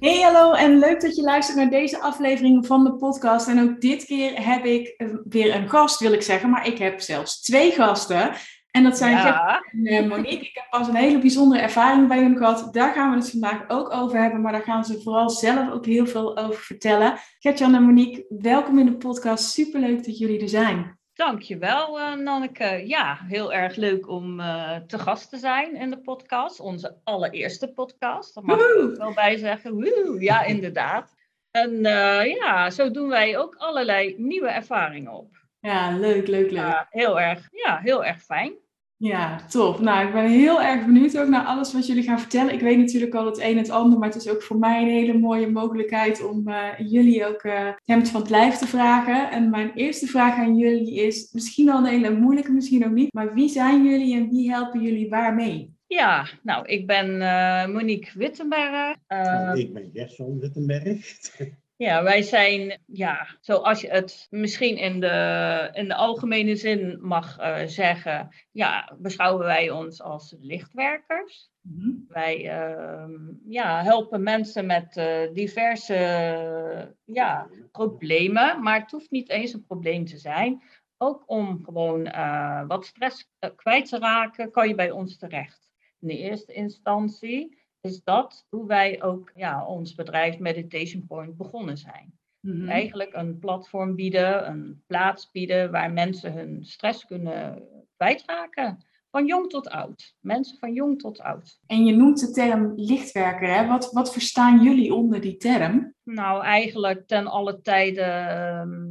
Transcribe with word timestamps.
Hey 0.00 0.20
hallo 0.20 0.52
en 0.52 0.78
leuk 0.78 1.00
dat 1.00 1.16
je 1.16 1.22
luistert 1.22 1.56
naar 1.58 1.70
deze 1.70 2.00
aflevering 2.00 2.66
van 2.66 2.84
de 2.84 2.94
podcast. 2.94 3.48
En 3.48 3.60
ook 3.62 3.80
dit 3.80 4.04
keer 4.04 4.46
heb 4.46 4.64
ik 4.64 4.94
weer 5.28 5.54
een 5.54 5.68
gast, 5.68 6.00
wil 6.00 6.12
ik 6.12 6.22
zeggen, 6.22 6.50
maar 6.50 6.66
ik 6.66 6.78
heb 6.78 7.00
zelfs 7.00 7.40
twee 7.40 7.70
gasten. 7.70 8.30
En 8.70 8.82
dat 8.82 8.96
zijn 8.98 9.12
Ja. 9.12 9.62
en 9.72 9.84
eh, 9.86 10.08
Monique. 10.08 10.46
Ik 10.46 10.50
heb 10.54 10.66
pas 10.70 10.88
een 10.88 10.94
hele 10.94 11.18
bijzondere 11.18 11.60
ervaring 11.62 12.08
bij 12.08 12.18
hun 12.18 12.36
gehad. 12.36 12.68
Daar 12.72 12.92
gaan 12.94 13.10
we 13.10 13.16
het 13.16 13.30
vandaag 13.30 13.64
ook 13.68 13.92
over 13.92 14.20
hebben, 14.20 14.40
maar 14.40 14.52
daar 14.52 14.62
gaan 14.62 14.84
ze 14.84 15.02
vooral 15.02 15.30
zelf 15.30 15.70
ook 15.72 15.86
heel 15.86 16.06
veel 16.06 16.36
over 16.36 16.60
vertellen. 16.62 17.14
Gertjan 17.38 17.74
en 17.74 17.82
Monique, 17.82 18.24
welkom 18.28 18.78
in 18.78 18.86
de 18.86 18.96
podcast. 18.96 19.50
Superleuk 19.50 20.04
dat 20.04 20.18
jullie 20.18 20.40
er 20.40 20.48
zijn. 20.48 20.95
Dankjewel, 21.16 21.98
eh 22.00 22.14
Nanneke. 22.14 22.82
Ja, 22.86 23.18
heel 23.22 23.52
erg 23.52 23.76
leuk 23.76 24.08
om 24.08 24.40
eh, 24.40 24.76
te 24.76 24.98
gast 24.98 25.30
te 25.30 25.36
zijn 25.38 25.76
in 25.76 25.90
de 25.90 25.98
podcast. 25.98 26.60
Onze 26.60 26.96
allereerste 27.04 27.68
podcast. 27.68 28.34
Daar 28.34 28.44
mag 28.44 28.56
ik 28.58 28.62
Woehoe. 28.66 28.96
wel 28.96 29.14
bij 29.14 29.36
zeggen. 29.36 29.72
Woehoe, 29.72 30.20
ja, 30.20 30.44
inderdaad. 30.54 31.14
En 31.50 31.84
eh, 31.86 32.34
ja, 32.34 32.70
zo 32.70 32.90
doen 32.90 33.08
wij 33.08 33.38
ook 33.38 33.54
allerlei 33.54 34.14
nieuwe 34.18 34.48
ervaringen 34.48 35.12
op. 35.12 35.36
Ja, 35.60 35.96
leuk, 35.96 36.26
leuk, 36.26 36.50
leuk. 36.50 36.50
Ja, 36.50 36.86
heel 36.90 37.20
erg, 37.20 37.48
ja, 37.50 37.78
heel 37.78 38.04
erg 38.04 38.22
fijn. 38.22 38.54
Ja, 38.98 39.40
tof. 39.48 39.80
Nou, 39.80 40.06
ik 40.06 40.12
ben 40.12 40.30
heel 40.30 40.62
erg 40.62 40.84
benieuwd 40.84 41.18
ook 41.18 41.28
naar 41.28 41.44
alles 41.44 41.72
wat 41.72 41.86
jullie 41.86 42.02
gaan 42.02 42.20
vertellen. 42.20 42.54
Ik 42.54 42.60
weet 42.60 42.78
natuurlijk 42.78 43.14
al 43.14 43.26
het 43.26 43.38
een 43.38 43.44
en 43.44 43.56
het 43.56 43.70
ander, 43.70 43.98
maar 43.98 44.08
het 44.08 44.24
is 44.24 44.28
ook 44.28 44.42
voor 44.42 44.58
mij 44.58 44.82
een 44.82 44.88
hele 44.88 45.18
mooie 45.18 45.50
mogelijkheid 45.50 46.24
om 46.24 46.48
eh, 46.48 46.68
jullie 46.78 47.26
ook 47.26 47.42
eh 47.42 47.68
hemd 47.84 48.10
van 48.10 48.20
het 48.20 48.30
lijf 48.30 48.54
te 48.54 48.66
vragen. 48.66 49.30
En 49.30 49.50
mijn 49.50 49.72
eerste 49.74 50.06
vraag 50.06 50.36
aan 50.36 50.56
jullie 50.56 50.94
is 50.94 51.32
misschien 51.32 51.70
al 51.70 51.78
een 51.78 51.84
hele 51.84 52.18
moeilijke, 52.18 52.52
misschien 52.52 52.84
ook 52.84 52.92
niet, 52.92 53.12
maar 53.12 53.34
wie 53.34 53.48
zijn 53.48 53.84
jullie 53.84 54.16
en 54.16 54.30
wie 54.30 54.50
helpen 54.50 54.82
jullie 54.82 55.08
waarmee? 55.08 55.74
Ja, 55.86 56.26
nou, 56.42 56.66
ik 56.66 56.86
ben 56.86 57.20
eh, 57.20 57.66
Monique 57.66 58.18
Wittenberg. 58.18 58.96
Eh, 59.06 59.52
ik 59.54 59.72
ben 59.72 59.90
Gerson 59.92 60.38
Wittenberg. 60.40 61.16
Ja, 61.78 62.02
wij 62.02 62.22
zijn, 62.22 62.80
ja, 62.86 63.36
zoals 63.40 63.80
je 63.80 63.88
het 63.88 64.26
misschien 64.30 64.76
in 64.76 65.00
de, 65.00 65.70
in 65.72 65.88
de 65.88 65.94
algemene 65.94 66.56
zin 66.56 66.98
mag 67.00 67.38
eh, 67.38 67.66
zeggen, 67.66 68.28
ja, 68.52 68.96
beschouwen 68.98 69.46
wij 69.46 69.70
ons 69.70 70.02
als 70.02 70.34
lichtwerkers. 70.40 71.50
Mhm. 71.60 71.90
Wij 72.08 72.48
ehm, 72.48 73.12
ja, 73.48 73.82
helpen 73.82 74.22
mensen 74.22 74.66
met 74.66 74.96
eh, 74.96 75.32
diverse 75.32 76.94
ja, 77.04 77.48
problemen, 77.72 78.62
maar 78.62 78.80
het 78.80 78.90
hoeft 78.90 79.10
niet 79.10 79.28
eens 79.28 79.52
een 79.52 79.66
probleem 79.66 80.04
te 80.04 80.18
zijn. 80.18 80.62
Ook 80.96 81.22
om 81.26 81.64
gewoon 81.64 82.06
eh, 82.06 82.66
wat 82.66 82.86
stress 82.86 83.30
kwijt 83.56 83.88
te 83.88 83.98
raken, 83.98 84.50
kan 84.50 84.68
je 84.68 84.74
bij 84.74 84.90
ons 84.90 85.18
terecht. 85.18 85.72
In 86.00 86.08
de 86.08 86.18
eerste 86.18 86.52
instantie 86.52 87.65
is 87.80 88.02
dat 88.04 88.46
hoe 88.48 88.66
wij 88.66 89.02
ook 89.02 89.32
ja, 89.34 89.66
ons 89.66 89.94
bedrijf 89.94 90.38
Meditation 90.38 91.06
Point 91.06 91.36
begonnen 91.36 91.78
zijn. 91.78 92.18
Mhm. 92.40 92.68
Eigenlijk 92.68 93.14
een 93.14 93.38
platform 93.38 93.94
bieden, 93.94 94.48
een 94.48 94.82
plaats 94.86 95.30
bieden 95.30 95.70
waar 95.70 95.92
mensen 95.92 96.32
hun 96.32 96.64
stress 96.64 97.04
kunnen 97.04 97.68
kwijtraken. 97.96 98.84
Van 99.10 99.26
jong 99.26 99.50
tot 99.50 99.68
oud. 99.68 100.14
Mensen 100.20 100.58
van 100.58 100.72
jong 100.72 100.98
tot 100.98 101.20
oud. 101.20 101.58
En 101.66 101.84
je 101.84 101.96
noemt 101.96 102.20
de 102.20 102.30
term 102.30 102.72
lichtwerker, 102.76 103.54
hè? 103.54 103.66
Wat, 103.66 103.92
wat 103.92 104.12
verstaan 104.12 104.62
jullie 104.62 104.94
onder 104.94 105.20
die 105.20 105.36
term? 105.36 105.94
Nou, 106.02 106.42
eigenlijk 106.42 107.06
ten 107.06 107.26
alle 107.26 107.60
tijden 107.60 108.28
ehm, 108.28 108.84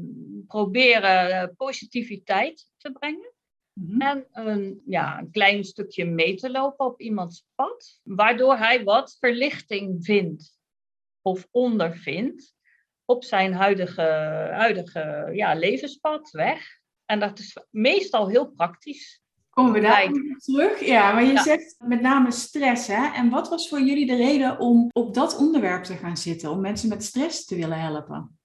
proberen 0.48 1.32
eh, 1.32 1.48
positiviteit 1.58 2.68
te 2.78 2.92
brengen. 2.92 3.34
Mhm. 3.76 4.02
En 4.02 4.26
een, 4.32 4.82
ja, 4.86 5.20
een 5.20 5.32
klein 5.32 5.64
stukje 5.64 6.06
mee 6.06 6.36
te 6.36 6.52
lopen 6.52 6.86
op 6.86 7.00
iemands 7.02 7.46
pad. 7.56 8.00
Waardoor 8.04 8.58
hij 8.58 8.84
wat 8.84 9.18
verlichting 9.20 10.06
vindt 10.06 10.58
of 11.22 11.48
ondervindt 11.52 12.54
op 13.06 13.24
zijn 13.24 13.54
huidige, 13.54 14.02
huidige 14.52 15.30
ja, 15.34 15.56
levenspad 15.56 16.32
weg. 16.32 16.80
En 17.06 17.20
dat 17.20 17.40
is 17.40 17.58
meestal 17.70 18.28
heel 18.28 18.52
praktisch. 18.52 19.24
Komen 19.50 19.74
we 19.74 19.80
daar 19.80 20.12
terug? 20.38 20.80
Ja, 20.86 21.14
maar 21.14 21.24
je 21.24 21.32
Ja. 21.32 21.44
zegt 21.44 21.76
met 21.80 22.02
name 22.02 22.32
stress, 22.32 22.88
hè? 22.88 23.14
En 23.14 23.30
wat 23.30 23.50
was 23.50 23.70
voor 23.70 23.82
jullie 23.82 24.06
de 24.06 24.16
reden 24.16 24.60
om 24.60 24.90
op 24.92 25.14
dat 25.14 25.38
onderwerp 25.38 25.84
te 25.84 25.96
gaan 25.96 26.18
zitten? 26.18 26.50
Om 26.50 26.62
mensen 26.62 26.90
met 26.90 27.04
stress 27.04 27.46
te 27.46 27.56
willen 27.56 27.80
helpen? 27.80 28.40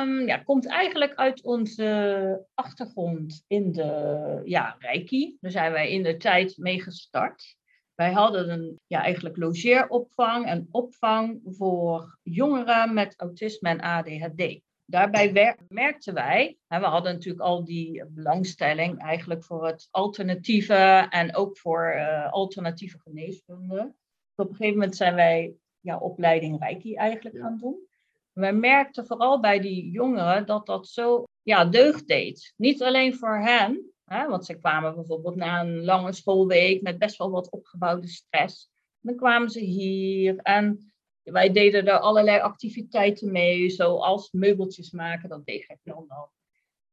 Ehm, 0.00 0.26
ja, 0.26 0.36
komt 0.38 0.66
eigenlijk 0.66 1.14
uit 1.14 1.42
onze 1.42 2.46
achtergrond 2.54 3.44
in 3.46 3.72
de 3.72 4.40
ja, 4.44 4.76
Reiki. 4.78 5.36
Daar 5.40 5.50
zijn 5.50 5.72
wij 5.72 5.90
in 5.90 6.02
de 6.02 6.16
tijd 6.16 6.56
mee 6.56 6.82
gestart. 6.82 7.56
Wij 7.94 8.12
hadden 8.12 8.50
een, 8.50 8.80
ja, 8.86 9.02
eigenlijk 9.02 9.36
logeeropvang 9.36 10.46
en 10.46 10.68
opvang 10.70 11.40
voor 11.44 12.18
jongeren 12.22 12.94
met 12.94 13.14
autisme 13.16 13.68
en 13.68 13.80
ADHD. 13.80 14.60
Daarbij 14.84 15.56
merkten 15.68 16.14
wij, 16.14 16.58
hè, 16.66 16.80
we 16.80 16.86
hadden 16.86 17.12
natuurlijk 17.12 17.44
al 17.44 17.64
die 17.64 18.04
belangstelling 18.08 19.02
eigenlijk 19.02 19.44
voor 19.44 19.66
het 19.66 19.88
alternatieve 19.90 21.06
en 21.10 21.34
ook 21.34 21.58
voor 21.58 21.84
eh, 21.84 22.32
alternatieve 22.32 22.98
geneeskunde. 22.98 23.94
Op 24.34 24.48
een 24.48 24.54
gegeven 24.56 24.78
moment 24.78 24.96
zijn 24.96 25.14
wij 25.14 25.54
ja, 25.80 25.98
opleiding 25.98 26.60
Reiki 26.60 26.94
eigenlijk 26.94 27.36
Ja. 27.36 27.42
gaan 27.42 27.58
doen. 27.58 27.88
Wij 28.32 28.52
merkten 28.52 29.06
vooral 29.06 29.40
bij 29.40 29.60
die 29.60 29.90
jongeren 29.90 30.46
dat 30.46 30.66
dat 30.66 30.88
zo 30.88 31.24
ja, 31.42 31.64
deugd 31.64 32.06
deed. 32.06 32.52
Niet 32.56 32.82
alleen 32.82 33.14
voor 33.14 33.38
hen, 33.38 33.92
hè, 34.04 34.28
want 34.28 34.46
ze 34.46 34.58
kwamen 34.58 34.94
bijvoorbeeld 34.94 35.36
na 35.36 35.60
een 35.60 35.84
lange 35.84 36.12
schoolweek 36.12 36.82
met 36.82 36.98
best 36.98 37.16
wel 37.16 37.30
wat 37.30 37.50
opgebouwde 37.50 38.08
stress. 38.08 38.70
Dan 39.00 39.16
kwamen 39.16 39.50
ze 39.50 39.60
hier 39.60 40.36
en 40.36 40.92
wij 41.22 41.52
deden 41.52 41.86
er 41.86 41.98
allerlei 41.98 42.40
activiteiten 42.40 43.32
mee, 43.32 43.70
zoals 43.70 44.30
meubeltjes 44.32 44.90
maken, 44.90 45.28
dat 45.28 45.44
deed 45.44 45.64
Gert-Jan 45.64 46.04
dan. 46.08 46.28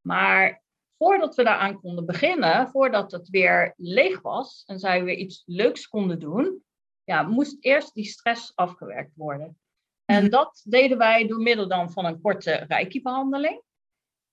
Maar 0.02 0.64
voordat 0.98 1.36
we 1.36 1.44
daaraan 1.44 1.80
konden 1.80 2.06
beginnen, 2.06 2.69
voordat 2.69 3.12
het 3.12 3.30
weer 3.30 3.74
leeg 3.78 4.22
was 4.22 4.64
en 4.66 4.80
zij 4.80 5.04
weer 5.04 5.16
iets 5.16 5.44
leuks 5.46 5.88
konden 5.88 6.19
doen, 6.19 6.64
ja, 7.04 7.22
moest 7.22 7.58
eerst 7.59 7.94
die 7.94 8.06
stress 8.06 8.52
afgewerkt 8.56 9.16
worden. 9.16 9.58
En 10.07 10.22
Mhm. 10.22 10.29
dat 10.31 10.62
deden 10.68 10.97
wij 10.97 11.28
door 11.28 11.40
middel 11.41 11.68
dan 11.68 11.91
van 11.91 12.06
een 12.06 12.22
korte 12.22 12.66
Reiki-behandeling. 12.68 13.62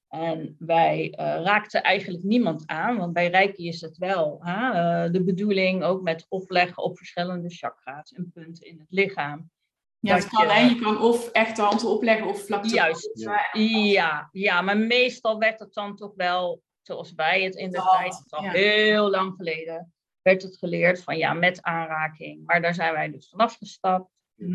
En 0.08 0.56
wij 0.58 1.10
eh, 1.16 1.24
raakten 1.42 1.82
eigenlijk 1.82 2.24
niemand 2.24 2.62
aan, 2.66 2.96
want 2.98 3.12
bij 3.12 3.28
Reiki 3.30 3.68
is 3.68 3.80
het 3.80 3.96
wel 3.98 4.38
hè, 4.42 4.70
eh, 5.04 5.12
de 5.12 5.24
bedoeling 5.24 5.82
ook 5.84 6.02
met 6.02 6.26
opleggen 6.28 6.82
op 6.82 6.96
verschillende 6.96 7.48
chakra's 7.50 8.12
en 8.12 8.30
punten 8.34 8.66
in 8.66 8.78
het 8.78 8.86
lichaam. 8.90 9.50
Ja, 9.98 10.14
het 10.14 10.28
kan, 10.28 10.68
je- 10.68 10.80
kan 10.80 11.00
of 11.02 11.28
echt 11.30 11.56
de 11.56 11.62
handen 11.62 11.88
opleggen 11.88 12.26
of 12.26 12.44
vlak 12.46 12.64
Juist. 12.64 13.10
Ja. 13.14 13.48
Ja, 13.60 14.28
ja, 14.32 14.60
maar 14.62 14.76
meestal 14.78 15.38
werd 15.38 15.58
het 15.58 15.74
dan 15.74 15.96
toch 15.96 16.12
wel, 16.14 16.62
zoals 16.82 17.12
wij 17.14 17.42
het 17.42 17.54
in 17.54 17.70
de 17.70 17.78
Hand, 17.78 17.98
tijd, 18.00 18.24
al 18.30 18.42
ja. 18.42 18.50
heel 18.50 19.10
lang 19.10 19.34
geleden, 19.36 19.92
werd 20.22 20.42
het 20.42 20.56
geleerd 20.58 21.02
van 21.02 21.16
ja, 21.16 21.32
met 21.32 21.62
aanraking. 21.62 22.46
Maar 22.46 22.62
daar 22.62 22.74
zijn 22.74 22.92
wij 22.92 23.10
dus 23.10 23.28
vanaf 23.28 23.56
gestapt. 23.56 24.10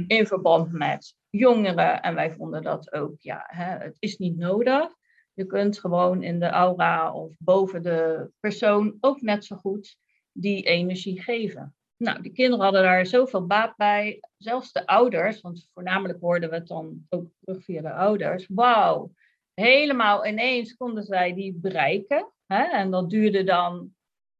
In 0.08 0.28
verband 0.28 0.72
met 0.72 1.16
jongeren. 1.30 2.02
En 2.02 2.16
wij 2.16 2.32
vonden 2.32 2.64
dat 2.64 2.94
ook, 2.94 3.20
ja, 3.20 3.44
hè, 3.48 3.78
het 3.78 3.96
is 4.00 4.18
niet 4.18 4.38
nodig. 4.38 4.98
Je 5.34 5.46
kunt 5.46 5.80
gewoon 5.80 6.24
in 6.24 6.40
de 6.40 6.50
aura 6.50 7.14
of 7.14 7.31
boven 7.38 7.81
de 7.81 8.30
persoon 8.40 8.98
ook 9.00 9.22
net 9.22 9.46
zo 9.46 9.56
goed 9.56 9.98
die 10.31 10.64
energie 10.64 11.22
geven. 11.22 11.76
Nou, 11.98 12.22
die 12.22 12.31
kinderen 12.31 12.64
hadden 12.64 12.84
daar 12.84 13.06
zoveel 13.06 13.46
baat 13.46 13.76
bij. 13.76 14.20
Zelfs 14.38 14.72
de 14.72 14.86
ouders, 14.86 15.42
want 15.42 15.70
voornamelijk 15.74 16.20
hoorden 16.20 16.50
we 16.50 16.56
het 16.56 16.68
dan 16.68 17.06
ook 17.10 17.30
terug 17.40 17.64
via 17.64 17.82
de 17.82 17.94
ouders. 17.94 18.48
Wauw, 18.48 19.12
helemaal 19.54 20.25
ineens 20.25 20.75
konden 20.75 21.04
zij 21.04 21.34
die 21.34 21.54
bereiken. 21.54 22.32
Hè? 22.46 22.64
En 22.64 22.92
dat 22.92 23.10
duurde 23.10 23.44
dan, 23.44 23.96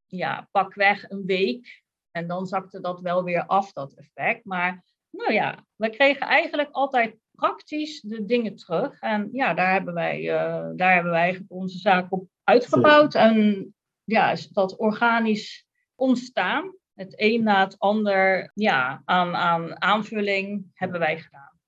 ja, 0.06 0.48
pakweg 0.52 1.10
een 1.10 1.26
week. 1.26 1.84
En 2.12 2.28
dan 2.28 2.48
zakte 2.48 2.82
dat 2.82 3.02
wel 3.02 3.24
weer 3.24 3.46
af, 3.46 3.74
dat 3.74 3.94
effect. 3.94 4.46
Maar 4.46 4.84
nou 5.10 5.34
ja, 5.34 5.66
we 5.76 5.90
kregen 5.90 6.28
eigenlijk 6.28 6.70
altijd 6.72 7.16
praktisch 7.32 8.02
de 8.02 8.26
dingen 8.26 8.56
terug. 8.56 9.00
En 9.00 9.30
ja, 9.32 9.54
daar 9.54 9.72
hebben 9.72 9.94
wij, 9.94 10.30
eh, 10.30 10.70
daar 10.76 10.94
hebben 10.94 11.12
wij 11.12 11.22
eigenlijk 11.22 11.52
onze 11.52 11.78
zaak 11.78 12.12
op 12.12 12.28
uitgebouwd. 12.44 13.16
En 13.16 13.68
ja, 14.04 14.32
is 14.32 14.48
dat 14.48 14.78
organisch 14.78 15.66
ontstaan. 15.96 16.76
Het 16.94 17.14
een 17.16 17.44
na 17.44 17.64
het 17.64 17.80
ander, 17.80 18.52
ja, 18.54 19.02
aan, 19.06 19.36
aan 19.36 19.82
aanvulling 19.82 20.66
hebben 20.74 21.00
wij 21.00 21.20
gedaan. 21.20 21.60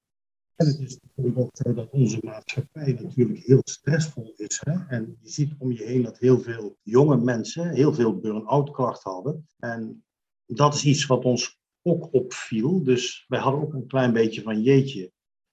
En 0.56 0.68
het 0.68 0.80
is 0.80 1.00
zo 1.54 1.74
dat 1.74 1.90
onze 1.90 2.20
maatschappij 2.22 2.98
natuurlijk 3.02 3.40
heel 3.40 3.62
stressvol 3.64 4.34
is. 4.36 4.62
Hè? 4.66 4.88
En 4.88 5.18
je 5.22 5.30
ziet 5.30 5.54
om 5.58 5.72
je 5.72 5.84
heen 5.84 6.02
dat 6.02 6.18
heel 6.18 6.40
veel 6.40 6.78
jonge 6.82 7.18
mensen 7.18 7.70
heel 7.70 7.94
veel 7.94 8.20
burn-out 8.20 8.72
klachten 8.72 9.12
hadden. 9.12 9.48
En 9.60 10.04
dat 10.46 10.74
is 10.74 10.86
iets 10.86 11.06
wat 11.06 11.26
ons 11.26 11.61
ook 11.84 12.14
opviel. 12.14 12.84
Dus 12.84 13.26
wij 13.28 13.40
hadden 13.40 13.62
ook 13.62 13.74
een 13.74 13.88
klein 13.88 14.14
beetje 14.14 14.42
van 14.42 14.62
jeetje, 14.62 15.12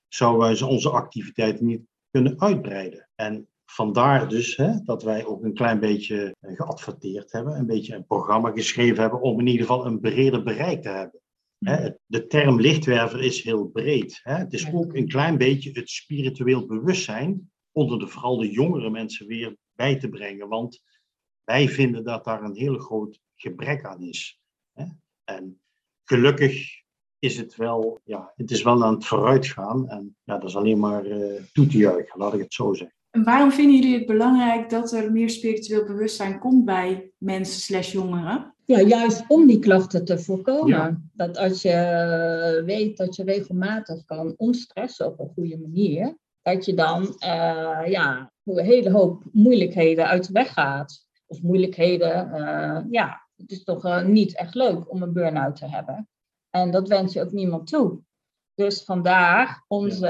zouden 0.08 0.40
wij 0.40 0.68
onze 0.68 0.90
activiteiten 0.90 1.66
niet 1.66 1.82
kunnen 2.10 2.40
uitbreiden? 2.40 3.08
En 3.14 3.48
vandaar 3.64 4.28
dus 4.28 4.56
hè, 4.56 4.82
dat 4.84 5.02
wij 5.02 5.26
ook 5.26 5.44
een 5.44 5.54
klein 5.54 5.80
beetje 5.80 6.36
geadverteerd 6.40 7.32
hebben, 7.32 7.56
een 7.56 7.66
beetje 7.66 7.94
een 7.94 8.06
programma 8.06 8.50
geschreven 8.50 9.00
hebben 9.00 9.20
om 9.20 9.40
in 9.40 9.46
ieder 9.46 9.66
geval 9.66 9.86
een 9.86 10.00
breder 10.00 10.42
bereik 10.42 10.82
te 10.82 10.88
hebben. 10.88 11.20
De 12.06 12.26
term 12.26 12.60
lichtwerver 12.60 13.22
is 13.22 13.42
heel 13.42 13.66
breed. 13.66 14.20
Het 14.22 14.52
is 14.52 14.72
ook 14.72 14.94
een 14.94 15.08
klein 15.08 15.38
beetje 15.38 15.70
het 15.70 15.90
spiritueel 15.90 16.66
bewustzijn 16.66 17.50
onder 17.72 17.98
de, 17.98 18.06
vooral 18.06 18.36
de 18.36 18.50
jongere 18.50 18.90
mensen 18.90 19.26
weer 19.26 19.56
bij 19.72 19.98
te 19.98 20.08
brengen. 20.08 20.48
Want 20.48 20.82
wij 21.44 21.68
vinden 21.68 22.04
dat 22.04 22.24
daar 22.24 22.42
een 22.42 22.56
heel 22.56 22.78
groot 22.78 23.20
gebrek 23.34 23.84
aan 23.84 24.02
is. 24.02 24.40
En 25.24 25.60
gelukkig 26.08 26.76
is 27.18 27.36
het 27.36 27.56
wel, 27.56 28.00
ja, 28.04 28.32
het 28.36 28.50
is 28.50 28.62
wel 28.62 28.84
aan 28.84 28.94
het 28.94 29.04
vooruitgaan. 29.04 29.88
En 29.88 30.16
ja, 30.24 30.38
dat 30.38 30.48
is 30.48 30.56
alleen 30.56 30.78
maar 30.78 31.06
uh, 31.06 31.40
toe 31.52 31.66
te 31.66 31.78
juichen, 31.78 32.18
laat 32.18 32.34
ik 32.34 32.40
het 32.40 32.54
zo 32.54 32.74
zeggen. 32.74 32.96
En 33.10 33.24
waarom 33.24 33.52
vinden 33.52 33.74
jullie 33.74 33.98
het 33.98 34.06
belangrijk 34.06 34.70
dat 34.70 34.92
er 34.92 35.12
meer 35.12 35.30
spiritueel 35.30 35.84
bewustzijn 35.84 36.38
komt 36.38 36.64
bij 36.64 37.12
mensen 37.18 37.60
slash 37.60 37.92
jongeren? 37.92 38.54
Ja, 38.64 38.80
juist 38.80 39.24
om 39.28 39.46
die 39.46 39.58
klachten 39.58 40.04
te 40.04 40.18
voorkomen. 40.18 41.10
Dat 41.14 41.36
als 41.36 41.62
je 41.62 42.62
weet 42.66 42.96
dat 42.96 43.16
je 43.16 43.24
regelmatig 43.24 44.04
kan 44.04 44.34
ontstressen 44.36 45.06
op 45.06 45.18
een 45.18 45.30
goede 45.34 45.58
manier, 45.58 46.16
dat 46.42 46.64
je 46.64 46.74
dan 46.74 47.02
uh, 47.02 47.86
ja, 47.86 48.32
een 48.44 48.64
hele 48.64 48.90
hoop 48.90 49.22
moeilijkheden 49.32 50.06
uit 50.06 50.26
de 50.26 50.32
weg 50.32 50.52
gaat. 50.52 51.06
Of 51.26 51.42
moeilijkheden, 51.42 52.30
uh, 52.34 52.80
ja, 52.90 53.27
het 53.38 53.50
is 53.50 53.64
toch 53.64 53.84
uh, 53.84 54.04
niet 54.04 54.36
echt 54.36 54.54
leuk 54.54 54.90
om 54.90 55.02
een 55.02 55.12
burn-out 55.12 55.56
te 55.56 55.66
hebben. 55.66 56.08
En 56.50 56.70
dat 56.70 56.88
wens 56.88 57.12
je 57.12 57.20
ook 57.20 57.32
niemand 57.32 57.66
toe. 57.66 58.00
Dus 58.54 58.84
vandaar 58.84 59.64
onze, 59.68 60.06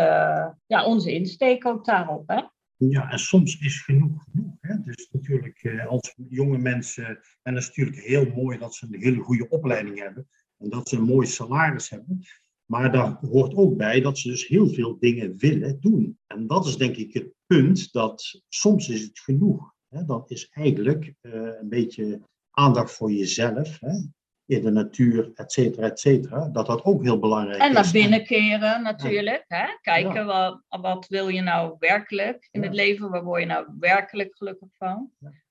ja. 0.66 0.84
onze 0.84 1.12
insteek 1.12 1.66
ook 1.66 1.84
daarop. 1.84 2.28
Hè? 2.28 2.42
Ja, 2.76 3.10
en 3.10 3.19
soms 3.19 3.58
is 3.58 3.82
genoeg 3.82 4.25
genoeg. 4.30 4.54
Hè? 4.60 4.82
Dus 4.82 5.08
natuurlijk, 5.12 5.62
eh, 5.62 5.86
als 5.86 6.14
jonge 6.28 6.58
mensen, 6.58 7.06
en 7.42 7.54
het 7.54 7.62
is 7.62 7.69
natuurlijk 7.69 8.06
heel 8.06 8.26
mooi 8.34 8.58
dat 8.58 8.75
ze 8.75 8.86
een 8.86 9.00
hele 9.00 9.20
goede 9.20 9.48
opleiding 9.48 9.98
hebben 9.98 10.28
en 10.56 10.70
dat 10.70 10.88
ze 10.88 10.96
een 10.96 11.02
mooi 11.02 11.26
salaris 11.26 11.90
hebben. 11.90 12.22
Maar 12.64 12.92
daar 12.92 13.19
hoort 13.20 13.54
ook 13.54 13.76
bij 13.76 14.00
dat 14.00 14.19
ze 14.19 14.28
dus 14.28 14.46
heel 14.46 14.69
veel 14.69 14.98
dingen 14.98 15.36
willen 15.36 15.80
doen. 15.80 16.19
En 16.26 16.46
dat 16.46 16.66
is 16.66 16.76
denk 16.76 16.96
ik 16.96 17.14
het 17.14 17.32
punt 17.46 17.92
dat 17.92 18.42
soms 18.48 18.88
is 18.88 19.02
het 19.02 19.19
genoeg. 19.19 19.75
Hè? 19.88 20.04
Dat 20.04 20.30
is 20.30 20.48
eigenlijk 20.48 21.14
uh, 21.22 21.32
een 21.60 21.69
beetje 21.69 22.20
aandacht 22.58 22.93
voor 22.93 23.12
jezelf. 23.12 23.81
Hè? 23.81 23.93
in 24.49 24.62
de 24.62 24.70
natuur, 24.70 25.31
et 25.34 25.52
cetera, 25.52 25.87
et 25.87 26.00
cetera, 26.00 26.49
dat 26.49 26.66
dat 26.66 26.84
ook 26.84 27.02
heel 27.02 27.19
belangrijk 27.19 27.58
is. 27.58 27.66
En 27.66 27.72
naar 27.72 27.90
binnen 27.93 28.25
keren 28.25 28.82
natuurlijk. 28.82 29.44
Hè? 29.49 29.66
Kijken, 29.81 30.26
wat, 30.26 30.62
wat 30.69 31.06
wil 31.08 31.28
je 31.28 31.40
nou 31.40 31.76
werkelijk 31.78 32.49
in 32.50 32.62
het 32.62 32.75
leven? 32.75 33.10
Waar 33.10 33.25
word 33.25 33.40
je 33.40 33.46
nou 33.46 33.66
werkelijk 33.78 34.37
gelukkig 34.37 34.69
van? 34.76 35.10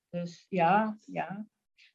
Dus 0.09 0.45
ja, 0.49 0.97
ja. 1.05 1.45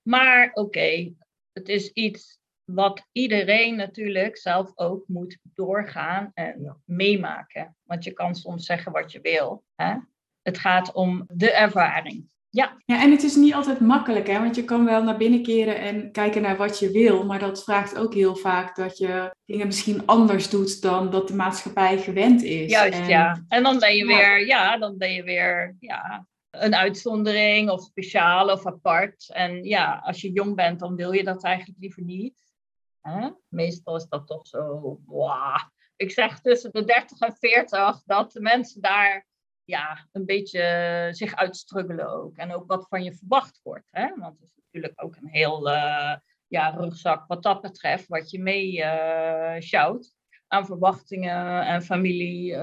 Maar 0.03 0.51
oké, 0.53 1.15
het 1.53 1.69
is 1.69 1.91
iets 1.93 2.41
wat 2.65 3.09
iedereen 3.13 3.77
natuurlijk 3.77 4.37
zelf 4.37 4.73
ook 4.75 5.05
moet 5.09 5.39
doorgaan 5.55 6.31
en 6.35 6.81
meemaken. 6.85 7.77
Want 7.83 8.05
je 8.05 8.13
kan 8.13 8.35
soms 8.35 8.67
zeggen 8.67 8.93
wat 8.93 9.13
je 9.13 9.21
wil. 9.21 9.65
Hè? 9.75 9.97
Het 10.43 10.59
gaat 10.59 10.93
om 10.93 11.25
de 11.33 11.53
ervaring. 11.53 12.31
Ja. 12.55 12.77
ja, 12.85 13.03
en 13.03 13.11
het 13.11 13.23
is 13.23 13.37
niet 13.37 13.55
altijd 13.55 13.81
makkelijk, 13.81 14.27
hè? 14.27 14.39
want 14.39 14.57
je 14.57 14.65
kan 14.65 14.85
wel 14.85 15.03
naar 15.03 15.17
binnen 15.17 15.43
keren 15.43 15.79
en 15.79 16.13
kijken 16.13 16.43
naar 16.43 16.57
wat 16.57 16.79
je 16.79 16.91
wil, 16.91 17.25
maar 17.25 17.39
dat 17.39 17.65
vraagt 17.65 17.99
ook 17.99 18.15
heel 18.15 18.37
vaak 18.37 18.77
dat 18.77 18.99
je 18.99 19.35
dingen 19.45 19.67
misschien 19.67 20.07
anders 20.07 20.51
doet 20.51 20.83
dan 20.83 21.11
dat 21.11 21.29
de 21.29 21.35
maatschappij 21.35 21.99
gewend 21.99 22.43
is. 22.43 22.71
Juist, 22.71 23.07
ja. 23.07 23.45
En 23.49 23.63
dan 23.63 23.79
ben 23.79 23.97
je 23.97 24.07
weer, 24.07 24.47
ja, 24.47 24.79
dan 24.79 24.99
ben 24.99 25.13
je 25.13 25.23
weer, 25.23 25.77
ja, 25.81 26.27
een 26.51 26.75
uitzondering 26.75 27.71
of 27.71 27.83
speciaal 27.83 28.49
of 28.49 28.67
apart. 28.67 29.31
En 29.33 29.65
ja, 29.65 30.01
als 30.05 30.21
je 30.21 30.33
jong 30.33 30.55
bent, 30.55 30.81
dan 30.81 30.97
wil 30.97 31.13
je 31.13 31.25
dat 31.25 31.45
eigenlijk 31.45 31.79
liever 31.81 32.03
niet. 32.03 32.53
Hè? 33.01 33.29
Meestal 33.49 33.97
is 33.97 34.07
dat 34.09 34.27
toch 34.27 34.47
zo, 34.47 34.99
wow. 35.07 35.57
Ik 35.97 36.11
zeg 36.11 36.41
tussen 36.41 36.73
de 36.73 36.85
30 36.85 37.19
en 37.19 37.37
40 37.39 38.03
dat 38.05 38.33
de 38.33 38.41
mensen 38.41 38.81
daar 38.81 39.27
ja, 39.73 40.09
een 40.13 40.25
beetje 40.27 41.09
zich 41.11 41.35
uitstruggelen 41.35 42.09
ook. 42.09 42.37
En 42.37 42.55
ook 42.55 42.67
wat 42.67 42.87
van 42.89 43.03
je 43.03 43.15
verwacht 43.15 43.61
wordt. 43.63 43.87
Hè? 43.91 44.07
Want 44.17 44.39
het 44.39 44.49
is 44.49 44.63
natuurlijk 44.65 45.05
ook 45.05 45.17
een 45.17 45.29
heel 45.29 45.69
uh, 45.69 46.15
ja, 46.47 46.69
rugzak 46.69 47.27
wat 47.27 47.43
dat 47.43 47.61
betreft, 47.61 48.09
wat 48.09 48.31
je 48.31 48.41
mee 48.41 48.77
uh, 48.77 49.99
aan 50.47 50.67
verwachtingen 50.67 51.67
en 51.67 51.83
familie, 51.83 52.57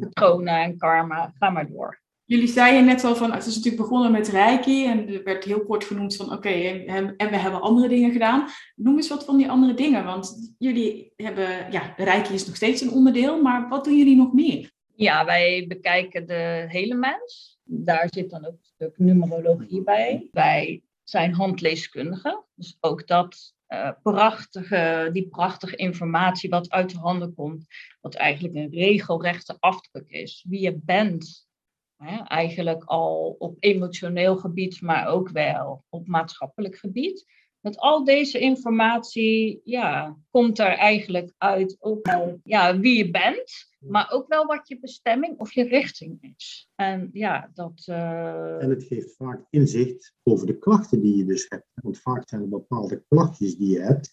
patronen 0.00 0.62
en 0.62 0.78
karma. 0.78 1.32
Ga 1.38 1.50
maar 1.50 1.68
door. 1.68 2.00
Jullie 2.24 2.48
zeiden 2.48 2.84
net 2.84 3.04
al 3.04 3.16
van, 3.16 3.32
het 3.32 3.46
is 3.46 3.56
natuurlijk 3.56 3.82
begonnen 3.82 4.12
met 4.12 4.28
Reiki 4.28 4.86
en 4.86 5.08
er 5.08 5.24
werd 5.24 5.44
heel 5.44 5.64
kort 5.64 5.84
genoemd 5.84 6.16
van, 6.16 6.32
oké, 6.32 6.48
en, 6.48 7.16
en, 7.16 7.30
we 7.30 7.36
hebben 7.36 7.60
andere 7.60 7.88
dingen 7.88 8.12
gedaan. 8.12 8.48
Noem 8.74 8.96
eens 8.96 9.08
wat 9.08 9.24
van 9.24 9.36
die 9.36 9.50
andere 9.50 9.74
dingen, 9.74 10.04
want 10.04 10.54
jullie 10.58 11.12
hebben, 11.16 11.72
ja, 11.72 11.92
Reiki 11.96 12.34
is 12.34 12.46
nog 12.46 12.56
steeds 12.56 12.80
een 12.80 12.90
onderdeel, 12.90 13.42
maar 13.42 13.68
wat 13.68 13.84
doen 13.84 13.96
jullie 13.96 14.16
nog 14.16 14.32
meer? 14.32 14.72
Ja, 14.98 15.24
wij 15.24 15.64
bekijken 15.68 16.26
de 16.26 16.64
hele 16.68 16.94
mens. 16.94 17.58
Daar 17.64 18.08
zit 18.10 18.30
dan 18.30 18.46
ook 18.46 18.52
een 18.52 18.64
stuk 18.74 18.98
numerologie 18.98 19.82
bij. 19.82 20.28
Wij 20.32 20.82
zijn 21.02 21.32
handleeskundigen. 21.32 22.44
Dus 22.54 22.76
ook 22.80 23.06
dat 23.06 23.54
uh, 23.68 23.90
prachtige, 24.02 25.10
die 25.12 25.28
prachtige 25.28 25.76
informatie 25.76 26.50
wat 26.50 26.70
uit 26.70 26.90
de 26.90 26.98
handen 26.98 27.34
komt. 27.34 27.66
Wat 28.00 28.14
eigenlijk 28.14 28.54
een 28.54 28.70
regelrechte 28.70 29.56
afdruk 29.60 30.08
is. 30.08 30.44
Wie 30.48 30.60
je 30.60 30.78
bent. 30.84 31.48
Hè, 31.96 32.22
eigenlijk 32.24 32.84
al 32.84 33.36
op 33.38 33.56
emotioneel 33.58 34.36
gebied, 34.36 34.80
maar 34.80 35.06
ook 35.06 35.30
wel 35.30 35.84
op 35.88 36.06
maatschappelijk 36.06 36.76
gebied. 36.76 37.24
Met 37.60 37.78
al 37.78 38.04
deze 38.04 38.38
informatie 38.38 39.60
ja, 39.64 40.16
komt 40.30 40.58
er 40.58 40.76
eigenlijk 40.76 41.32
uit 41.38 41.76
ook 41.80 42.06
wel 42.06 42.40
ja, 42.44 42.78
wie 42.78 42.96
je 42.96 43.10
bent. 43.10 43.66
Maar 43.78 44.10
ook 44.10 44.28
wel 44.28 44.46
wat 44.46 44.68
je 44.68 44.80
bestemming 44.80 45.38
of 45.38 45.52
je 45.52 45.62
richting 45.62 46.34
is. 46.36 46.70
En 46.74 47.10
ja, 47.12 47.50
dat. 47.54 47.86
Uh... 47.90 48.62
En 48.62 48.70
het 48.70 48.84
geeft 48.84 49.16
vaak 49.16 49.46
inzicht 49.50 50.14
over 50.22 50.46
de 50.46 50.58
klachten 50.58 51.00
die 51.00 51.16
je 51.16 51.24
dus 51.24 51.46
hebt. 51.48 51.66
Want 51.74 51.98
vaak 51.98 52.28
zijn 52.28 52.42
er 52.42 52.48
bepaalde 52.48 53.04
klachtjes 53.08 53.56
die 53.56 53.70
je 53.70 53.80
hebt. 53.80 54.12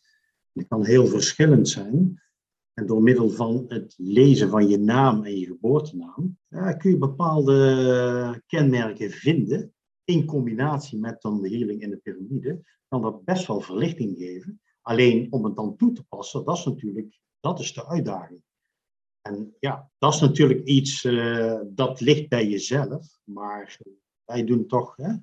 Die 0.53 0.65
kan 0.67 0.85
heel 0.85 1.07
verschillend 1.07 1.69
zijn. 1.69 2.23
En 2.73 2.85
door 2.85 3.01
middel 3.01 3.29
van 3.29 3.65
het 3.67 3.93
lezen 3.97 4.49
van 4.49 4.67
je 4.67 4.77
naam 4.77 5.23
en 5.23 5.37
je 5.37 5.45
geboortenaam 5.45 6.37
ja, 6.47 6.73
kun 6.73 6.91
je 6.91 6.97
bepaalde 6.97 8.43
kenmerken 8.47 9.11
vinden. 9.11 9.74
In 10.05 10.25
combinatie 10.25 10.99
met 10.99 11.21
dan 11.21 11.41
de 11.41 11.49
healing 11.49 11.81
in 11.81 11.89
de 11.89 11.97
piramide, 11.97 12.61
kan 12.87 13.01
dat 13.01 13.23
best 13.23 13.47
wel 13.47 13.61
verlichting 13.61 14.17
geven. 14.17 14.61
Alleen 14.81 15.27
om 15.31 15.45
het 15.45 15.55
dan 15.55 15.75
toe 15.75 15.91
te 15.91 16.03
passen, 16.03 16.45
dat 16.45 16.57
is 16.57 16.65
natuurlijk 16.65 17.19
dat 17.39 17.59
is 17.59 17.73
de 17.73 17.87
uitdaging. 17.87 18.43
En 19.21 19.55
ja, 19.59 19.89
dat 19.97 20.13
is 20.13 20.19
natuurlijk 20.19 20.63
iets 20.63 21.03
uh, 21.03 21.59
dat 21.67 22.01
ligt 22.01 22.29
bij 22.29 22.47
jezelf, 22.47 23.19
maar 23.23 23.77
wij 24.23 24.43
doen 24.43 24.67
toch 24.67 24.95
hè, 24.95 25.13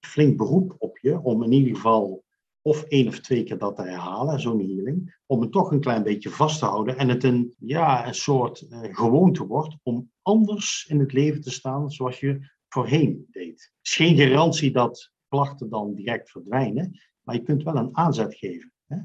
flink 0.00 0.36
beroep 0.36 0.74
op 0.78 0.98
je 0.98 1.20
om 1.22 1.42
in 1.42 1.52
ieder 1.52 1.74
geval 1.74 2.24
of 2.62 2.82
één 2.82 3.08
of 3.08 3.20
twee 3.20 3.44
keer 3.44 3.58
dat 3.58 3.76
te 3.76 3.82
herhalen, 3.82 4.40
zo'n 4.40 4.58
healing, 4.58 5.20
om 5.26 5.40
het 5.40 5.52
toch 5.52 5.70
een 5.70 5.80
klein 5.80 6.02
beetje 6.02 6.30
vast 6.30 6.58
te 6.58 6.64
houden 6.64 6.96
en 6.96 7.08
het 7.08 7.24
een, 7.24 7.54
ja, 7.58 8.06
een 8.06 8.14
soort 8.14 8.66
uh, 8.70 8.78
gewoonte 8.82 9.46
wordt 9.46 9.76
om 9.82 10.10
anders 10.22 10.86
in 10.88 11.00
het 11.00 11.12
leven 11.12 11.40
te 11.40 11.50
staan 11.50 11.90
zoals 11.90 12.20
je 12.20 12.50
voorheen 12.68 13.26
deed. 13.30 13.50
Het 13.50 13.86
is 13.86 13.94
geen 13.94 14.16
garantie 14.16 14.72
dat 14.72 15.12
klachten 15.28 15.70
dan 15.70 15.94
direct 15.94 16.30
verdwijnen, 16.30 17.00
maar 17.22 17.34
je 17.34 17.42
kunt 17.42 17.62
wel 17.62 17.76
een 17.76 17.96
aanzet 17.96 18.34
geven. 18.34 18.72
Hè? 18.86 18.96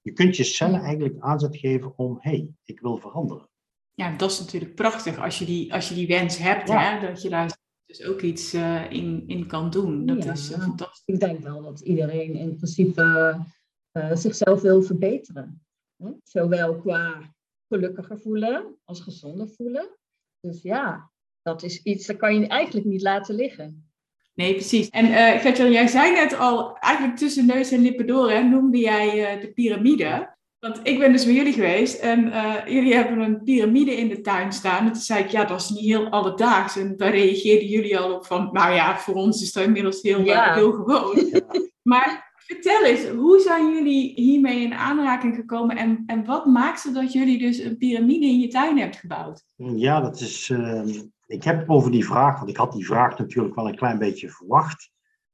Je 0.00 0.12
kunt 0.12 0.36
je 0.36 0.44
cellen 0.44 0.80
eigenlijk 0.80 1.16
aanzet 1.18 1.56
geven 1.56 1.98
om, 1.98 2.18
hé, 2.20 2.30
hey, 2.30 2.48
ik 2.64 2.80
wil 2.80 2.98
veranderen 2.98 3.50
ja, 3.94 4.16
dat 4.16 4.30
is 4.30 4.38
natuurlijk 4.38 4.74
prachtig 4.74 5.18
als 5.18 5.38
je 5.38 5.44
die, 5.44 5.74
als 5.74 5.88
je 5.88 5.94
die 5.94 6.06
wens 6.06 6.38
hebt, 6.38 6.68
hè, 6.68 7.00
dat 7.00 7.22
je 7.22 7.28
daar 7.28 7.58
dus 7.86 8.04
ook 8.04 8.20
iets 8.20 8.54
uh, 8.54 8.90
in, 8.90 9.24
in 9.26 9.46
kan 9.46 9.70
doen. 9.70 10.06
Dat 10.06 10.24
is 10.24 10.50
uh, 10.50 10.58
fantastisch. 10.58 11.02
Ik 11.14 11.20
denk 11.20 11.40
wel 11.40 11.62
dat 11.62 11.80
iedereen 11.80 12.34
in 12.34 12.56
principe 12.56 13.36
uh, 13.92 14.14
zichzelf 14.16 14.60
wil 14.60 14.82
verbeteren. 14.82 15.64
Hè? 15.96 16.10
Zowel 16.22 16.76
qua 16.76 17.34
gelukkiger 17.68 18.18
voelen 18.18 18.76
als 18.84 19.00
gezonder 19.00 19.48
voelen. 19.48 19.98
Dus 20.40 20.62
ja, 20.62 21.11
dat 21.42 21.62
is 21.62 21.82
iets 21.82 22.06
dat 22.06 22.16
kan 22.16 22.40
je 22.40 22.46
eigenlijk 22.46 22.86
niet 22.86 23.02
laten 23.02 23.34
liggen. 23.34 23.86
Nee, 24.34 24.54
precies. 24.54 24.88
En 24.88 25.06
uh, 25.06 25.40
Gertjan, 25.40 25.72
jij 25.72 25.86
zei 25.86 26.12
net 26.12 26.38
al, 26.38 26.76
eigenlijk 26.78 27.16
tussen 27.16 27.46
neus 27.46 27.70
en 27.70 27.82
lippen 27.82 28.06
door, 28.06 28.30
hè, 28.30 28.42
noemde 28.42 28.78
jij 28.78 29.40
de 29.40 29.52
piramide. 29.52 30.30
Want 30.58 30.80
ik 30.82 30.98
ben 30.98 31.12
dus 31.12 31.24
bij 31.24 31.34
jullie 31.34 31.52
geweest 31.52 32.00
en 32.00 32.32
eh, 32.32 32.54
jullie 32.66 32.94
hebben 32.94 33.20
een 33.20 33.42
piramide 33.42 33.96
in 33.96 34.08
de 34.08 34.20
tuin 34.20 34.52
staan. 34.52 34.86
En 34.86 34.92
toen 34.92 35.02
zei 35.02 35.24
ik, 35.24 35.30
ja, 35.30 35.44
dat 35.44 35.60
is 35.60 35.68
niet 35.70 35.84
heel 35.84 36.08
alledaags. 36.08 36.76
En 36.76 36.96
daar 36.96 37.10
reageerden 37.10 37.68
jullie 37.68 37.98
al 37.98 38.14
op 38.14 38.26
van, 38.26 38.48
nou 38.52 38.74
ja, 38.74 38.98
voor 38.98 39.14
ons 39.14 39.42
is 39.42 39.52
dat 39.52 39.64
inmiddels 39.64 40.02
heel, 40.02 40.20
Ja. 40.20 40.54
heel 40.54 40.72
gewoon. 40.72 41.30
Maar 41.82 42.32
vertel 42.36 42.84
eens, 42.84 43.06
hoe 43.08 43.40
zijn 43.40 43.74
jullie 43.74 44.12
hiermee 44.14 44.60
in 44.60 44.74
aanraking 44.74 45.34
gekomen? 45.34 45.76
En, 45.76 46.02
en 46.06 46.24
wat 46.24 46.46
maakte 46.46 46.92
dat 46.92 47.12
jullie 47.12 47.38
dus 47.38 47.58
een 47.58 47.76
piramide 47.76 48.26
in 48.26 48.40
je 48.40 48.48
tuin 48.48 48.78
hebt 48.78 48.96
gebouwd? 48.96 49.44
Ja, 49.56 50.00
dat 50.00 50.20
is. 50.20 50.52
Ik 51.32 51.44
heb 51.44 51.70
over 51.70 51.90
die 51.90 52.04
vraag, 52.04 52.38
want 52.38 52.50
ik 52.50 52.56
had 52.56 52.72
die 52.72 52.86
vraag 52.86 53.18
natuurlijk 53.18 53.54
wel 53.54 53.68
een 53.68 53.76
klein 53.76 53.98
beetje 53.98 54.30
verwacht. 54.30 54.90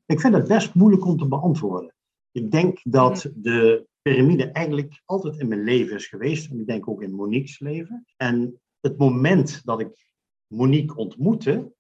Ik 0.07 0.21
vind 0.21 0.35
het 0.35 0.49
best 0.49 0.75
moeilijk 0.75 1.07
om 1.07 1.17
te 1.17 1.29
beantwoorden. 1.29 1.95
Ik 2.33 2.51
denk 2.51 2.81
dat 2.83 3.31
de 3.35 3.87
piramide 4.03 4.51
eigenlijk 4.51 5.03
altijd 5.05 5.39
in 5.39 5.49
mijn 5.49 5.65
leven 5.65 5.97
is 5.97 6.07
geweest. 6.07 6.51
En 6.51 6.61
ik 6.61 6.67
denk 6.67 6.89
ook 6.89 7.03
in 7.03 7.15
Monique's 7.15 7.59
leven. 7.59 8.07
En 8.17 8.61
het 8.81 8.99
moment 8.99 9.65
dat 9.65 9.81
ik 9.81 10.15
Monique 10.47 10.97
ontmoette, 10.97 11.73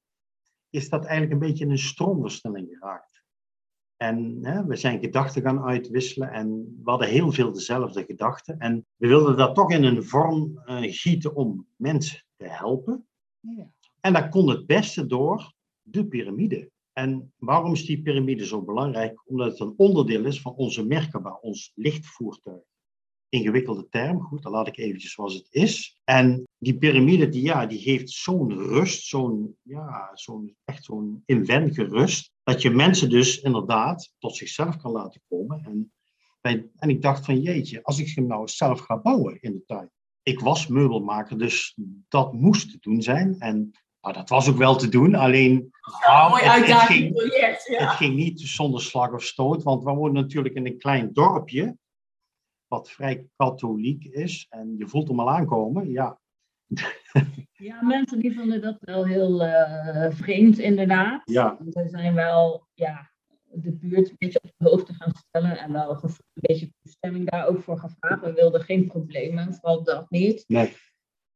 is 0.70 0.88
dat 0.88 1.04
eigenlijk 1.04 1.32
een 1.32 1.48
beetje 1.48 1.64
in 1.64 1.70
een 1.70 1.78
stroomversnelling 1.78 2.68
geraakt. 2.68 3.22
En 3.96 4.38
hè, 4.42 4.64
we 4.64 4.76
zijn 4.76 5.00
gedachten 5.00 5.42
gaan 5.42 5.62
uitwisselen 5.62 6.30
en 6.30 6.80
we 6.84 6.90
hadden 6.90 7.08
heel 7.08 7.32
veel 7.32 7.52
dezelfde 7.52 8.04
gedachten. 8.04 8.58
En 8.58 8.86
we 8.96 9.06
wilden 9.06 9.36
dat 9.36 9.54
toch 9.54 9.70
in 9.72 9.84
een 9.84 10.04
vorm 10.04 10.58
eh, 10.58 10.76
gieten 10.80 11.34
om 11.34 11.66
mensen 11.76 12.24
te 12.36 12.48
helpen. 12.48 13.06
Ja. 13.40 13.70
En 14.00 14.12
dat 14.12 14.28
kon 14.28 14.48
het 14.48 14.66
beste 14.66 15.06
door 15.06 15.52
de 15.82 16.06
piramide. 16.06 16.70
En 16.92 17.32
waarom 17.36 17.72
is 17.72 17.84
die 17.86 18.02
piramide 18.02 18.46
zo 18.46 18.62
belangrijk? 18.62 19.22
Omdat 19.26 19.50
het 19.50 19.60
een 19.60 19.74
onderdeel 19.76 20.24
is 20.24 20.40
van 20.40 20.54
onze 20.54 20.86
Merkaba, 20.86 21.38
ons 21.40 21.72
lichtvoertuig. 21.74 22.62
Ingewikkelde 23.28 23.88
term, 23.88 24.20
goed, 24.20 24.42
dan 24.42 24.52
laat 24.52 24.66
ik 24.66 24.76
eventjes 24.78 25.12
zoals 25.12 25.34
het 25.34 25.46
is. 25.50 26.00
En 26.04 26.44
die 26.58 26.78
piramide, 26.78 27.28
die, 27.28 27.42
ja, 27.42 27.66
die 27.66 27.78
geeft 27.78 28.10
zo'n 28.10 28.52
rust, 28.52 29.06
zo'n, 29.06 29.56
ja, 29.62 30.10
zo'n, 30.14 30.56
echt 30.64 30.84
zo'n 30.84 31.22
inwendige 31.26 31.84
rust, 31.84 32.32
dat 32.42 32.62
je 32.62 32.70
mensen 32.70 33.10
dus 33.10 33.40
inderdaad 33.40 34.12
tot 34.18 34.36
zichzelf 34.36 34.76
kan 34.76 34.92
laten 34.92 35.22
komen. 35.28 35.64
En, 35.64 35.92
bij- 36.40 36.70
en 36.76 36.88
ik 36.90 37.02
dacht 37.02 37.24
van, 37.24 37.40
jeetje, 37.40 37.82
als 37.82 37.98
ik 37.98 38.14
hem 38.14 38.26
nou 38.26 38.48
zelf 38.48 38.80
ga 38.80 38.98
bouwen 38.98 39.40
in 39.40 39.52
de 39.52 39.64
tuin. 39.66 39.90
Ik 40.22 40.40
was 40.40 40.66
meubelmaker, 40.66 41.38
dus 41.38 41.78
dat 42.08 42.32
moest 42.32 42.70
te 42.70 42.78
doen 42.80 43.02
zijn. 43.02 43.38
En 43.38 43.70
nou, 44.00 44.14
dat 44.14 44.28
was 44.28 44.48
ook 44.50 44.56
wel 44.56 44.76
te 44.76 44.88
doen, 44.88 45.14
alleen 45.14 45.70
nou, 46.06 46.30
Mooi 46.30 46.42
het- 46.42 46.66
het, 46.66 46.76
ging, 46.78 47.12
project. 47.12 47.66
het 47.68 47.78
Ja. 47.78 47.88
ging 47.88 48.14
niet 48.14 48.40
zonder 48.40 48.80
slag 48.82 49.12
of 49.12 49.22
stoot, 49.22 49.62
want 49.62 49.84
we 49.84 49.90
wonen 49.90 50.22
natuurlijk 50.22 50.54
in 50.54 50.66
een 50.66 50.78
klein 50.78 51.12
dorpje, 51.12 51.76
wat 52.66 52.90
vrij 52.90 53.26
katholiek 53.36 54.04
is. 54.04 54.46
En 54.48 54.74
je 54.78 54.86
voelt 54.88 55.08
hem 55.08 55.20
al 55.20 55.30
aankomen, 55.30 55.90
ja. 55.90 56.18
Ja, 57.52 57.82
mensen 57.84 58.18
die 58.18 58.34
vonden 58.34 58.60
dat 58.60 58.76
wel 58.80 59.04
heel 59.06 59.42
eh, 59.44 60.10
vreemd 60.12 60.58
inderdaad. 60.58 61.20
Ja, 61.24 61.56
Want 61.58 61.74
we 61.74 61.88
zijn 61.88 62.14
wel 62.14 62.66
ja, 62.74 63.10
de 63.52 63.72
buurt 63.72 64.08
een 64.10 64.16
beetje 64.18 64.40
op 64.42 64.50
de 64.56 64.68
hoogte 64.68 64.94
gaan 64.94 65.12
stellen 65.28 65.58
en 65.58 65.72
wel 65.72 65.90
een 66.02 66.10
beetje 66.32 66.70
toestemming 66.82 67.30
daar 67.30 67.46
ook 67.46 67.60
voor 67.62 67.78
gevraagd. 67.78 68.20
We 68.22 68.32
wilden 68.32 68.60
geen 68.60 68.86
problemen, 68.86 69.54
vooral 69.54 69.82
dat 69.84 70.10
niet. 70.10 70.44
nee. 70.46 70.76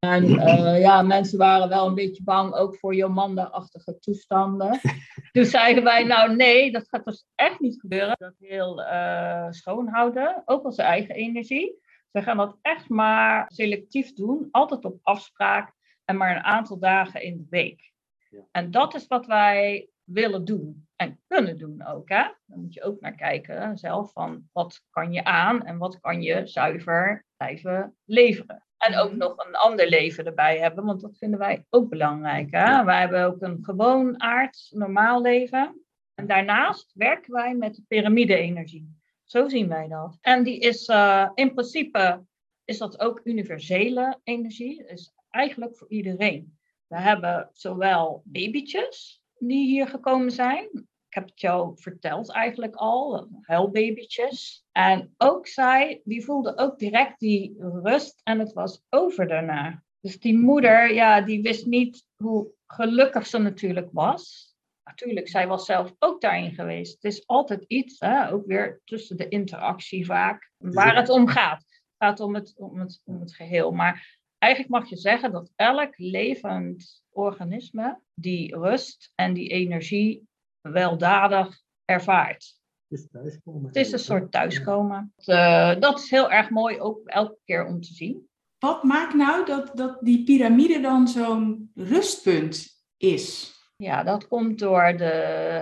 En 0.06 0.38
eh, 0.38 0.80
ja, 0.80 1.02
mensen 1.02 1.38
waren 1.38 1.68
wel 1.68 1.86
een 1.86 1.94
beetje 1.94 2.22
bang 2.22 2.54
ook 2.54 2.76
voor 2.76 2.94
Jomanda-achtige 2.94 3.98
toestanden. 3.98 4.80
Toen 5.32 5.44
zeiden 5.44 5.84
wij, 5.84 6.04
nou 6.04 6.36
nee, 6.36 6.72
dat 6.72 6.88
gaat 6.88 7.04
dus 7.04 7.26
echt 7.34 7.60
niet 7.60 7.80
gebeuren. 7.80 8.14
Dat 8.18 8.34
heel 8.38 8.82
eh, 8.82 9.46
schoonhouden, 9.50 10.42
ook 10.44 10.64
onze 10.64 10.82
eigen 10.82 11.14
energie. 11.14 11.80
We 12.10 12.22
gaan 12.22 12.36
dat 12.36 12.58
echt 12.62 12.88
maar 12.88 13.44
selectief 13.48 14.12
doen, 14.12 14.48
altijd 14.50 14.84
op 14.84 14.98
afspraak 15.02 15.72
en 16.04 16.16
maar 16.16 16.36
een 16.36 16.42
aantal 16.42 16.78
dagen 16.78 17.22
in 17.22 17.36
de 17.36 17.46
week. 17.50 17.92
Ja. 18.28 18.40
En 18.50 18.70
dat 18.70 18.94
is 18.94 19.06
wat 19.06 19.26
wij 19.26 19.88
willen 20.04 20.44
doen 20.44 20.88
en 20.96 21.20
kunnen 21.26 21.58
doen 21.58 21.86
ook. 21.86 22.08
Hè? 22.08 22.22
Dan 22.46 22.60
moet 22.60 22.74
je 22.74 22.82
ook 22.82 23.00
naar 23.00 23.14
kijken 23.14 23.78
zelf 23.78 24.12
van 24.12 24.48
wat 24.52 24.84
kan 24.90 25.12
je 25.12 25.24
aan 25.24 25.64
en 25.64 25.78
wat 25.78 26.00
kan 26.00 26.22
je 26.22 26.46
zuiver 26.46 27.24
blijven 27.36 27.96
leveren. 28.04 28.66
En 28.82 28.96
ook 28.98 29.08
Mhm. 29.08 29.18
nog 29.18 29.46
een 29.46 29.54
ander 29.54 29.88
leven 29.88 30.24
erbij 30.26 30.58
hebben, 30.58 30.84
want 30.84 31.00
dat 31.00 31.18
vinden 31.18 31.38
wij 31.38 31.64
ook 31.70 31.88
belangrijk. 31.88 32.50
Hè? 32.50 32.58
Ja. 32.64 32.84
Wij 32.84 33.00
hebben 33.00 33.24
ook 33.24 33.42
een 33.42 33.58
gewoon 33.62 34.22
aards, 34.22 34.70
normaal 34.74 35.20
leven. 35.20 35.84
En 36.14 36.26
daarnaast 36.26 36.90
werken 36.94 37.32
wij 37.32 37.54
met 37.54 37.74
de 37.74 37.82
piramide-energie. 37.88 39.00
Zo 39.24 39.48
zien 39.48 39.68
wij 39.68 39.88
dat. 39.88 40.18
En 40.20 40.42
die 40.42 40.58
is 40.58 40.86
eh, 40.86 41.30
in 41.34 41.52
principe 41.54 42.24
is 42.64 42.78
dat 42.78 43.00
ook 43.00 43.20
universele 43.24 44.20
energie. 44.24 44.84
Is 44.86 45.12
eigenlijk 45.30 45.76
voor 45.76 45.88
iedereen. 45.90 46.58
We 46.86 46.98
hebben 46.98 47.48
zowel 47.52 48.22
babytjes 48.24 49.22
die 49.38 49.66
hier 49.66 49.88
gekomen 49.88 50.30
zijn. 50.30 50.88
Ik 51.12 51.18
heb 51.18 51.28
het 51.28 51.40
jou 51.40 51.72
verteld 51.74 52.30
eigenlijk 52.30 52.74
al, 52.74 53.28
huilbabytjes. 53.42 54.64
En 54.72 55.14
ook 55.18 55.46
zij, 55.46 56.00
die 56.04 56.24
voelden 56.24 56.58
ook 56.58 56.78
direct 56.78 57.18
die 57.18 57.54
rust 57.58 58.20
en 58.22 58.38
het 58.38 58.52
was 58.52 58.82
over 58.88 59.28
daarna. 59.28 59.82
Dus 60.00 60.18
die 60.18 60.38
moeder, 60.38 60.94
ja, 60.94 61.20
die 61.20 61.42
wist 61.42 61.66
niet 61.66 62.06
hoe 62.16 62.50
gelukkig 62.66 63.26
ze 63.26 63.38
natuurlijk 63.38 63.88
was. 63.92 64.54
Natuurlijk, 64.84 65.28
zij 65.28 65.46
was 65.46 65.64
zelf 65.64 65.94
ook 65.98 66.20
daarin 66.20 66.54
geweest. 66.54 66.94
Het 66.94 67.04
is 67.04 67.26
altijd 67.26 67.64
iets, 67.66 68.00
hè, 68.00 68.32
ook 68.32 68.46
weer 68.46 68.80
tussen 68.84 69.16
de 69.16 69.28
interactie 69.28 70.06
vaak, 70.06 70.50
waar 70.58 70.96
het 70.96 71.08
om 71.08 71.26
gaat. 71.26 71.58
Het 71.58 71.94
gaat 71.98 72.20
om 72.20 72.34
het, 72.34 72.54
om 72.56 72.78
het, 72.78 73.00
om 73.04 73.20
het 73.20 73.34
geheel. 73.34 73.70
Maar 73.70 74.18
eigenlijk 74.38 74.72
mag 74.72 74.88
je 74.88 74.96
zeggen 74.96 75.32
dat 75.32 75.52
elk 75.56 75.98
levend 75.98 77.02
organisme 77.10 78.00
die 78.14 78.56
rust 78.56 79.12
en 79.14 79.32
die 79.32 79.48
energie 79.48 80.30
weldadig 80.62 81.60
ervaart. 81.84 82.60
Het 82.88 82.98
is 83.00 83.08
thuiskomen. 83.10 83.66
Het 83.66 83.76
is 83.76 83.92
een 83.92 83.98
soort 83.98 84.32
thuiskomen. 84.32 85.12
Eh, 85.16 85.80
dat 85.80 85.98
is 85.98 86.10
heel 86.10 86.30
erg 86.30 86.50
mooi 86.50 86.80
ook 86.80 87.06
elke 87.06 87.38
keer 87.44 87.66
om 87.66 87.80
te 87.80 87.94
zien. 87.94 88.28
Wat 88.58 88.82
maakt 88.82 89.14
nou 89.14 89.46
dat, 89.46 89.70
dat 89.74 89.98
die 90.00 90.24
piramide 90.24 90.80
dan 90.80 91.08
zo'n 91.08 91.70
rustpunt 91.74 92.82
is? 92.96 93.56
Ja, 93.82 94.02
dat 94.02 94.28
komt 94.28 94.58
door 94.58 94.94
de 94.96 95.04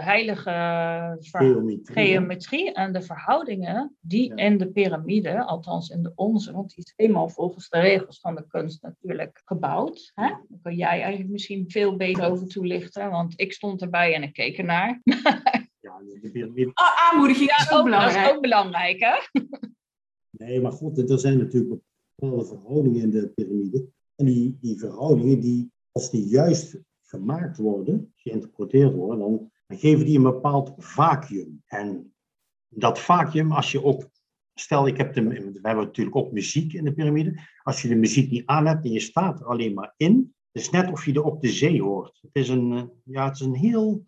heilige 0.00 0.50
Geometrie. 1.82 2.72
en 2.72 2.92
de 2.92 3.02
verhoudingen 3.02 3.96
die 4.00 4.28
Ja. 4.28 4.34
in 4.36 4.58
de 4.58 4.70
piramide, 4.70 5.44
althans 5.44 5.88
in 5.88 6.02
de 6.02 6.12
onze, 6.14 6.52
want 6.52 6.68
die 6.74 6.84
is 6.84 6.92
helemaal 6.96 7.28
volgens 7.28 7.68
de 7.68 7.80
regels 7.80 8.20
van 8.20 8.34
de 8.34 8.44
kunst 8.48 8.82
natuurlijk 8.82 9.42
gebouwd. 9.44 10.12
Hè? 10.14 10.28
Daar 10.28 10.58
kun 10.62 10.76
jij 10.76 11.00
eigenlijk 11.00 11.30
misschien 11.30 11.70
veel 11.70 11.96
beter 11.96 12.30
over 12.30 12.46
toelichten, 12.48 13.10
want 13.10 13.32
ik 13.40 13.52
stond 13.52 13.82
erbij 13.82 14.14
en 14.14 14.22
ik 14.22 14.32
keek 14.32 14.58
ernaar. 14.58 15.00
Ja, 15.82 15.98
de 15.98 16.30
piramide. 16.32 16.70
Ah, 16.74 17.10
aanmoediging 17.10 17.50
is 17.50 17.72
ook 17.72 17.78
Ook, 17.78 17.90
dat 17.90 18.00
is 18.00 18.06
belangrijk. 18.06 18.34
ook 18.36 18.40
belangrijk, 18.42 19.00
hè? 19.00 19.40
Nee, 20.30 20.60
maar 20.60 20.72
goed, 20.72 21.10
er 21.10 21.18
zijn 21.18 21.38
natuurlijk 21.38 21.80
bepaalde 22.14 22.44
verhoudingen 22.44 23.00
in 23.00 23.10
de 23.10 23.28
piramide. 23.34 23.86
En 24.16 24.24
die, 24.24 24.58
die 24.60 24.78
verhoudingen, 24.78 25.40
die, 25.40 25.72
als 25.92 26.10
die 26.10 26.26
juist 26.26 26.78
gemaakt 27.11 27.59
worden, 27.59 28.12
geïnterpreteerd 28.17 28.95
worden, 28.95 29.19
dan, 29.19 29.50
geven 29.79 30.05
die 30.05 30.17
een 30.17 30.23
bepaald 30.23 30.75
vacuüm. 30.76 31.62
En 31.67 32.14
dat 32.69 32.99
vacuüm, 32.99 33.52
als 33.52 33.73
je 33.73 33.85
ook, 33.85 34.09
stel 34.55 34.87
ik 34.87 34.97
heb 34.97 35.14
we 35.14 35.59
hebben 35.62 35.85
natuurlijk 35.85 36.17
ook 36.17 36.33
muziek 36.33 36.73
in 36.73 36.85
de 36.85 36.93
piramide. 36.93 37.40
Als 37.62 37.83
je 37.83 37.88
de 37.88 37.95
muziek 37.95 38.31
niet 38.31 38.47
aan 38.47 38.67
hebt 38.67 38.85
en 38.85 38.93
je 38.93 39.00
staat 39.00 39.40
er 39.40 39.47
alleen 39.47 39.75
maar 39.75 39.95
in, 39.97 40.35
het 40.52 40.62
is 40.62 40.71
net 40.71 40.90
of 40.90 41.05
je 41.05 41.12
er 41.12 41.23
op 41.23 41.40
de 41.40 41.49
zee 41.49 41.83
hoort. 41.83 42.19
Het 42.23 42.35
is 42.35 42.49
een, 42.49 42.73
eh, 42.73 42.83
ja, 43.05 43.25
het 43.25 43.35
is 43.35 43.40
een 43.40 43.55
heel 43.55 44.07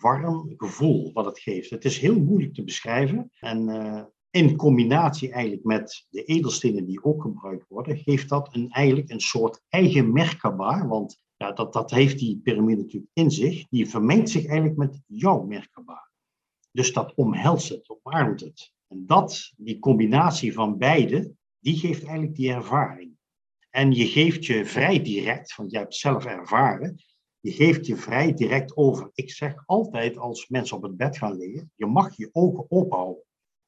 warm 0.00 0.54
gevoel 0.56 1.12
wat 1.12 1.24
het 1.24 1.38
geeft. 1.38 1.70
Het 1.70 1.84
is 1.84 1.98
heel 1.98 2.20
moeilijk 2.20 2.54
te 2.54 2.64
beschrijven. 2.64 3.30
En 3.38 3.68
eh, 3.68 4.04
in 4.30 4.56
combinatie 4.56 5.32
eigenlijk 5.32 5.64
met 5.64 6.06
de 6.10 6.24
edelstenen 6.24 6.86
die 6.86 7.04
ook 7.04 7.22
gebruikt 7.22 7.68
worden, 7.68 7.96
geeft 7.96 8.28
dat 8.28 8.54
een, 8.54 8.70
eigenlijk 8.70 9.10
een 9.10 9.20
soort 9.20 9.62
eigen 9.68 10.12
Merkaba. 10.12 10.86
Want 10.86 11.22
ja, 11.38 11.52
dat, 11.52 11.72
dat 11.72 11.90
heeft 11.90 12.18
die 12.18 12.40
piramide 12.42 12.82
natuurlijk 12.82 13.12
in 13.12 13.30
zich. 13.30 13.68
Die 13.68 13.88
vermengt 13.88 14.30
zich 14.30 14.46
eigenlijk 14.46 14.76
met 14.76 15.00
jouw 15.06 15.42
Merkaba. 15.42 16.10
Dus 16.70 16.92
dat 16.92 17.14
omhelst 17.14 17.68
het, 17.68 17.88
omarmt 17.88 18.40
het. 18.40 18.72
En 18.86 19.06
dat, 19.06 19.52
die 19.56 19.78
combinatie 19.78 20.52
van 20.52 20.78
beide, 20.78 21.32
die 21.58 21.76
geeft 21.76 22.02
eigenlijk 22.02 22.36
die 22.36 22.52
ervaring. 22.52 23.16
En 23.70 23.92
je 23.92 24.06
geeft 24.06 24.46
je 24.46 24.64
vrij 24.64 25.02
direct, 25.02 25.56
want 25.56 25.70
jij 25.70 25.80
hebt 25.80 25.94
zelf 25.94 26.24
ervaren, 26.24 27.02
je 27.40 27.52
geeft 27.52 27.86
je 27.86 27.96
vrij 27.96 28.34
direct 28.34 28.76
over. 28.76 29.10
Ik 29.14 29.30
zeg 29.30 29.62
altijd 29.66 30.18
als 30.18 30.48
mensen 30.48 30.76
op 30.76 30.82
het 30.82 30.96
bed 30.96 31.18
gaan 31.18 31.36
liggen, 31.36 31.72
je 31.74 31.86
mag 31.86 32.16
je 32.16 32.28
ogen 32.32 32.66
openhouden. 32.68 33.22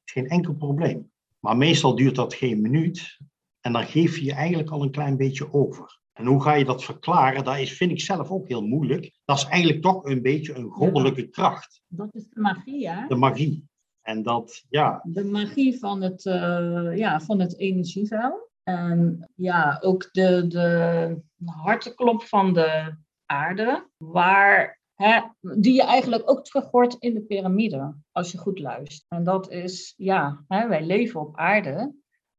is 0.05 0.13
geen 0.13 0.29
enkel 0.29 0.55
probleem. 0.55 1.13
Maar 1.39 1.57
meestal 1.57 1.95
duurt 1.95 2.15
dat 2.15 2.35
geen 2.35 2.61
minuut 2.61 3.19
en 3.61 3.73
dan 3.73 3.87
geef 3.87 4.19
je 4.19 4.25
je 4.25 4.33
eigenlijk 4.33 4.71
al 4.71 4.83
een 4.83 4.91
klein 4.91 5.17
beetje 5.17 5.53
over. 5.53 6.00
En 6.21 6.27
hoe 6.27 6.43
ga 6.43 6.55
je 6.55 6.65
dat 6.65 6.85
verklaren? 6.85 7.45
Dat 7.45 7.59
is, 7.59 7.77
vind 7.77 7.91
ik 7.91 8.01
zelf 8.01 8.31
ook 8.31 8.49
heel 8.49 8.63
moeilijk. 8.63 9.13
Dat 9.25 9.37
is 9.37 9.45
eigenlijk 9.45 9.83
toch 9.83 10.05
een 10.05 10.23
beetje 10.23 10.55
een 10.55 10.71
goddelijke 10.71 11.29
kracht, 11.29 11.83
Dat 11.87 12.09
is 12.13 12.29
de 12.29 12.41
magie, 12.41 12.91
hè? 12.91 13.07
de 13.07 13.15
magie. 13.15 13.69
En 14.03 14.23
dat, 14.23 14.65
ja. 14.69 15.01
De 15.05 15.25
magie 15.25 15.79
van 15.79 16.03
het, 16.03 16.25
uh, 16.25 16.97
ja, 16.97 17.21
van 17.21 17.41
het 17.41 17.59
energieveld. 17.59 18.49
En 18.63 19.29
ja, 19.35 19.79
ook 19.83 20.09
de, 20.13 20.47
de 20.47 21.23
harteklop 21.45 22.23
van 22.23 22.53
de 22.53 22.95
aarde, 23.27 23.89
waar, 23.97 24.81
hè, 24.95 25.21
die 25.41 25.75
je 25.75 25.83
eigenlijk 25.83 26.31
ook 26.31 26.45
terug 26.45 26.71
hoort 26.71 26.97
in 26.99 27.15
de 27.15 27.23
piramide, 27.23 27.95
als 28.13 28.33
je 28.33 28.39
goed 28.39 28.59
luistert. 28.59 29.05
En 29.09 29.25
dat 29.25 29.51
is, 29.51 29.95
ja, 29.97 30.45
hè, 30.49 30.69
wij 30.69 30.83
leven 30.83 31.21
op 31.21 31.37
aarde, 31.37 31.95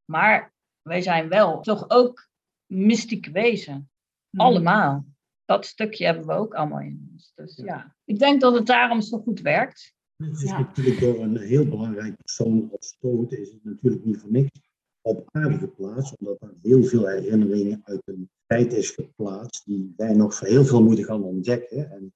maar 0.05 0.53
wij 0.81 1.01
zijn 1.01 1.29
wel 1.29 1.61
toch 1.61 1.89
ook 1.89 2.29
mystieke 2.71 3.31
wezen. 3.31 3.89
Hmm. 4.29 4.39
Allemaal. 4.39 5.05
Dat 5.45 5.65
stukje 5.65 6.05
hebben 6.05 6.25
we 6.25 6.33
ook 6.33 6.53
allemaal 6.53 6.81
in 6.81 7.09
ons. 7.11 7.31
Dus 7.35 7.55
ja, 7.55 7.95
ik 8.03 8.19
denk 8.19 8.41
dat 8.41 8.53
het 8.53 8.65
daarom 8.65 9.01
zo 9.01 9.17
goed 9.17 9.41
werkt. 9.41 9.95
Het 10.15 10.41
is 10.41 10.49
natuurlijk 10.49 10.99
door 10.99 11.19
een 11.19 11.37
heel 11.37 11.65
belangrijk 11.65 12.15
persoon 12.15 12.69
als 12.71 12.87
Stoot 12.87 13.31
is 13.31 13.51
het 13.51 13.63
natuurlijk 13.63 14.05
niet 14.05 14.17
voor 14.17 14.31
niks 14.31 14.59
op 15.01 15.29
aarde 15.31 15.57
geplaatst, 15.57 16.17
omdat 16.17 16.41
er 16.41 16.53
heel 16.61 16.83
veel 16.83 17.07
herinneringen 17.07 17.81
uit 17.83 18.01
een 18.05 18.29
tijd 18.45 18.73
is 18.73 18.89
geplaatst 18.89 19.65
die 19.65 19.93
wij 19.97 20.13
nog 20.13 20.35
voor 20.35 20.47
heel 20.47 20.65
veel 20.65 20.83
moeten 20.83 21.05
gaan 21.05 21.23
ontdekken. 21.23 21.91
En 21.91 22.13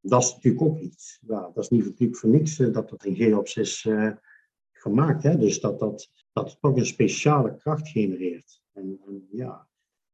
dat 0.00 0.22
is 0.22 0.34
natuurlijk 0.34 0.62
ook 0.62 0.78
iets. 0.78 1.18
Ja, 1.26 1.40
dat 1.40 1.64
is 1.64 1.68
niet 1.68 1.84
natuurlijk 1.84 2.18
voor 2.18 2.30
niks 2.30 2.58
eh, 2.58 2.72
dat 2.72 2.88
dat 2.88 3.04
in 3.04 3.16
Geops 3.16 3.56
is 3.56 3.84
uh, 3.84 4.12
gemaakt. 4.72 5.22
Hè? 5.22 5.38
Dus 5.38 5.60
dat, 5.60 5.78
dat, 5.78 6.10
dat 6.32 6.50
het 6.50 6.60
toch 6.60 6.76
een 6.76 6.86
speciale 6.86 7.56
kracht 7.56 7.88
genereert. 7.88 8.57
En, 8.78 9.00
en 9.06 9.28
ja, 9.30 9.66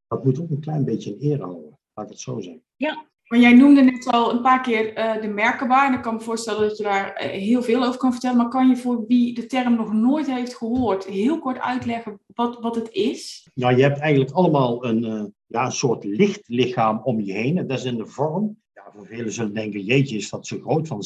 dat 0.08 0.24
moet 0.24 0.40
ook 0.40 0.50
een 0.50 0.60
klein 0.60 0.84
beetje 0.84 1.10
in 1.10 1.30
ere 1.30 1.42
houden, 1.42 1.78
laat 1.94 2.04
ik 2.04 2.10
het 2.10 2.20
zo 2.20 2.40
zeggen. 2.40 2.62
Ja, 2.76 3.06
maar 3.24 3.38
jij 3.38 3.54
noemde 3.54 3.82
net 3.82 4.06
al 4.06 4.32
een 4.32 4.42
paar 4.42 4.60
keer 4.62 4.98
uh, 4.98 5.20
de 5.20 5.28
merkenbaar. 5.28 5.86
En 5.88 5.94
ik 5.94 6.02
kan 6.02 6.14
me 6.14 6.20
voorstellen 6.20 6.68
dat 6.68 6.76
je 6.76 6.82
daar 6.82 7.12
eh, 7.12 7.30
heel 7.30 7.62
veel 7.62 7.84
over 7.84 7.98
kan 7.98 8.12
vertellen. 8.12 8.36
Maar 8.36 8.48
kan 8.48 8.68
je 8.68 8.76
voor 8.76 9.04
wie 9.06 9.34
de 9.34 9.46
term 9.46 9.76
nog 9.76 9.92
nooit 9.92 10.26
heeft 10.26 10.54
gehoord, 10.54 11.04
heel 11.04 11.38
kort 11.38 11.60
uitleggen 11.60 12.20
wat, 12.26 12.60
wat 12.60 12.74
het 12.74 12.90
is? 12.90 13.48
Nou, 13.54 13.76
je 13.76 13.82
hebt 13.82 13.98
eigenlijk 13.98 14.32
allemaal 14.32 14.84
een, 14.84 15.04
uh, 15.04 15.24
ja, 15.46 15.64
een 15.64 15.72
soort 15.72 16.04
lichtlichaam 16.04 17.00
om 17.04 17.20
je 17.20 17.32
heen. 17.32 17.66
Dat 17.66 17.78
is 17.78 17.84
in 17.84 17.96
de 17.96 18.06
vorm. 18.06 18.56
Ja, 18.74 18.82
voor 18.94 19.06
velen 19.06 19.32
zullen 19.32 19.54
denken, 19.54 19.80
jeetje, 19.80 20.16
is 20.16 20.30
dat 20.30 20.46
zo 20.46 20.58
groot 20.58 20.86
van 20.86 21.02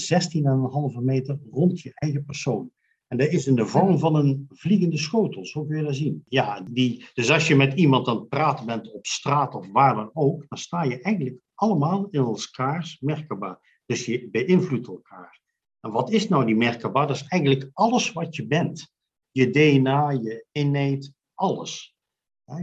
16,5 0.97 1.03
meter 1.03 1.39
rond 1.51 1.81
je 1.81 1.91
eigen 1.95 2.25
persoon. 2.25 2.71
En 3.09 3.17
dat 3.17 3.29
is 3.29 3.47
in 3.47 3.55
de 3.55 3.67
vorm 3.67 3.99
van 3.99 4.15
een 4.15 4.47
vliegende 4.49 4.99
schotel, 4.99 5.47
zo 5.47 5.65
kun 5.65 5.77
je 5.77 5.83
dat 5.83 5.95
zien. 5.95 6.25
Ja, 6.29 6.61
die, 6.61 7.07
dus 7.15 7.31
als 7.31 7.49
je 7.49 7.57
met 7.57 7.75
iemand 7.75 8.09
aan 8.09 8.17
het 8.17 8.29
praten 8.29 8.67
bent 8.67 8.93
op 8.93 9.07
straat 9.07 9.55
of 9.55 9.71
waar 9.73 9.95
dan 9.95 10.11
ook, 10.13 10.45
dan 10.49 10.59
sta 10.59 10.83
je 10.83 11.01
eigenlijk 11.01 11.37
allemaal 11.55 12.09
in 12.11 12.21
elkaars 12.21 13.01
Merkaba. 13.01 13.61
Dus 13.87 14.05
je 14.05 14.29
beïnvloedt 14.31 14.87
elkaar. 14.87 15.41
En 15.81 15.91
wat 15.91 16.11
is 16.11 16.29
nou 16.29 16.45
die 16.45 16.57
Merkaba? 16.57 17.07
Dat 17.07 17.17
is 17.17 17.27
eigenlijk 17.27 17.71
alles 17.73 18.13
wat 18.13 18.37
je 18.37 18.47
bent. 18.47 18.93
Je 19.31 19.51
DNA, 19.51 20.11
je 20.11 20.47
innate, 20.53 21.13
alles. 21.35 21.97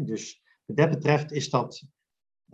dus 0.04 0.42
wat 0.66 0.78
dat 0.78 0.90
betreft 0.90 1.32
is 1.32 1.50
dat, 1.50 1.84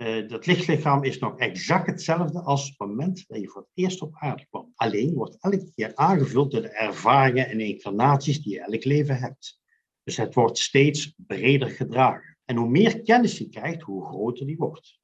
uh, 0.02 0.30
dat 0.30 0.46
lichtlichaam 0.46 1.04
is 1.04 1.20
nog 1.20 1.38
exact 1.38 1.88
hetzelfde 1.88 2.42
als 2.42 2.68
het 2.68 2.80
moment 2.80 3.28
dat 3.28 3.40
je 3.40 3.50
voor 3.50 3.62
het 3.62 3.72
eerst 3.74 4.02
op 4.02 4.16
aarde 4.16 4.46
kwam. 4.50 4.72
Alleen 4.76 5.14
wordt 5.14 5.38
elke 5.40 5.72
keer 5.76 5.96
aangevuld 5.96 6.52
door 6.52 6.62
de 6.62 6.70
ervaringen 6.70 7.48
en 7.48 7.60
incarnaties 7.60 8.42
die 8.42 8.54
je 8.54 8.62
elk 8.62 8.84
leven 8.84 9.18
hebt. 9.18 9.60
Dus 10.04 10.18
het 10.18 10.34
wordt 10.34 10.58
steeds 10.58 11.14
breder 11.18 11.70
gedragen. 11.70 12.38
En 12.46 12.56
hoe 12.56 12.70
meer 12.70 13.02
kennis 13.02 13.38
je 13.38 13.50
krijgt, 13.50 13.82
hoe 13.82 14.06
groter 14.06 14.46
die 14.46 14.58
wordt. 14.58 15.00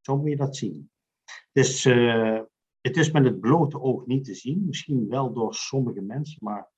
Zo 0.00 0.16
moet 0.16 0.30
je 0.30 0.36
dat 0.36 0.56
zien. 0.56 0.90
Dus 1.52 1.84
uh, 1.84 2.40
het 2.80 2.96
is 2.96 3.10
met 3.10 3.24
het 3.24 3.40
blote 3.40 3.80
oog 3.80 4.06
niet 4.06 4.24
te 4.24 4.34
zien. 4.34 4.64
Misschien 4.66 5.08
wel 5.08 5.32
door 5.32 5.54
sommige 5.54 6.00
mensen, 6.00 6.38
maar 6.40 6.70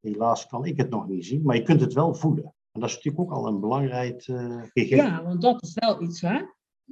helaas 0.00 0.46
kan 0.46 0.64
ik 0.64 0.76
het 0.76 0.90
nog 0.90 1.08
niet 1.08 1.26
zien. 1.26 1.42
Maar 1.42 1.56
je 1.56 1.62
kunt 1.62 1.80
het 1.80 1.92
wel 1.92 2.14
voelen. 2.14 2.54
En 2.72 2.80
dat 2.80 2.88
is 2.88 2.94
natuurlijk 2.94 3.24
ook 3.24 3.36
al 3.36 3.46
een 3.46 3.60
belangrijk 3.60 4.26
uh, 4.26 4.62
gegeven. 4.72 4.96
Ja, 4.96 5.24
want 5.24 5.42
dat 5.42 5.62
is 5.62 5.74
wel 5.74 6.02
iets, 6.02 6.20
hè? 6.20 6.42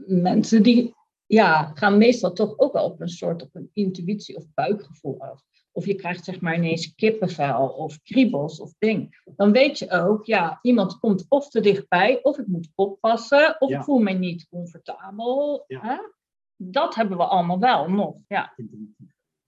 Mensen 0.07 0.63
die 0.63 0.95
ja, 1.27 1.71
gaan 1.75 1.99
meestal 1.99 2.33
toch 2.33 2.59
ook 2.59 2.73
wel 2.73 2.85
op 2.85 3.01
een 3.01 3.09
soort 3.09 3.43
op 3.43 3.55
een 3.55 3.71
intuïtie 3.73 4.37
of 4.37 4.45
buikgevoel 4.55 5.21
af. 5.21 5.43
Of 5.73 5.87
je 5.87 5.95
krijgt 5.95 6.25
zeg 6.25 6.41
maar 6.41 6.55
ineens 6.55 6.95
kippenvel 6.95 7.69
of 7.69 8.03
kriebels 8.03 8.61
of 8.61 8.75
ding. 8.79 9.23
Dan 9.37 9.53
weet 9.53 9.79
je 9.79 9.91
ook, 9.91 10.27
ja, 10.27 10.59
iemand 10.63 10.99
komt 10.99 11.27
of 11.29 11.49
te 11.49 11.61
dichtbij, 11.61 12.23
of 12.23 12.39
ik 12.39 12.47
moet 12.47 12.69
oppassen, 12.75 13.61
of 13.61 13.71
ik 13.71 13.83
voel 13.83 13.99
me 13.99 14.13
niet 14.13 14.49
comfortabel. 14.49 15.65
Hè? 15.67 15.97
Dat 16.57 16.95
hebben 16.95 17.17
we 17.17 17.25
allemaal 17.25 17.59
wel 17.59 17.91
nog. 17.91 18.17
Ja. 18.29 18.55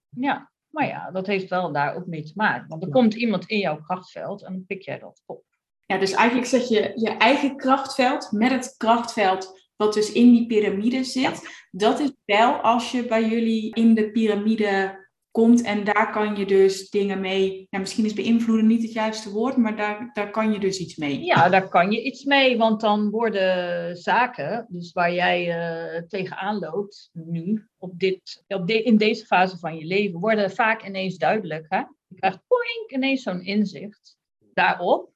ja, 0.09 0.51
maar 0.69 0.87
ja, 0.87 1.11
dat 1.11 1.27
heeft 1.27 1.49
wel 1.49 1.73
daar 1.73 1.95
ook 1.95 2.07
mee 2.07 2.23
te 2.23 2.33
maken. 2.35 2.69
Want 2.69 2.83
er 2.83 2.91
komt 2.91 3.15
iemand 3.15 3.47
in 3.47 3.59
jouw 3.59 3.81
krachtveld 3.81 4.43
en 4.43 4.53
dan 4.53 4.67
pik 4.67 4.83
jij 4.83 4.99
dat 4.99 5.23
op. 5.27 5.45
Ja, 5.87 5.99
dus 5.99 6.13
eigenlijk 6.13 6.49
zet 6.49 6.69
je 6.69 6.93
je 6.95 7.11
eigen 7.11 7.57
krachtveld 7.57 8.33
met 8.33 8.51
het 8.51 8.75
krachtveld 8.77 9.60
wat 9.81 9.95
dus 9.95 10.13
in 10.13 10.33
die 10.33 10.47
piramide 10.47 11.05
zit. 11.05 11.67
Dat 11.71 12.01
is 12.01 12.13
wel 12.25 12.53
als 12.53 12.93
je 12.93 13.07
bij 13.07 13.29
jullie 13.29 13.75
in 13.75 13.95
de 13.95 14.11
piramide 14.11 15.09
komt. 15.31 15.63
En 15.63 15.85
daar 15.85 16.13
kan 16.13 16.37
je 16.37 16.47
dus 16.47 16.91
dingen 16.91 17.21
mee, 17.21 17.67
nou, 17.71 17.83
misschien 17.83 18.05
is 18.05 18.13
beïnvloeden 18.13 18.67
niet 18.67 18.83
het 18.83 18.93
juiste 18.93 19.31
woord, 19.31 19.57
maar 19.57 19.77
daar, 19.77 20.11
daar 20.13 20.31
kan 20.31 20.53
je 20.53 20.59
dus 20.59 20.79
iets 20.79 20.97
mee. 20.97 21.25
Ja, 21.25 21.49
daar 21.49 21.69
kan 21.69 21.91
je 21.91 22.03
iets 22.03 22.25
mee, 22.25 22.57
want 22.57 22.81
dan 22.81 23.11
worden 23.11 23.97
zaken, 23.97 24.67
dus 24.69 24.93
waar 24.93 25.13
jij 25.13 25.49
uh, 25.49 26.03
tegenaan 26.03 26.59
loopt 26.59 27.11
nu, 27.13 27.69
op 27.79 27.99
dit, 27.99 28.45
op 28.47 28.67
de, 28.67 28.83
in 28.83 28.97
deze 28.97 29.27
fase 29.27 29.59
van 29.59 29.77
je 29.77 29.85
leven, 29.85 30.21
worden 30.21 30.51
vaak 30.51 30.87
ineens 30.87 31.17
duidelijk. 31.17 31.67
Hè? 31.69 31.79
Je 32.07 32.15
krijgt 32.15 32.41
poink, 32.47 32.91
ineens 32.91 33.23
zo'n 33.23 33.45
inzicht 33.45 34.17
daarop. 34.55 35.11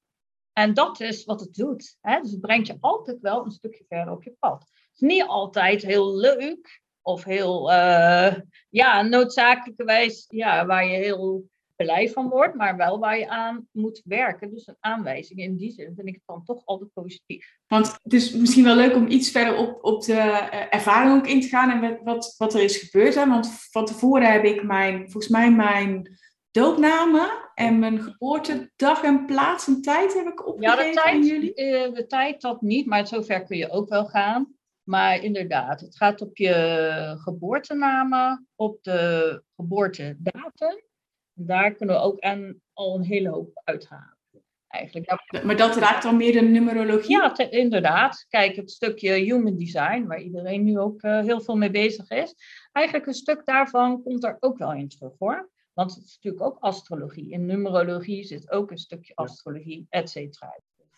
En 0.54 0.74
dat 0.74 1.00
is 1.00 1.24
wat 1.24 1.40
het 1.40 1.54
doet. 1.54 1.96
Hè? 2.00 2.20
Dus 2.20 2.30
het 2.30 2.40
brengt 2.40 2.66
je 2.66 2.76
altijd 2.80 3.20
wel 3.20 3.44
een 3.44 3.50
stukje 3.50 3.84
verder 3.88 4.14
op 4.14 4.22
je 4.22 4.34
pad. 4.38 4.60
Het 4.60 4.92
is 4.94 5.00
niet 5.00 5.26
altijd 5.26 5.82
heel 5.82 6.16
leuk, 6.16 6.82
of 7.02 7.24
heel, 7.24 7.70
uh, 7.70 8.34
ja, 8.70 9.02
noodzakelijkerwijs, 9.02 10.24
ja, 10.28 10.66
waar 10.66 10.86
je 10.86 10.96
heel 10.96 11.44
blij 11.76 12.08
van 12.08 12.28
wordt, 12.28 12.54
maar 12.54 12.76
wel 12.76 12.98
waar 12.98 13.18
je 13.18 13.28
aan 13.28 13.68
moet 13.70 14.02
werken. 14.04 14.50
Dus 14.50 14.66
een 14.66 14.76
aanwijzing 14.80 15.38
in 15.38 15.56
die 15.56 15.70
zin 15.70 15.92
vind 15.94 16.08
ik 16.08 16.14
het 16.14 16.22
dan 16.26 16.44
toch 16.44 16.62
altijd 16.64 16.92
positief. 16.92 17.58
Want 17.66 17.96
het 18.02 18.12
is 18.12 18.32
misschien 18.32 18.64
wel 18.64 18.76
leuk 18.76 18.94
om 18.94 19.06
iets 19.06 19.30
verder 19.30 19.56
op, 19.56 19.84
op 19.84 20.04
de 20.04 20.12
eh, 20.12 20.74
ervaring 20.74 21.16
ook 21.16 21.26
in 21.26 21.40
te 21.40 21.48
gaan 21.48 21.82
en 21.82 22.04
wat, 22.04 22.34
wat 22.38 22.54
er 22.54 22.62
is 22.62 22.76
gebeurd. 22.76 23.14
Hè? 23.14 23.28
Want 23.28 23.48
van 23.70 23.84
tevoren 23.84 24.32
heb 24.32 24.44
ik 24.44 24.62
mijn, 24.62 25.10
volgens 25.10 25.28
mij 25.28 25.50
mijn 25.52 26.18
doopnamen 26.54 27.30
en 27.54 27.78
mijn 27.78 28.02
geboortedag 28.02 29.02
en 29.02 29.24
plaats 29.26 29.66
en 29.66 29.80
tijd 29.80 30.14
heb 30.14 30.26
ik 30.26 30.46
opgegeven 30.46 30.84
ja, 30.84 30.90
de 30.90 31.00
tijd, 31.00 31.26
jullie. 31.26 31.54
Eh, 31.54 31.92
de 31.92 32.06
tijd 32.06 32.40
dat 32.40 32.62
niet, 32.62 32.86
maar 32.86 33.06
zover 33.06 33.44
kun 33.44 33.56
je 33.56 33.70
ook 33.70 33.88
wel 33.88 34.06
gaan. 34.06 34.54
Maar 34.82 35.22
inderdaad, 35.22 35.80
het 35.80 35.96
gaat 35.96 36.20
op 36.20 36.36
je 36.36 37.14
geboortenamen, 37.18 38.48
op 38.54 38.82
de 38.82 39.42
geboortedatum. 39.56 40.82
Daar 41.32 41.74
kunnen 41.74 41.94
we 41.94 42.02
ook 42.02 42.20
aan 42.20 42.60
al 42.72 42.94
een 42.94 43.04
hele 43.04 43.28
hoop 43.28 43.60
uithalen. 43.64 44.18
Eigenlijk. 44.68 45.42
Maar 45.44 45.56
dat 45.56 45.76
raakt 45.76 46.02
dan 46.02 46.16
meer 46.16 46.32
de 46.32 46.40
numerologie? 46.40 47.16
Ja, 47.16 47.38
inderdaad. 47.50 48.26
Kijk, 48.28 48.56
het 48.56 48.70
stukje 48.70 49.12
human 49.12 49.56
design, 49.56 50.06
waar 50.06 50.20
iedereen 50.20 50.64
nu 50.64 50.78
ook 50.78 51.02
uh, 51.02 51.20
heel 51.20 51.40
veel 51.40 51.56
mee 51.56 51.70
bezig 51.70 52.10
is. 52.10 52.34
Eigenlijk 52.72 53.06
een 53.06 53.14
stuk 53.14 53.44
daarvan 53.44 54.02
komt 54.02 54.24
er 54.24 54.36
ook 54.40 54.58
wel 54.58 54.72
in 54.72 54.88
terug 54.88 55.12
hoor. 55.18 55.52
Want 55.74 55.94
het 55.94 56.04
is 56.04 56.18
natuurlijk 56.22 56.44
ook 56.44 56.58
astrologie. 56.60 57.30
In 57.30 57.46
numerologie 57.46 58.24
zit 58.24 58.50
ook 58.50 58.70
een 58.70 58.78
stukje 58.78 59.14
astrologie, 59.14 59.86
et 59.90 60.10
cetera. 60.10 60.54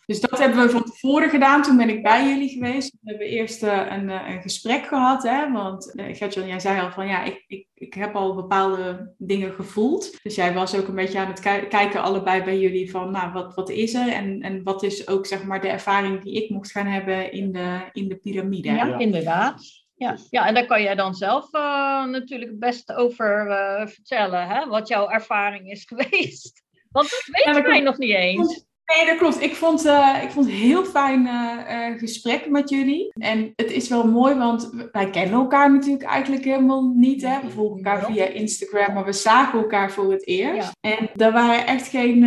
Dus 0.07 0.21
dat 0.21 0.39
hebben 0.39 0.63
we 0.63 0.71
van 0.71 0.85
tevoren 0.85 1.31
gedaan. 1.31 1.63
Toen 1.63 1.77
ben 1.77 1.89
ik 1.89 2.03
bij 2.03 2.29
jullie 2.29 2.49
geweest. 2.49 2.93
We 2.93 3.11
hebben 3.11 3.27
eerst 3.27 3.63
uh, 3.63 3.87
een, 3.91 4.09
uh, 4.09 4.29
een, 4.29 4.43
gesprek 4.43 4.87
gehad. 4.87 5.23
Hè? 5.23 5.53
Want 5.53 5.93
uh, 5.95 6.15
Gertjan, 6.15 6.47
jij 6.47 6.61
zei 6.61 6.81
al 6.81 6.91
van 6.91 7.07
ja, 7.07 7.25
ik, 7.25 7.45
ik, 7.47 7.67
ik 7.75 7.95
heb 7.95 8.15
al 8.15 8.35
bepaalde 8.35 9.15
dingen 9.19 9.53
gevoeld. 9.53 10.23
Dus 10.23 10.35
jij 10.35 10.55
was 10.55 10.77
ook 10.77 10.89
een 10.89 10.95
beetje 10.95 11.19
aan 11.19 11.29
het 11.29 11.41
kijken 11.69 12.03
allebei 12.03 12.45
bij 12.45 12.59
jullie 12.59 12.91
van 12.91 13.11
nou, 13.11 13.33
wat, 13.33 13.55
wat 13.55 13.71
is 13.71 13.95
er? 13.95 14.09
En, 14.13 14.41
en 14.41 14.63
wat 14.63 14.83
is 14.83 15.09
ook 15.09 15.27
zeg 15.27 15.45
maar 15.45 15.61
de 15.61 15.69
ervaring 15.69 16.23
die 16.23 16.43
ik 16.43 16.51
mocht 16.51 16.71
gaan 16.71 16.87
hebben 16.87 17.33
in 17.33 17.53
de, 17.53 17.89
in 17.93 18.09
de 18.09 18.17
piramide? 18.17 18.69
Ja, 18.69 18.99
inderdaad. 18.99 19.86
Ja, 19.99 20.17
ja, 20.31 20.47
en 20.47 20.55
daar 20.55 20.67
kan 20.67 20.83
jij 20.83 20.95
dan 20.95 21.15
zelf 21.15 21.53
natuurlijk 22.11 22.51
het 22.51 22.59
beste 22.59 22.95
over 22.95 23.47
vertellen, 23.89 24.47
hè? 24.47 24.67
wat 24.67 24.89
jouw 24.89 25.09
ervaring 25.09 25.71
is 25.71 25.85
geweest. 25.89 26.63
Want 26.91 27.11
dat 27.11 27.29
weten 27.33 27.63
ja, 27.63 27.69
wij 27.69 27.81
nog 27.81 27.99
niet 27.99 28.15
eens. 28.15 28.67
Nee, 28.95 29.07
dat 29.07 29.17
klopt. 29.17 29.43
Ik 29.43 29.55
vond, 29.55 29.87
uh, 29.87 30.19
ik 30.23 30.31
vond 30.31 30.47
het 30.47 30.55
heel 30.55 30.85
fijn 30.85 31.27
uh, 31.27 31.99
gesprek 31.99 32.49
met 32.49 32.71
jullie. 32.71 33.13
En 33.13 33.53
het 33.57 33.71
is 33.71 33.89
wel 33.89 34.07
mooi, 34.07 34.35
want 34.35 34.71
wij 34.93 35.11
kennen 35.11 35.41
elkaar 35.41 35.73
natuurlijk 35.73 36.05
eigenlijk 36.05 36.45
helemaal 36.45 36.93
niet. 36.97 37.23
Hè? 37.23 37.41
We 37.41 37.51
volgen 37.51 37.77
elkaar 37.77 38.05
via 38.05 38.25
Instagram, 38.25 38.95
maar 38.95 39.05
we 39.05 39.13
zagen 39.13 39.59
elkaar 39.59 39.91
voor 39.91 40.13
het 40.13 40.27
eerst. 40.27 40.77
En 40.81 41.11
er 41.17 41.33
waren 41.33 41.67
echt 41.67 41.89
geen, 41.89 42.25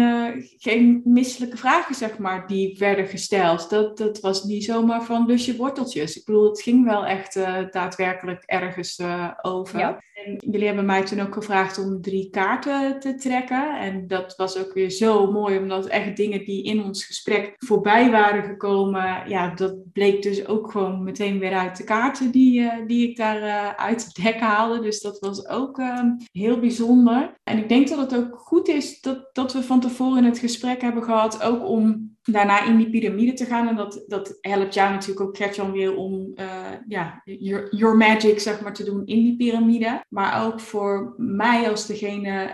geen 0.58 1.02
misselijke 1.04 1.58
vragen, 1.58 1.96
zeg 1.96 2.18
maar, 2.18 2.48
die 2.48 2.76
werden 2.78 3.08
gesteld. 3.08 3.70
Dat, 3.70 3.98
dat 3.98 4.20
was 4.20 4.44
niet 4.44 4.64
zomaar 4.64 5.04
van 5.04 5.26
lusje 5.26 5.56
worteltjes. 5.56 6.18
Ik 6.18 6.26
bedoel, 6.26 6.50
het 6.50 6.62
ging 6.62 6.86
wel 6.86 7.06
echt 7.06 7.34
daadwerkelijk 7.72 8.44
ergens 8.46 9.02
over. 9.42 9.80
Ja. 9.80 10.00
En 10.26 10.36
jullie 10.52 10.68
hebben 10.68 10.86
mij 10.86 11.06
toen 11.06 11.20
ook 11.20 11.34
gevraagd 11.34 11.78
om 11.78 12.02
drie 12.02 12.30
kaarten 12.30 13.00
te 13.00 13.16
trekken. 13.16 13.80
En 13.80 14.08
dat 14.08 14.34
was 14.36 14.58
ook 14.58 14.74
weer 14.74 14.90
zo 14.90 15.32
mooi, 15.32 15.58
omdat 15.58 15.88
echt 15.88 16.18
dingen 16.18 16.46
die 16.50 16.64
in 16.64 16.84
ons 16.84 17.06
gesprek 17.06 17.54
voorbij 17.58 18.12
waren 18.12 18.44
gekomen, 18.44 19.30
ja, 19.30 19.54
dat 19.56 19.92
bleek 19.94 20.22
dus 20.22 20.48
ook 20.48 20.72
gewoon 20.72 21.04
meteen 21.04 21.40
weer 21.40 21.54
uit 21.54 21.78
de 21.78 21.84
kaarten 21.84 22.32
die, 22.32 22.60
uh, 22.60 22.74
die 22.88 23.10
ik 23.10 23.18
daar 23.18 23.42
uh, 23.42 23.70
uit 23.70 24.06
het 24.06 24.16
dek 24.16 24.40
haalde. 24.40 24.80
Dus 24.82 25.02
dat 25.02 25.20
was 25.20 25.48
ook 25.48 25.78
uh, 25.78 26.04
heel 26.32 26.60
bijzonder. 26.60 27.38
En 27.44 27.58
ik 27.58 27.70
denk 27.70 27.88
dat 27.88 27.98
het 28.00 28.16
ook 28.16 28.36
goed 28.38 28.68
is 28.68 29.02
dat, 29.02 29.30
dat 29.34 29.54
we 29.54 29.64
van 29.64 29.80
tevoren 29.80 30.24
het 30.24 30.40
gesprek 30.40 30.82
hebben 30.82 31.04
gehad, 31.04 31.44
ook 31.44 31.68
om 31.68 32.18
daarna 32.22 32.66
in 32.66 32.78
die 32.78 32.90
piramide 32.90 33.34
te 33.34 33.46
gaan. 33.46 33.68
En 33.68 33.76
dat, 33.76 34.04
dat 34.08 34.38
helpt 34.42 34.74
jou 34.74 34.92
natuurlijk 34.92 35.22
ook, 35.22 35.38
Gertjan, 35.38 35.72
weer 35.72 35.96
om 35.96 36.32
uh, 36.36 36.46
ja, 36.88 37.22
your, 37.24 37.76
your, 37.76 37.98
magic 37.98 38.40
zeg 38.40 38.62
maar, 38.62 38.74
te 38.74 38.84
doen 38.84 39.06
in 39.06 39.24
die 39.24 39.36
piramide. 39.36 40.04
Maar 40.10 40.46
ook 40.46 40.60
voor 40.60 41.14
mij 41.18 41.70
als 41.70 41.86
degene 41.86 42.54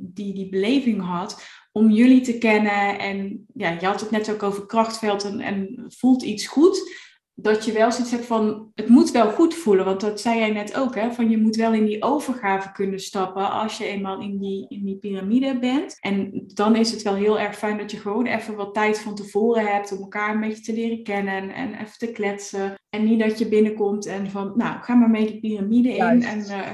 die 0.00 0.34
die 0.34 0.48
beleving 0.48 1.02
had, 1.02 1.61
om 1.72 1.90
jullie 1.90 2.20
te 2.20 2.38
kennen. 2.38 2.98
En 2.98 3.46
ja, 3.54 3.70
je 3.80 3.86
had 3.86 4.00
het 4.00 4.10
net 4.10 4.32
ook 4.32 4.42
over 4.42 4.66
krachtveld 4.66 5.24
en, 5.24 5.40
en 5.40 5.84
voelt 5.88 6.22
iets 6.22 6.46
goed 6.46 7.00
dat 7.34 7.64
je 7.64 7.72
wel 7.72 7.92
zoiets 7.92 8.10
hebt 8.10 8.26
van, 8.26 8.70
het 8.74 8.88
moet 8.88 9.10
wel 9.10 9.30
goed 9.30 9.54
voelen. 9.54 9.84
Want 9.84 10.00
dat 10.00 10.20
zei 10.20 10.38
jij 10.38 10.50
net 10.50 10.76
ook, 10.76 10.94
hè, 10.94 11.12
van 11.12 11.30
je 11.30 11.38
moet 11.38 11.56
wel 11.56 11.72
in 11.72 11.84
die 11.84 12.02
overgave 12.02 12.72
kunnen 12.72 13.00
stappen 13.00 13.50
als 13.50 13.78
je 13.78 13.84
eenmaal 13.84 14.20
in 14.20 14.38
die, 14.38 14.66
in 14.68 14.84
die 14.84 14.96
piramide 14.96 15.58
bent. 15.58 15.96
En 16.00 16.44
dan 16.46 16.76
is 16.76 16.90
het 16.90 17.02
wel 17.02 17.14
heel 17.14 17.38
erg 17.38 17.58
fijn 17.58 17.78
dat 17.78 17.90
je 17.90 17.96
gewoon 17.96 18.26
even 18.26 18.56
wat 18.56 18.74
tijd 18.74 18.98
van 18.98 19.14
tevoren 19.14 19.66
hebt 19.66 19.92
om 19.92 19.98
elkaar 19.98 20.34
een 20.34 20.40
beetje 20.40 20.62
te 20.62 20.72
leren 20.72 21.02
kennen 21.02 21.54
en 21.54 21.74
even 21.74 21.98
te 21.98 22.12
kletsen. 22.12 22.74
En 22.88 23.04
niet 23.04 23.20
dat 23.20 23.38
je 23.38 23.48
binnenkomt 23.48 24.06
en 24.06 24.30
van, 24.30 24.52
nou, 24.56 24.82
ga 24.82 24.94
maar 24.94 25.10
mee 25.10 25.26
de 25.26 25.40
piramide 25.40 25.96
in 25.96 26.22
en 26.22 26.38
uh, 26.38 26.68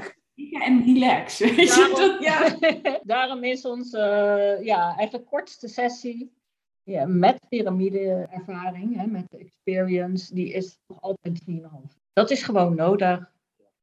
en 0.47 0.83
relax. 0.83 1.37
Daarom, 1.75 1.95
dat, 1.95 2.21
ja. 2.21 2.57
daarom 3.03 3.43
is 3.43 3.65
onze 3.65 3.97
uh, 4.57 4.65
ja, 4.65 4.95
eigenlijk 4.95 5.29
kortste 5.29 5.67
sessie 5.67 6.31
ja, 6.83 7.05
met 7.05 7.39
piramide-ervaring, 7.49 8.95
hè, 8.95 9.07
met 9.07 9.25
de 9.29 9.37
experience, 9.37 10.33
die 10.33 10.53
is 10.53 10.79
nog 10.87 11.01
altijd 11.01 11.41
3,5. 11.49 11.55
Dat 12.13 12.31
is 12.31 12.43
gewoon 12.43 12.75
nodig 12.75 13.31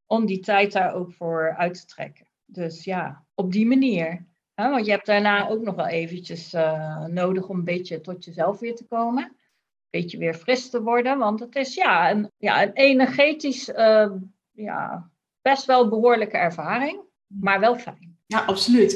om 0.06 0.26
die 0.26 0.40
tijd 0.40 0.72
daar 0.72 0.94
ook 0.94 1.12
voor 1.12 1.54
uit 1.56 1.74
te 1.74 1.86
trekken. 1.86 2.26
Dus 2.44 2.84
ja, 2.84 3.24
op 3.34 3.52
die 3.52 3.66
manier. 3.66 4.26
Hè, 4.54 4.70
want 4.70 4.84
je 4.86 4.90
hebt 4.90 5.06
daarna 5.06 5.48
ook 5.48 5.62
nog 5.62 5.74
wel 5.74 5.86
eventjes 5.86 6.54
uh, 6.54 7.04
nodig 7.04 7.48
om 7.48 7.58
een 7.58 7.64
beetje 7.64 8.00
tot 8.00 8.24
jezelf 8.24 8.58
weer 8.58 8.74
te 8.74 8.86
komen. 8.86 9.24
Een 9.24 10.00
beetje 10.00 10.18
weer 10.18 10.34
fris 10.34 10.70
te 10.70 10.82
worden. 10.82 11.18
Want 11.18 11.40
het 11.40 11.56
is 11.56 11.74
ja, 11.74 12.10
een, 12.10 12.30
ja, 12.36 12.62
een 12.62 12.72
energetisch 12.72 13.68
uh, 13.68 14.12
ja, 14.52 15.10
best 15.50 15.64
wel 15.64 15.88
behoorlijke 15.88 16.36
ervaring. 16.36 17.00
Maar 17.26 17.60
wel 17.60 17.76
fijn. 17.76 18.14
Ja, 18.26 18.44
absoluut. 18.46 18.92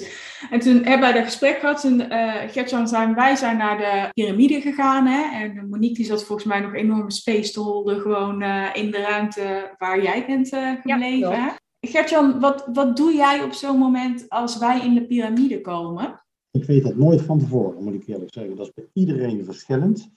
En 0.51 0.61
toen 0.61 0.75
hebben 0.75 1.01
wij 1.01 1.13
dat 1.13 1.25
gesprek 1.25 1.59
gehad. 1.59 1.85
En 1.85 2.01
uh, 2.01 2.35
Gertjan 2.49 2.89
zijn 2.89 3.15
wij 3.15 3.37
zijn 3.37 3.57
naar 3.57 3.79
de 3.79 4.09
piramide 4.13 4.61
gegaan. 4.61 5.07
Hè? 5.07 5.39
En 5.43 5.69
Monique 5.69 5.95
die 5.95 6.05
zat 6.05 6.25
volgens 6.25 6.49
mij 6.49 6.61
nog 6.61 6.75
enorme 6.75 7.13
space 7.13 7.53
te 7.53 7.61
holden. 7.61 8.01
Gewoon 8.01 8.43
uh, 8.43 8.69
in 8.73 8.91
de 8.91 9.01
ruimte 9.01 9.75
waar 9.79 10.03
jij 10.03 10.27
bent 10.27 10.53
uh, 10.53 10.73
gebleven. 10.83 11.31
Ja, 11.31 11.59
Gertjan, 11.81 12.41
wat, 12.41 12.69
wat 12.73 12.97
doe 12.97 13.15
jij 13.15 13.43
op 13.43 13.53
zo'n 13.53 13.79
moment 13.79 14.29
als 14.29 14.59
wij 14.59 14.81
in 14.81 14.95
de 14.95 15.07
piramide 15.07 15.61
komen? 15.61 16.25
Ik 16.51 16.65
weet 16.65 16.83
dat 16.83 16.97
nooit 16.97 17.23
van 17.23 17.39
tevoren, 17.39 17.85
moet 17.85 17.95
ik 17.95 18.07
eerlijk 18.07 18.33
zeggen. 18.33 18.57
Dat 18.57 18.67
is 18.67 18.73
bij 18.75 18.89
iedereen 18.93 19.45
verschillend. 19.45 20.11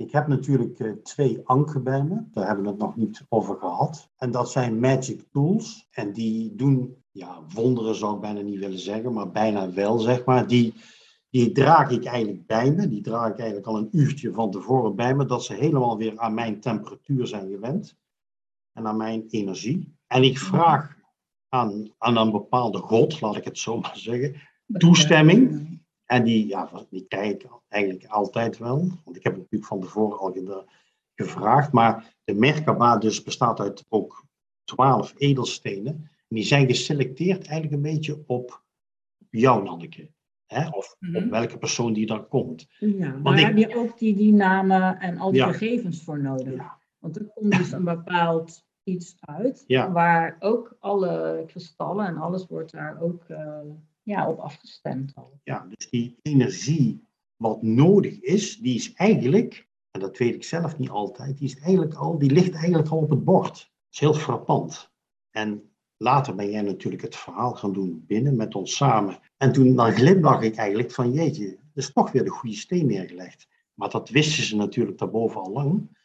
Ik 0.00 0.12
heb 0.12 0.26
natuurlijk 0.26 0.78
uh, 0.78 0.92
twee 0.92 1.40
anken 1.44 1.82
bij 1.82 2.02
me. 2.02 2.22
Daar 2.32 2.46
hebben 2.46 2.64
we 2.64 2.70
het 2.70 2.78
nog 2.78 2.96
niet 2.96 3.24
over 3.28 3.56
gehad. 3.56 4.10
En 4.16 4.30
dat 4.30 4.50
zijn 4.50 4.80
magic 4.80 5.24
tools. 5.32 5.88
En 5.90 6.12
die 6.12 6.54
doen 6.54 6.96
ja, 7.10 7.42
wonderen 7.54 7.94
zou 7.94 8.14
ik 8.14 8.20
bijna 8.20 8.40
niet 8.40 8.58
willen 8.58 8.78
zeggen, 8.78 9.12
maar 9.12 9.30
bijna 9.30 9.72
wel, 9.72 9.98
zeg 9.98 10.24
maar. 10.24 10.46
Die, 10.46 10.74
die 11.30 11.52
draag 11.52 11.90
ik 11.90 12.04
eigenlijk 12.04 12.46
bij 12.46 12.72
me. 12.72 12.88
Die 12.88 13.02
draag 13.02 13.30
ik 13.30 13.38
eigenlijk 13.38 13.66
al 13.66 13.76
een 13.76 13.88
uurtje 13.90 14.32
van 14.32 14.50
tevoren 14.50 14.96
bij 14.96 15.14
me, 15.14 15.24
dat 15.24 15.44
ze 15.44 15.54
helemaal 15.54 15.96
weer 15.96 16.18
aan 16.18 16.34
mijn 16.34 16.60
temperatuur 16.60 17.26
zijn 17.26 17.50
gewend 17.50 17.96
en 18.72 18.86
aan 18.86 18.96
mijn 18.96 19.24
energie. 19.28 19.96
En 20.06 20.22
ik 20.22 20.38
vraag 20.38 20.96
aan, 21.48 21.94
aan 21.98 22.16
een 22.16 22.30
bepaalde 22.30 22.78
God, 22.78 23.20
laat 23.20 23.36
ik 23.36 23.44
het 23.44 23.58
zo 23.58 23.80
maar 23.80 23.98
zeggen, 23.98 24.34
toestemming. 24.66 25.68
En 26.10 26.24
die, 26.24 26.46
ja, 26.46 26.70
die 26.90 27.06
krijg 27.08 27.32
ik 27.32 27.46
eigenlijk 27.68 28.06
altijd 28.06 28.58
wel, 28.58 28.78
want 29.04 29.16
ik 29.16 29.22
heb 29.22 29.32
het 29.32 29.42
natuurlijk 29.42 29.70
van 29.70 29.80
tevoren 29.80 30.18
al 30.18 30.64
gevraagd. 31.14 31.72
Maar 31.72 32.14
de 32.24 32.34
Merkaba 32.34 32.96
dus 32.96 33.22
bestaat 33.22 33.60
uit 33.60 33.84
ook 33.88 34.24
twaalf 34.64 35.14
edelstenen 35.16 36.10
die 36.28 36.44
zijn 36.44 36.66
geselecteerd 36.66 37.46
eigenlijk 37.46 37.72
een 37.72 37.92
beetje 37.92 38.22
op 38.26 38.62
jou, 39.30 39.62
Nanneke. 39.62 40.10
Hè? 40.46 40.68
Of 40.68 40.92
op 40.92 40.96
mhm. 40.98 41.28
welke 41.28 41.58
persoon 41.58 41.92
die 41.92 42.06
dan 42.06 42.28
komt. 42.28 42.66
Ja, 42.78 43.16
maar 43.22 43.38
heb 43.38 43.56
je 43.56 43.76
ook 43.76 43.98
die, 43.98 44.16
die 44.16 44.32
namen 44.32 44.98
en 44.98 45.18
al 45.18 45.32
die 45.32 45.42
gegevens 45.42 46.02
voor 46.02 46.20
nodig? 46.20 46.62
Want 46.98 47.16
er 47.16 47.24
komt 47.24 47.56
dus 47.56 47.72
een 47.72 47.84
bepaald 47.84 48.64
iets 48.82 49.16
uit, 49.20 49.64
waar 49.68 50.36
ook 50.38 50.76
alle 50.78 51.44
kristallen 51.46 52.06
en 52.06 52.16
alles 52.16 52.46
wordt 52.46 52.72
daar 52.72 53.00
ook 53.00 53.24
uh, 53.28 53.58
ja, 54.02 54.28
op 54.28 54.38
afgestemd. 54.38 55.12
Al. 55.14 55.40
Ja, 55.44 55.66
dus 55.68 55.90
die 55.90 56.18
energie 56.22 57.08
wat 57.36 57.62
nodig 57.62 58.20
is, 58.20 58.56
die 58.56 58.74
is 58.74 58.92
eigenlijk, 58.92 59.68
en 59.90 60.00
dat 60.00 60.18
weet 60.18 60.34
ik 60.34 60.44
zelf 60.44 60.78
niet 60.78 60.90
altijd, 60.90 61.38
die, 61.38 61.48
is 61.48 61.58
eigenlijk 61.58 61.94
al, 61.94 62.18
die 62.18 62.30
ligt 62.30 62.54
eigenlijk 62.54 62.88
al 62.88 62.98
op 62.98 63.10
het 63.10 63.24
bord. 63.24 63.52
Dat 63.52 63.90
is 63.90 64.00
heel 64.00 64.14
frappant. 64.14 64.90
En 65.30 65.70
Later 66.02 66.34
ben 66.34 66.50
jij 66.50 66.62
natuurlijk 66.62 67.02
het 67.02 67.16
verhaal 67.16 67.54
gaan 67.54 67.72
doen 67.72 68.04
binnen 68.06 68.36
met 68.36 68.54
ons 68.54 68.76
samen. 68.76 69.18
En 69.36 69.52
toen 69.52 69.74
dan 69.74 69.92
glimlach 69.92 70.42
ik 70.42 70.56
eigenlijk 70.56 70.90
van 70.90 71.12
jeetje, 71.12 71.46
er 71.46 71.58
is 71.74 71.92
toch 71.92 72.12
weer 72.12 72.24
de 72.24 72.30
goede 72.30 72.56
steen 72.56 72.86
neergelegd. 72.86 73.48
Maar 73.74 73.90
dat 73.90 74.08
wisten 74.08 74.44
ze 74.44 74.56
natuurlijk 74.56 74.98
daarboven 74.98 75.40
al 75.40 75.52
lang. 75.52 75.98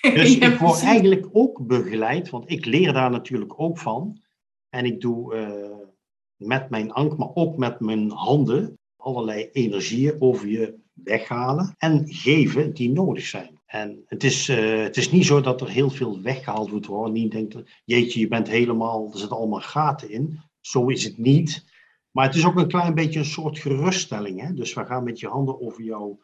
Dus 0.14 0.38
ik 0.38 0.58
word 0.58 0.82
eigenlijk 0.82 1.28
ook 1.32 1.66
begeleid, 1.66 2.30
want 2.30 2.50
ik 2.50 2.64
leer 2.64 2.92
daar 2.92 3.10
natuurlijk 3.10 3.60
ook 3.60 3.78
van. 3.78 4.22
En 4.68 4.84
ik 4.84 5.00
doe 5.00 5.34
uh, 5.34 5.85
met 6.36 6.70
mijn 6.70 6.92
ank, 6.92 7.16
maar 7.16 7.34
ook 7.34 7.56
met 7.56 7.80
mijn 7.80 8.10
handen, 8.10 8.78
allerlei 8.96 9.48
energieën 9.52 10.16
over 10.18 10.48
je 10.48 10.74
weghalen 10.92 11.74
en 11.78 12.08
geven 12.08 12.74
die 12.74 12.90
nodig 12.90 13.26
zijn. 13.26 13.60
En 13.66 14.04
het 14.06 14.24
is, 14.24 14.48
uh, 14.48 14.82
het 14.82 14.96
is 14.96 15.10
niet 15.10 15.26
zo 15.26 15.40
dat 15.40 15.60
er 15.60 15.68
heel 15.68 15.90
veel 15.90 16.20
weggehaald 16.20 16.72
moet 16.72 16.86
worden. 16.86 17.12
Niet 17.12 17.30
denkt, 17.30 17.56
jeetje, 17.84 18.20
je 18.20 18.28
bent 18.28 18.48
helemaal, 18.48 19.10
er 19.12 19.18
zitten 19.18 19.36
allemaal 19.36 19.60
gaten 19.60 20.10
in. 20.10 20.40
Zo 20.60 20.86
is 20.88 21.04
het 21.04 21.18
niet. 21.18 21.64
Maar 22.10 22.26
het 22.26 22.34
is 22.34 22.46
ook 22.46 22.56
een 22.56 22.68
klein 22.68 22.94
beetje 22.94 23.18
een 23.18 23.24
soort 23.24 23.58
geruststelling. 23.58 24.40
Hè? 24.40 24.54
Dus 24.54 24.74
we 24.74 24.84
gaan 24.84 25.04
met 25.04 25.20
je 25.20 25.28
handen 25.28 25.60
over 25.60 25.82
jou, 25.82 26.16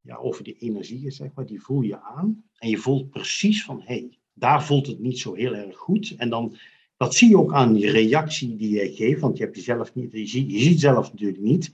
ja, 0.00 0.16
over 0.16 0.44
die 0.44 0.58
energieën, 0.58 1.12
zeg 1.12 1.30
maar, 1.34 1.46
die 1.46 1.62
voel 1.62 1.80
je 1.80 2.00
aan. 2.00 2.44
En 2.58 2.68
je 2.68 2.76
voelt 2.76 3.10
precies 3.10 3.64
van, 3.64 3.80
hé, 3.80 3.94
hey, 3.94 4.18
daar 4.32 4.64
voelt 4.64 4.86
het 4.86 4.98
niet 4.98 5.18
zo 5.18 5.34
heel 5.34 5.54
erg 5.54 5.76
goed. 5.76 6.14
En 6.16 6.30
dan, 6.30 6.56
dat 7.00 7.14
zie 7.14 7.28
je 7.28 7.38
ook 7.38 7.52
aan 7.52 7.72
die 7.72 7.90
reactie 7.90 8.56
die 8.56 8.70
je 8.70 8.94
geeft, 8.94 9.20
want 9.20 9.36
je 9.36 9.44
hebt 9.44 9.56
jezelf 9.56 9.94
niet, 9.94 10.12
je 10.12 10.26
ziet, 10.26 10.50
je 10.50 10.58
ziet 10.58 10.80
zelf 10.80 11.12
natuurlijk 11.12 11.42
niet. 11.42 11.72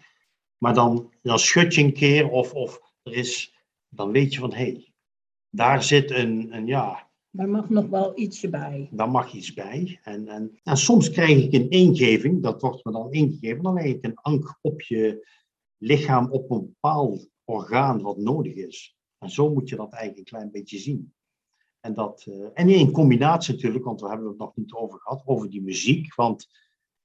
Maar 0.58 0.74
dan, 0.74 1.12
dan 1.22 1.38
schud 1.38 1.74
je 1.74 1.82
een 1.82 1.92
keer 1.92 2.28
of, 2.28 2.52
of 2.52 2.80
er 3.02 3.12
is 3.12 3.56
dan 3.88 4.12
weet 4.12 4.34
je 4.34 4.40
van 4.40 4.52
hé, 4.52 4.64
hey, 4.64 4.92
daar 5.50 5.82
zit 5.82 6.10
een, 6.10 6.54
een 6.56 6.66
ja. 6.66 7.10
Daar 7.30 7.48
mag 7.48 7.68
nog 7.68 7.88
wel 7.88 8.18
ietsje 8.18 8.48
bij. 8.48 8.88
Daar 8.90 9.10
mag 9.10 9.32
iets 9.32 9.54
bij. 9.54 10.00
En, 10.02 10.28
en, 10.28 10.58
en 10.62 10.76
soms 10.76 11.10
krijg 11.10 11.44
ik 11.44 11.52
een 11.52 11.70
ingeving, 11.70 12.42
dat 12.42 12.60
wordt 12.60 12.84
me 12.84 12.92
dan 12.92 13.12
ingegeven, 13.12 13.62
dan 13.62 13.74
leg 13.74 13.84
ik 13.84 14.04
een 14.04 14.14
ank 14.14 14.58
op 14.60 14.80
je 14.80 15.28
lichaam 15.76 16.30
op 16.30 16.50
een 16.50 16.66
bepaald 16.66 17.28
orgaan 17.44 18.02
wat 18.02 18.16
nodig 18.16 18.54
is. 18.54 18.96
En 19.18 19.30
zo 19.30 19.52
moet 19.52 19.68
je 19.68 19.76
dat 19.76 19.92
eigenlijk 19.92 20.18
een 20.18 20.38
klein 20.38 20.50
beetje 20.50 20.78
zien. 20.78 21.14
En, 21.86 21.94
dat, 21.94 22.26
uh, 22.28 22.46
en 22.54 22.68
in 22.68 22.90
combinatie 22.90 23.54
natuurlijk, 23.54 23.84
want 23.84 24.00
we 24.00 24.08
hebben 24.08 24.28
het 24.28 24.38
nog 24.38 24.56
niet 24.56 24.72
over 24.72 24.98
gehad, 25.00 25.22
over 25.24 25.50
die 25.50 25.62
muziek. 25.62 26.14
Want 26.14 26.48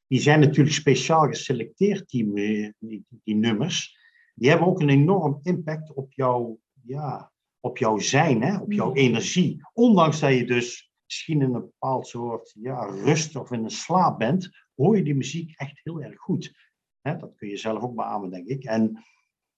die 0.08 0.20
zijn 0.20 0.40
natuurlijk 0.40 0.76
speciaal 0.76 1.28
geselecteerd, 1.28 2.10
die, 2.10 2.34
die, 2.80 3.06
die 3.24 3.36
nummers. 3.36 3.98
Die 4.36 4.50
hebben 4.50 4.68
ook 4.68 4.82
een 4.82 4.90
enorm 4.90 5.40
impact 5.44 5.94
op 5.94 6.14
jouw 6.14 6.60
ja, 6.84 7.32
op 7.60 7.78
jouw 7.78 8.00
zijn, 8.00 8.42
hè, 8.42 8.58
op 8.58 8.72
jouw 8.72 8.94
energie. 8.94 9.62
Ondanks 9.74 10.20
dat 10.20 10.34
je 10.34 10.46
dus 10.46 10.92
misschien 11.06 11.42
in 11.42 11.54
een 11.54 11.62
bepaald 11.62 12.08
soort 12.08 12.56
ja, 12.60 12.86
rust 12.86 13.36
of 13.36 13.52
in 13.52 13.64
een 13.64 13.70
slaap 13.70 14.20
bent, 14.20 14.50
hoor 14.76 14.98
je 14.98 15.04
die 15.04 15.16
muziek 15.16 15.54
echt 15.56 15.80
heel 15.84 16.02
erg 16.02 16.20
goed. 16.20 16.54
Hè, 17.02 17.18
dat 17.18 17.36
kun 17.36 17.48
je 17.48 17.58
zelf 17.58 17.84
ook 17.84 17.96
beamen, 17.96 18.30
denk 18.30 18.48
ik. 18.48 18.64
En 18.64 19.06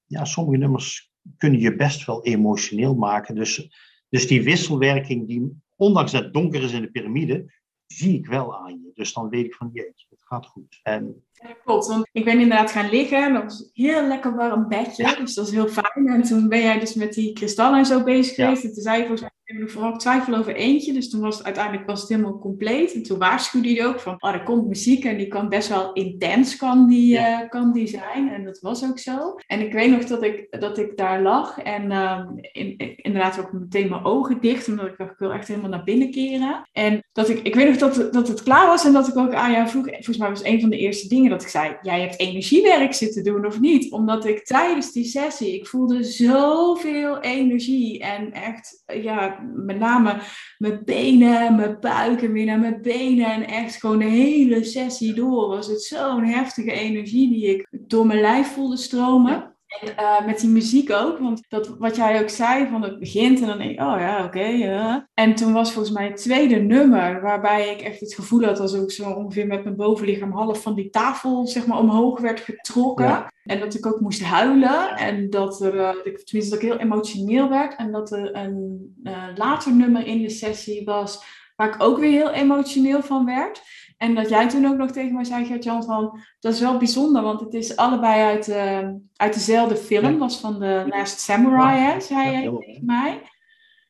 ja, 0.05 0.25
sommige 0.25 0.57
nummers 0.57 1.11
kunnen 1.37 1.59
je 1.59 1.75
best 1.75 2.05
wel 2.05 2.23
emotioneel 2.23 2.95
maken. 2.95 3.35
Dus, 3.35 3.69
dus 4.13 4.27
die 4.27 4.43
wisselwerking, 4.43 5.27
die 5.27 5.61
ondanks 5.75 6.11
dat 6.11 6.23
het 6.23 6.33
donker 6.33 6.63
is 6.63 6.71
in 6.71 6.81
de 6.81 6.91
piramide, 6.91 7.51
zie 7.87 8.17
ik 8.17 8.25
wel 8.25 8.57
aan 8.57 8.71
je. 8.71 8.91
Dus 8.93 9.13
dan 9.13 9.29
weet 9.29 9.45
ik 9.45 9.53
van 9.53 9.69
jeetje, 9.73 10.05
het 10.09 10.23
gaat 10.23 10.45
goed. 10.45 10.79
En... 10.83 11.23
Ja, 11.31 11.55
klopt. 11.63 11.87
Want 11.87 12.09
ik 12.11 12.25
ben 12.25 12.39
inderdaad 12.39 12.71
gaan 12.71 12.89
liggen. 12.89 13.33
Dat 13.33 13.43
was 13.43 13.59
een 13.59 13.69
heel 13.73 14.07
lekker 14.07 14.35
warm 14.35 14.67
bedje. 14.67 15.15
Dus 15.19 15.33
dat 15.33 15.47
is 15.47 15.53
heel 15.53 15.67
fijn. 15.67 16.07
En 16.07 16.21
toen 16.21 16.49
ben 16.49 16.61
jij 16.61 16.79
dus 16.79 16.93
met 16.93 17.13
die 17.13 17.33
kristallen 17.33 17.77
en 17.77 17.85
zo 17.85 18.03
bezig 18.03 18.35
geweest. 18.35 18.63
En 18.63 18.73
toen 18.73 18.83
zei 18.83 18.97
je 18.97 19.07
volgens 19.07 19.21
mij 19.21 19.31
Ik 19.53 19.59
heb 19.59 19.69
vooral 19.69 19.97
twijfel 19.97 20.35
over 20.35 20.55
eentje, 20.55 20.93
dus 20.93 21.09
toen 21.09 21.21
was 21.21 21.37
het 21.37 21.45
uiteindelijk 21.45 21.87
was 21.87 21.99
het 21.99 22.09
helemaal 22.09 22.39
compleet. 22.39 22.93
En 22.93 23.03
toen 23.03 23.17
waarschuwde 23.17 23.73
hij 23.73 23.85
ook 23.85 23.99
van, 23.99 24.15
oh, 24.19 24.33
er 24.33 24.43
komt 24.43 24.67
muziek 24.67 25.05
en 25.05 25.17
die 25.17 25.27
kan 25.27 25.49
best 25.49 25.69
wel 25.69 25.93
intens 25.93 26.55
kan 26.55 26.87
die, 26.87 27.17
eh, 27.17 27.49
kan 27.49 27.73
die 27.73 27.87
zijn. 27.87 28.29
En 28.29 28.43
dat 28.43 28.59
was 28.59 28.85
ook 28.85 28.99
zo. 28.99 29.35
En 29.47 29.59
ik 29.59 29.73
weet 29.73 29.91
nog 29.91 30.05
dat 30.05 30.23
ik, 30.23 30.59
dat 30.59 30.77
ik 30.77 30.97
daar 30.97 31.21
lag 31.21 31.57
en 31.57 31.91
uh, 31.91 32.19
in, 32.51 32.77
inderdaad 32.95 33.39
ook 33.39 33.51
meteen 33.51 33.89
mijn 33.89 34.05
ogen 34.05 34.41
dicht, 34.41 34.67
omdat 34.67 34.85
ik 34.85 34.97
dacht, 34.97 35.11
ik 35.11 35.17
wil 35.17 35.33
echt 35.33 35.47
helemaal 35.47 35.69
naar 35.69 35.83
binnen 35.83 36.11
keren. 36.11 36.69
En 36.71 37.03
dat 37.11 37.29
ik, 37.29 37.39
ik 37.39 37.55
weet 37.55 37.67
nog 37.67 37.77
dat, 37.77 38.13
dat 38.13 38.27
het 38.27 38.43
klaar 38.43 38.67
was 38.67 38.85
en 38.85 38.93
dat 38.93 39.07
ik 39.07 39.17
ook 39.17 39.33
aan 39.33 39.51
jou 39.51 39.67
vroeg, 39.67 39.85
volgens 39.85 40.17
mij 40.17 40.29
was 40.29 40.43
een 40.43 40.61
van 40.61 40.69
de 40.69 40.77
eerste 40.77 41.07
dingen 41.07 41.29
dat 41.29 41.41
ik 41.41 41.47
zei, 41.47 41.77
jij 41.81 42.01
hebt 42.01 42.19
energiewerk 42.19 42.93
zitten 42.93 43.23
doen 43.23 43.45
of 43.45 43.59
niet? 43.59 43.91
Omdat 43.91 44.25
ik 44.25 44.45
tijdens 44.45 44.91
die 44.91 45.05
sessie, 45.05 45.55
ik 45.55 45.67
voelde 45.67 46.03
zoveel 46.03 47.19
energie 47.19 47.99
en 47.99 48.31
echt, 48.31 48.83
ja, 48.85 49.42
met 49.53 49.79
name 49.79 50.17
mijn 50.57 50.81
benen, 50.85 51.55
mijn 51.55 51.77
buik 51.79 52.21
en 52.21 52.31
weer 52.31 52.45
naar 52.45 52.59
mijn 52.59 52.81
benen. 52.81 53.25
En 53.25 53.47
echt 53.47 53.75
gewoon 53.75 53.99
de 53.99 54.05
hele 54.05 54.63
sessie 54.63 55.13
door 55.13 55.47
was 55.47 55.67
het 55.67 55.81
zo'n 55.81 56.23
heftige 56.23 56.71
energie 56.71 57.29
die 57.29 57.45
ik 57.45 57.67
door 57.71 58.05
mijn 58.05 58.21
lijf 58.21 58.47
voelde 58.47 58.77
stromen. 58.77 59.52
En 59.81 59.93
uh, 59.99 60.25
met 60.25 60.39
die 60.39 60.49
muziek 60.49 60.91
ook, 60.91 61.19
want 61.19 61.43
dat, 61.47 61.67
wat 61.67 61.95
jij 61.95 62.21
ook 62.21 62.29
zei, 62.29 62.67
van 62.67 62.81
het 62.81 62.99
begint 62.99 63.41
en 63.41 63.47
dan 63.47 63.57
denk 63.57 63.71
ik, 63.71 63.79
oh 63.79 63.95
ja, 63.99 64.25
oké. 64.25 65.01
En 65.13 65.35
toen 65.35 65.53
was 65.53 65.71
volgens 65.71 65.93
mij 65.93 66.05
het 66.05 66.17
tweede 66.17 66.55
nummer, 66.55 67.21
waarbij 67.21 67.69
ik 67.69 67.81
echt 67.81 67.99
het 67.99 68.13
gevoel 68.13 68.43
had 68.43 68.59
alsof 68.59 68.83
ik 68.83 68.91
zo 68.91 69.09
ongeveer 69.09 69.47
met 69.47 69.63
mijn 69.63 69.75
bovenlichaam 69.75 70.31
half 70.31 70.61
van 70.61 70.75
die 70.75 70.89
tafel, 70.89 71.47
zeg 71.47 71.65
maar, 71.65 71.77
omhoog 71.77 72.19
werd 72.19 72.39
getrokken. 72.39 73.25
En 73.43 73.59
dat 73.59 73.73
ik 73.73 73.85
ook 73.85 73.99
moest 73.99 74.23
huilen 74.23 74.95
en 74.95 75.29
dat 75.29 75.61
er, 75.61 75.75
uh, 75.75 75.89
tenminste 76.23 76.49
dat 76.49 76.61
ik 76.61 76.69
heel 76.69 76.77
emotioneel 76.77 77.49
werd. 77.49 77.75
En 77.75 77.91
dat 77.91 78.11
er 78.11 78.35
een 78.35 78.95
uh, 79.03 79.23
later 79.35 79.75
nummer 79.75 80.05
in 80.05 80.21
de 80.21 80.29
sessie 80.29 80.85
was, 80.85 81.23
waar 81.55 81.67
ik 81.67 81.83
ook 81.83 81.99
weer 81.99 82.11
heel 82.11 82.31
emotioneel 82.31 83.01
van 83.01 83.25
werd. 83.25 83.61
En 84.03 84.15
dat 84.15 84.29
jij 84.29 84.49
toen 84.49 84.65
ook 84.65 84.77
nog 84.77 84.91
tegen 84.91 85.13
mij 85.13 85.23
zei, 85.23 85.45
Gert-Jan, 85.45 85.83
van 85.83 86.19
dat 86.39 86.53
is 86.53 86.59
wel 86.59 86.77
bijzonder, 86.77 87.21
want 87.21 87.39
het 87.39 87.53
is 87.53 87.75
allebei 87.75 88.21
uit, 88.21 88.47
uh, 88.47 88.89
uit 89.15 89.33
dezelfde 89.33 89.75
film, 89.75 90.11
ja. 90.11 90.17
was 90.17 90.39
van 90.39 90.59
The 90.59 90.85
Last 90.87 91.19
Samurai, 91.19 91.79
hè, 91.79 91.99
zei 91.99 92.31
jij 92.31 92.41
tegen 92.59 92.85
mij. 92.85 93.21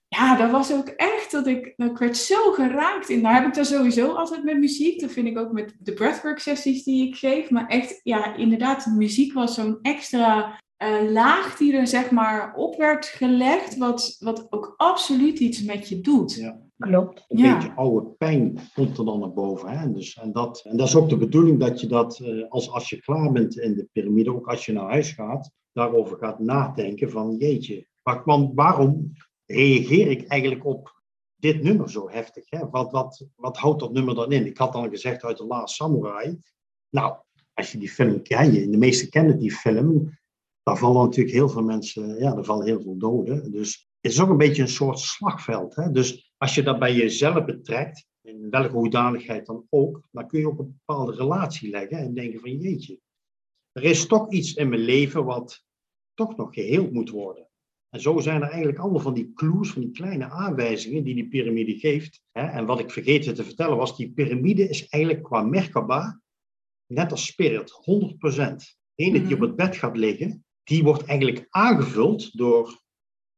Ja, 0.08 0.36
dat 0.36 0.52
was 0.52 0.74
ook 0.74 0.88
echt 0.88 1.32
dat 1.32 1.48
ik, 1.48 1.74
dat 1.76 1.90
ik 1.90 1.98
werd 1.98 2.18
zo 2.18 2.52
geraakt 2.52 3.10
in. 3.10 3.22
Nou 3.22 3.36
heb 3.36 3.46
ik 3.46 3.54
dat 3.54 3.68
sowieso 3.68 4.12
altijd 4.12 4.44
met 4.44 4.58
muziek. 4.58 5.00
Dat 5.00 5.12
vind 5.12 5.28
ik 5.28 5.38
ook 5.38 5.52
met 5.52 5.76
de 5.80 5.94
breathwork 5.94 6.40
sessies 6.40 6.84
die 6.84 7.08
ik 7.08 7.16
geef. 7.16 7.50
Maar 7.50 7.68
echt, 7.68 8.00
ja, 8.04 8.36
inderdaad, 8.36 8.86
muziek 8.86 9.34
was 9.34 9.54
zo'n 9.54 9.80
extra 9.82 10.60
uh, 10.84 11.12
laag 11.12 11.58
die 11.58 11.74
er 11.78 11.88
zeg 11.88 12.12
maar 12.12 12.54
op 12.56 12.76
werd 12.78 13.06
gelegd, 13.06 13.78
wat, 13.78 14.16
wat 14.20 14.48
ook 14.50 14.74
absoluut 14.78 15.40
iets 15.40 15.64
met 15.64 15.90
je 15.90 16.02
doet. 16.02 16.34
Ja. 16.34 16.60
Klopt. 16.84 17.26
Een 17.28 17.38
ja. 17.38 17.56
beetje 17.56 17.74
oude 17.74 18.10
pijn 18.10 18.60
komt 18.74 18.98
er 18.98 19.06
dan 19.06 19.20
naar 19.20 19.34
boven. 19.34 19.70
Hè? 19.70 19.92
Dus, 19.92 20.16
en, 20.16 20.32
dat, 20.32 20.62
en 20.64 20.78
dat 20.78 20.88
is 20.88 20.96
ook 20.96 21.10
de 21.10 21.18
bedoeling 21.18 21.60
dat 21.60 21.82
je 21.82 21.88
dat, 21.88 22.20
uh, 22.20 22.50
als, 22.50 22.70
als 22.70 22.90
je 22.90 23.02
klaar 23.02 23.32
bent 23.32 23.58
in 23.58 23.74
de 23.74 23.88
piramide, 23.92 24.34
ook 24.36 24.48
als 24.48 24.66
je 24.66 24.74
naar 24.74 24.90
huis 24.90 25.12
gaat, 25.12 25.52
daarover 25.72 26.18
gaat 26.18 26.40
nadenken 26.40 27.12
van 27.12 27.36
jeetje, 27.36 27.88
maar, 28.04 28.52
waarom 28.54 29.12
reageer 29.46 30.12
ik 30.12 30.28
eigenlijk 30.28 30.66
op 30.66 31.02
dit 31.36 31.64
nummer 31.64 31.90
zo 31.90 32.10
heftig? 32.10 32.50
Hè? 32.50 32.70
Wat, 32.70 32.92
wat, 32.92 33.28
wat 33.36 33.58
houdt 33.58 33.80
dat 33.80 33.94
nummer 33.94 34.16
dan 34.16 34.32
in? 34.32 34.46
Ik 34.46 34.58
had 34.58 34.76
al 34.76 34.90
gezegd 34.90 35.24
uit 35.24 35.38
de 35.38 35.46
Last 35.46 35.76
Samurai. 35.76 36.40
Nou, 36.90 37.16
als 37.54 37.72
je 37.72 37.78
die 37.78 37.90
film 37.90 38.22
kent, 38.22 38.54
de 38.54 38.78
meesten 38.78 39.10
kennen 39.10 39.40
die 39.40 39.52
film, 39.52 40.20
daar 40.64 40.78
vallen 40.78 41.04
natuurlijk 41.04 41.36
heel 41.36 41.50
veel 41.50 41.64
mensen, 41.64 42.18
ja, 42.20 42.36
er 42.36 42.46
vallen 42.46 42.66
heel 42.66 42.82
veel 42.82 42.98
doden. 42.98 43.52
Dus 43.52 43.88
het 44.02 44.12
is 44.12 44.22
ook 44.22 44.30
een 44.30 44.38
beetje 44.38 44.62
een 44.62 44.68
soort 44.68 45.00
slagveld. 45.00 45.76
Hè? 45.76 45.92
Dus 45.92 46.33
als 46.44 46.56
je 46.56 46.64
dat 46.64 46.80
bij 46.80 46.96
jezelf 46.96 47.46
betrekt, 47.46 48.08
in 48.22 48.50
welke 48.50 48.76
hoedanigheid 48.76 49.46
dan 49.46 49.68
ook, 49.70 50.08
dan 50.12 50.28
kun 50.28 50.40
je 50.40 50.48
ook 50.48 50.60
een 50.60 50.82
bepaalde 50.86 51.16
relatie 51.16 51.70
leggen 51.70 51.98
en 51.98 52.14
denken 52.14 52.40
van 52.40 52.58
jeetje, 52.58 53.00
er 53.72 53.84
is 53.84 54.08
toch 54.08 54.32
iets 54.32 54.54
in 54.54 54.70
mijn 54.70 54.82
leven 54.82 55.26
wat 55.26 55.64
toch 56.14 56.36
nog 56.38 56.54
geheeld 56.54 56.92
moet 56.92 57.10
worden. 57.10 57.50
En 57.90 58.02
zo 58.02 58.20
zijn 58.20 58.42
er 58.42 58.48
eigenlijk 58.48 58.80
allemaal 58.80 59.00
van 59.00 59.14
die 59.14 59.34
clues, 59.34 59.72
van 59.72 59.82
die 59.82 59.92
kleine 59.92 60.30
aanwijzingen 60.30 61.04
die 61.04 61.16
die 61.16 61.28
piramide 61.28 61.78
geeft. 61.78 62.24
En 62.32 62.66
wat 62.66 62.80
ik 62.80 62.92
vergeten 62.92 63.34
te 63.34 63.44
vertellen 63.44 63.78
was, 63.78 63.98
die 63.98 64.12
piramide 64.12 64.70
is 64.70 64.88
eigenlijk 64.88 65.24
qua 65.24 65.42
Merkaba 65.42 66.22
net 66.86 67.12
als 67.12 67.26
spirit, 67.26 67.72
100%. 67.72 67.76
De 68.96 69.04
ene 69.04 69.24
die 69.24 69.36
op 69.36 69.42
het 69.42 69.56
bed 69.56 69.76
gaat 69.76 69.98
liggen, 69.98 70.46
die 70.64 70.84
wordt 70.84 71.04
eigenlijk 71.04 71.48
aangevuld 71.50 72.38
door 72.38 72.83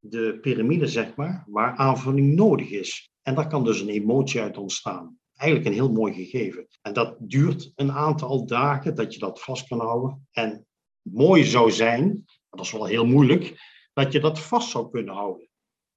de 0.10 0.38
piramide, 0.42 0.88
zeg 0.88 1.16
maar, 1.16 1.46
waar 1.48 1.76
aanvulling 1.76 2.36
nodig 2.36 2.70
is. 2.70 3.12
En 3.22 3.36
daar 3.36 3.48
kan 3.48 3.64
dus 3.64 3.82
een 3.82 3.90
emotie 3.90 4.42
uit 4.42 4.58
ontstaan. 4.58 5.20
Eigenlijk 5.36 5.70
een 5.70 5.76
heel 5.76 5.92
mooi 5.92 6.14
gegeven. 6.14 6.68
En 6.82 6.94
dat 6.94 7.16
duurt 7.20 7.72
een 7.76 7.92
aantal 7.92 8.46
dagen 8.46 8.96
dat 8.96 9.14
je 9.14 9.20
dat 9.20 9.42
vast 9.42 9.68
kan 9.68 9.80
houden. 9.80 10.28
En 10.32 10.66
mooi 11.02 11.44
zou 11.44 11.72
zijn, 11.72 12.26
dat 12.50 12.66
is 12.66 12.72
wel 12.72 12.86
heel 12.86 13.06
moeilijk, 13.06 13.54
dat 13.94 14.12
je 14.12 14.20
dat 14.20 14.40
vast 14.40 14.70
zou 14.70 14.90
kunnen 14.90 15.14
houden. 15.14 15.50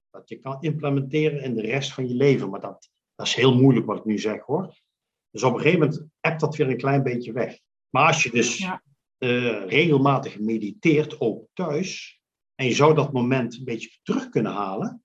Dat 0.09 0.29
je 0.29 0.39
kan 0.39 0.61
implementeren 0.61 1.43
in 1.43 1.55
de 1.55 1.61
rest 1.61 1.93
van 1.93 2.07
je 2.07 2.15
leven. 2.15 2.49
Maar 2.49 2.61
dat, 2.61 2.89
dat 3.15 3.27
is 3.27 3.35
heel 3.35 3.55
moeilijk 3.55 3.85
wat 3.85 3.97
ik 3.97 4.05
nu 4.05 4.17
zeg 4.17 4.41
hoor. 4.41 4.77
Dus 5.31 5.43
op 5.43 5.53
een 5.53 5.59
gegeven 5.59 5.79
moment 5.79 6.07
hebt 6.19 6.39
dat 6.39 6.55
weer 6.55 6.69
een 6.69 6.77
klein 6.77 7.03
beetje 7.03 7.31
weg. 7.31 7.59
Maar 7.89 8.07
als 8.07 8.23
je 8.23 8.31
dus 8.31 8.57
ja. 8.57 8.83
uh, 9.17 9.65
regelmatig 9.65 10.39
mediteert, 10.39 11.19
ook 11.19 11.47
thuis, 11.53 12.18
en 12.59 12.65
je 12.65 12.73
zou 12.73 12.95
dat 12.95 13.13
moment 13.13 13.57
een 13.57 13.63
beetje 13.63 13.99
terug 14.03 14.29
kunnen 14.29 14.51
halen, 14.51 15.03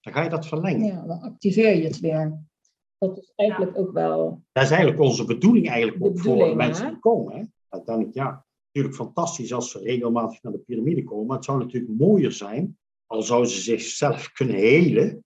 dan 0.00 0.12
ga 0.12 0.22
je 0.22 0.28
dat 0.28 0.46
verlengen. 0.46 0.86
Ja, 0.86 1.06
dan 1.06 1.20
activeer 1.20 1.76
je 1.76 1.82
het 1.82 2.00
weer. 2.00 2.44
Dat 2.98 3.18
is 3.18 3.32
eigenlijk 3.36 3.76
ja. 3.76 3.82
ook 3.82 3.92
wel. 3.92 4.42
Dat 4.52 4.62
is 4.62 4.70
eigenlijk 4.70 5.00
onze 5.00 5.24
bedoeling 5.24 5.68
eigenlijk 5.68 6.04
ook 6.04 6.20
voor 6.20 6.56
mensen 6.56 6.88
die 6.88 6.98
komen. 6.98 7.36
Hè? 7.36 7.44
Uiteindelijk, 7.68 8.14
ja, 8.16 8.46
natuurlijk 8.66 9.02
fantastisch 9.02 9.52
als 9.52 9.70
ze 9.70 9.78
regelmatig 9.78 10.42
naar 10.42 10.52
de 10.52 10.58
piramide 10.58 11.04
komen. 11.04 11.26
Maar 11.26 11.36
het 11.36 11.44
zou 11.44 11.58
natuurlijk 11.58 11.98
mooier 11.98 12.32
zijn 12.32 12.78
al 13.06 13.22
zouden 13.22 13.50
ze 13.50 13.60
zichzelf 13.60 14.32
kunnen 14.32 14.56
helen 14.56 15.24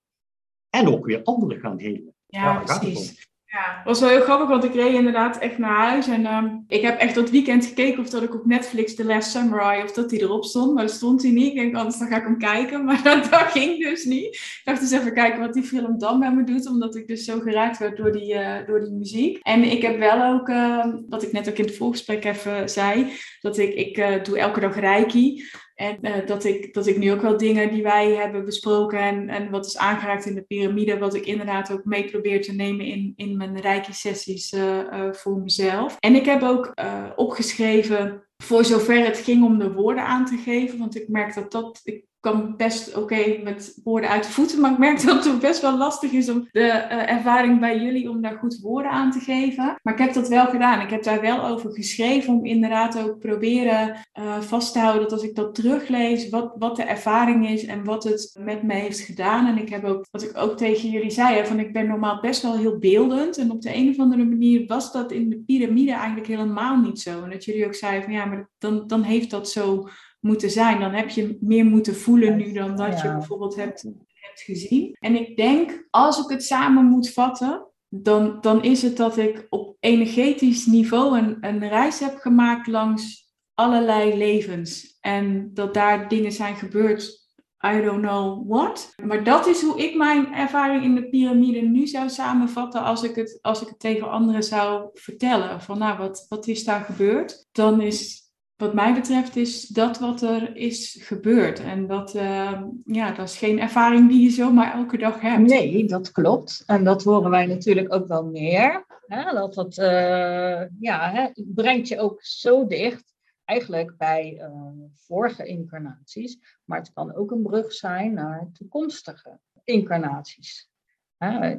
en 0.68 0.88
ook 0.88 1.06
weer 1.06 1.22
anderen 1.22 1.60
gaan 1.60 1.78
helen. 1.78 2.14
Ja, 2.26 2.52
ja 2.52 2.78
precies. 2.78 3.28
Ja, 3.54 3.80
was 3.84 4.00
wel 4.00 4.08
heel 4.08 4.20
grappig, 4.20 4.48
want 4.48 4.64
ik 4.64 4.74
reed 4.74 4.94
inderdaad 4.94 5.38
echt 5.38 5.58
naar 5.58 5.88
huis. 5.88 6.08
En 6.08 6.34
um, 6.34 6.64
ik 6.68 6.82
heb 6.82 6.98
echt 6.98 7.14
dat 7.14 7.30
weekend 7.30 7.66
gekeken 7.66 8.00
of 8.00 8.10
dat 8.10 8.22
ik 8.22 8.34
op 8.34 8.46
Netflix 8.46 8.94
The 8.94 9.04
Last 9.04 9.30
Samurai, 9.30 9.82
of 9.82 9.92
dat 9.92 10.10
die 10.10 10.20
erop 10.20 10.44
stond. 10.44 10.74
Maar 10.74 10.82
dat 10.82 10.92
stond 10.92 11.22
hij 11.22 11.30
niet. 11.30 11.46
Ik 11.46 11.54
denk, 11.54 11.76
anders 11.76 11.98
dan 11.98 12.08
ga 12.08 12.16
ik 12.16 12.22
hem 12.22 12.38
kijken. 12.38 12.84
Maar 12.84 13.02
dat, 13.02 13.26
ging 13.30 13.84
dus 13.84 14.04
niet. 14.04 14.24
Ik 14.24 14.60
dacht 14.64 14.80
dus 14.80 14.90
even 14.90 15.14
kijken 15.14 15.40
wat 15.40 15.52
die 15.52 15.62
film 15.62 15.98
dan 15.98 16.18
met 16.18 16.34
me 16.34 16.44
doet. 16.44 16.68
Omdat 16.68 16.96
ik 16.96 17.06
dus 17.06 17.24
zo 17.24 17.40
geraakt 17.40 17.78
werd 17.78 17.96
door 17.96 18.12
die, 18.12 18.34
uh, 18.34 18.66
door 18.66 18.80
die 18.80 18.92
muziek. 18.92 19.38
En 19.42 19.62
ik 19.62 19.82
heb 19.82 19.98
wel 19.98 20.32
ook, 20.32 20.48
uh, 20.48 20.86
wat 21.08 21.22
ik 21.22 21.32
net 21.32 21.48
ook 21.48 21.56
in 21.58 21.64
het 21.64 21.76
voorgesprek 21.76 22.24
even 22.24 22.68
zei, 22.68 23.12
dat 23.40 23.58
ik, 23.58 23.74
ik 23.74 23.98
uh, 23.98 24.22
doe 24.22 24.38
elke 24.38 24.60
dag 24.60 24.80
reiki. 24.80 25.44
En 25.74 25.98
uh, 26.02 26.26
dat, 26.26 26.44
ik, 26.44 26.74
dat 26.74 26.86
ik 26.86 26.98
nu 26.98 27.12
ook 27.12 27.20
wel 27.20 27.36
dingen 27.36 27.70
die 27.70 27.82
wij 27.82 28.14
hebben 28.14 28.44
besproken 28.44 28.98
en, 28.98 29.28
en 29.28 29.50
wat 29.50 29.66
is 29.66 29.76
aangeraakt 29.76 30.26
in 30.26 30.34
de 30.34 30.42
piramide, 30.42 30.98
wat 30.98 31.14
ik 31.14 31.26
inderdaad 31.26 31.72
ook 31.72 31.84
mee 31.84 32.10
probeer 32.10 32.42
te 32.42 32.52
nemen 32.52 32.86
in, 32.86 33.12
in 33.16 33.36
mijn 33.36 33.60
rijke 33.60 33.92
sessies 33.92 34.52
uh, 34.52 34.78
uh, 34.78 35.12
voor 35.12 35.38
mezelf. 35.38 35.96
En 36.00 36.14
ik 36.14 36.24
heb 36.24 36.42
ook 36.42 36.74
opgeschreven, 37.16 38.26
voor 38.36 38.64
zover 38.64 39.04
het 39.04 39.18
ging 39.18 39.44
om 39.44 39.58
de 39.58 39.72
woorden 39.72 40.04
aan 40.04 40.26
te 40.26 40.36
geven, 40.36 40.78
want 40.78 40.96
ik 40.96 41.08
merk 41.08 41.34
dat 41.34 41.52
dat, 41.52 41.80
ik 41.84 42.04
kan 42.24 42.56
best 42.56 42.96
oké 42.96 43.40
met 43.42 43.80
woorden 43.84 44.10
uit 44.10 44.24
de 44.24 44.30
voeten, 44.30 44.60
maar 44.60 44.72
ik 44.72 44.78
merk 44.78 45.02
dat 45.06 45.24
het 45.24 45.40
best 45.40 45.60
wel 45.60 45.76
lastig 45.76 46.12
is 46.12 46.30
om 46.30 46.48
de 46.50 46.60
uh, 46.60 47.10
ervaring 47.10 47.60
bij 47.60 47.78
jullie 47.78 48.10
om 48.10 48.22
daar 48.22 48.38
goed 48.38 48.58
woorden 48.62 48.90
aan 48.90 49.10
te 49.10 49.18
geven. 49.18 49.78
Maar 49.82 49.92
ik 49.92 49.98
heb 49.98 50.12
dat 50.12 50.28
wel 50.28 50.46
gedaan. 50.46 50.80
Ik 50.80 50.90
heb 50.90 51.02
daar 51.02 51.20
wel 51.20 51.46
over 51.46 51.72
geschreven 51.72 52.34
om 52.34 52.44
inderdaad 52.44 53.02
ook 53.02 53.18
proberen 53.18 53.96
uh, 54.18 54.40
vast 54.40 54.72
te 54.72 54.78
houden 54.78 55.02
dat 55.02 55.12
als 55.12 55.22
ik 55.22 55.34
dat 55.34 55.54
teruglees, 55.54 56.28
wat, 56.28 56.54
wat 56.58 56.76
de 56.76 56.82
ervaring 56.82 57.48
is 57.48 57.64
en 57.64 57.84
wat 57.84 58.04
het 58.04 58.36
met 58.38 58.62
me 58.62 58.74
heeft 58.74 59.00
gedaan. 59.00 59.46
En 59.46 59.58
ik 59.58 59.68
heb 59.68 59.84
ook, 59.84 60.06
wat 60.10 60.22
ik 60.22 60.36
ook 60.36 60.56
tegen 60.56 60.90
jullie 60.90 61.10
zei, 61.10 61.46
van 61.46 61.58
ik 61.58 61.72
ben 61.72 61.86
normaal 61.86 62.20
best 62.20 62.42
wel 62.42 62.56
heel 62.56 62.78
beeldend. 62.78 63.38
En 63.38 63.50
op 63.50 63.62
de 63.62 63.74
een 63.74 63.88
of 63.88 63.98
andere 63.98 64.24
manier 64.24 64.66
was 64.66 64.92
dat 64.92 65.12
in 65.12 65.30
de 65.30 65.42
piramide 65.46 65.92
eigenlijk 65.92 66.26
helemaal 66.26 66.76
niet 66.80 67.00
zo. 67.00 67.22
En 67.22 67.30
dat 67.30 67.44
jullie 67.44 67.66
ook 67.66 67.74
zeiden 67.74 68.02
van 68.02 68.12
ja, 68.12 68.24
maar 68.24 68.48
dan, 68.58 68.86
dan 68.86 69.02
heeft 69.02 69.30
dat 69.30 69.50
zo 69.50 69.88
moeten 70.24 70.50
zijn. 70.50 70.80
Dan 70.80 70.92
heb 70.92 71.08
je 71.08 71.38
meer 71.40 71.64
moeten 71.64 71.96
voelen 71.96 72.36
nu 72.36 72.52
dan 72.52 72.76
dat 72.76 73.00
je 73.00 73.08
bijvoorbeeld 73.08 73.56
hebt, 73.56 73.82
hebt 74.08 74.40
gezien. 74.40 74.96
En 75.00 75.16
ik 75.16 75.36
denk, 75.36 75.86
als 75.90 76.24
ik 76.24 76.30
het 76.30 76.44
samen 76.44 76.84
moet 76.84 77.10
vatten, 77.10 77.66
dan, 77.88 78.38
dan 78.40 78.62
is 78.62 78.82
het 78.82 78.96
dat 78.96 79.16
ik 79.16 79.46
op 79.50 79.76
energetisch 79.80 80.66
niveau 80.66 81.18
een, 81.18 81.36
een 81.40 81.68
reis 81.68 82.00
heb 82.00 82.16
gemaakt 82.16 82.66
langs 82.66 83.32
allerlei 83.54 84.16
levens. 84.16 84.98
En 85.00 85.50
dat 85.54 85.74
daar 85.74 86.08
dingen 86.08 86.32
zijn 86.32 86.56
gebeurd 86.56 87.24
I 87.66 87.80
don't 87.80 88.02
know 88.02 88.48
what. 88.48 88.94
Maar 89.02 89.24
dat 89.24 89.46
is 89.46 89.62
hoe 89.62 89.82
ik 89.82 89.96
mijn 89.96 90.34
ervaring 90.34 90.84
in 90.84 90.94
de 90.94 91.08
piramide 91.08 91.60
nu 91.60 91.86
zou 91.86 92.08
samenvatten 92.08 92.82
als 92.82 93.02
ik 93.02 93.14
het, 93.14 93.38
als 93.42 93.62
ik 93.62 93.68
het 93.68 93.78
tegen 93.78 94.10
anderen 94.10 94.42
zou 94.42 94.88
vertellen. 94.92 95.60
Van 95.60 95.78
nou, 95.78 95.98
wat, 95.98 96.26
wat 96.28 96.46
is 96.46 96.64
daar 96.64 96.80
gebeurd? 96.80 97.46
Dan 97.52 97.80
is 97.80 98.23
wat 98.56 98.74
mij 98.74 98.94
betreft 98.94 99.36
is 99.36 99.66
dat 99.66 99.98
wat 99.98 100.22
er 100.22 100.56
is 100.56 100.98
gebeurd. 101.00 101.60
En 101.60 101.86
dat, 101.86 102.14
uh, 102.14 102.62
ja, 102.84 103.12
dat 103.12 103.28
is 103.28 103.36
geen 103.36 103.60
ervaring 103.60 104.08
die 104.08 104.22
je 104.22 104.30
zomaar 104.30 104.74
elke 104.74 104.98
dag 104.98 105.20
hebt. 105.20 105.48
Nee, 105.48 105.86
dat 105.86 106.12
klopt. 106.12 106.62
En 106.66 106.84
dat 106.84 107.04
horen 107.04 107.30
wij 107.30 107.46
natuurlijk 107.46 107.94
ook 107.94 108.06
wel 108.06 108.24
meer. 108.24 108.86
Hè? 109.06 109.32
Dat 109.32 109.54
dat, 109.54 109.78
uh, 109.78 110.62
ja, 110.80 111.10
hè, 111.10 111.30
brengt 111.34 111.88
je 111.88 111.98
ook 111.98 112.22
zo 112.22 112.66
dicht. 112.66 113.12
Eigenlijk 113.44 113.96
bij 113.96 114.40
uh, 114.40 114.50
vorige 114.92 115.44
incarnaties. 115.44 116.38
Maar 116.64 116.78
het 116.78 116.92
kan 116.92 117.14
ook 117.14 117.30
een 117.30 117.42
brug 117.42 117.72
zijn 117.72 118.14
naar 118.14 118.48
toekomstige 118.52 119.38
incarnaties. 119.64 120.68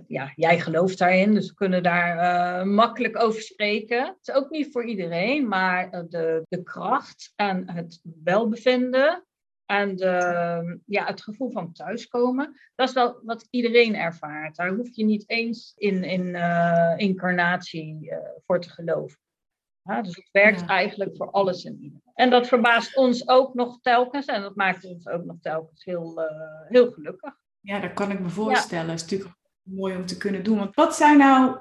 Ja, 0.07 0.31
jij 0.35 0.59
gelooft 0.59 0.97
daarin, 0.97 1.33
dus 1.33 1.47
we 1.47 1.53
kunnen 1.53 1.83
daar 1.83 2.17
uh, 2.17 2.73
makkelijk 2.73 3.19
over 3.19 3.41
spreken. 3.41 4.05
Het 4.05 4.27
is 4.27 4.33
ook 4.33 4.49
niet 4.49 4.71
voor 4.71 4.85
iedereen, 4.85 5.47
maar 5.47 5.91
de, 6.09 6.41
de 6.47 6.63
kracht 6.63 7.33
en 7.35 7.69
het 7.69 8.01
welbevinden 8.23 9.25
en 9.65 9.95
de, 9.95 10.79
ja, 10.85 11.05
het 11.05 11.21
gevoel 11.21 11.51
van 11.51 11.71
thuiskomen, 11.71 12.59
dat 12.75 12.87
is 12.87 12.93
wel 12.93 13.19
wat 13.23 13.47
iedereen 13.49 13.95
ervaart. 13.95 14.55
Daar 14.55 14.73
hoef 14.73 14.89
je 14.91 15.05
niet 15.05 15.29
eens 15.29 15.73
in, 15.77 16.03
in 16.03 16.25
uh, 16.25 16.93
incarnatie 16.97 17.97
uh, 18.01 18.17
voor 18.45 18.59
te 18.59 18.69
geloven. 18.69 19.19
Ja, 19.81 20.01
dus 20.01 20.15
het 20.15 20.29
werkt 20.31 20.59
ja. 20.59 20.67
eigenlijk 20.67 21.15
voor 21.15 21.31
alles 21.31 21.65
en 21.65 21.73
iedereen. 21.73 22.11
En 22.13 22.29
dat 22.29 22.47
verbaast 22.47 22.97
ons 22.97 23.27
ook 23.27 23.53
nog 23.53 23.81
telkens 23.81 24.25
en 24.25 24.41
dat 24.41 24.55
maakt 24.55 24.85
ons 24.85 25.07
ook 25.07 25.25
nog 25.25 25.37
telkens 25.41 25.83
heel, 25.83 26.21
heel 26.67 26.91
gelukkig. 26.91 27.33
Ja, 27.59 27.79
dat 27.79 27.93
kan 27.93 28.11
ik 28.11 28.19
me 28.19 28.29
voorstellen. 28.29 28.89
Het 28.89 28.95
is 28.95 29.01
natuurlijk 29.01 29.35
mooi 29.65 29.95
om 29.95 30.05
te 30.05 30.17
kunnen 30.17 30.43
doen. 30.43 30.57
Want 30.57 30.75
wat 30.75 30.95
zijn 30.95 31.17
nou 31.17 31.57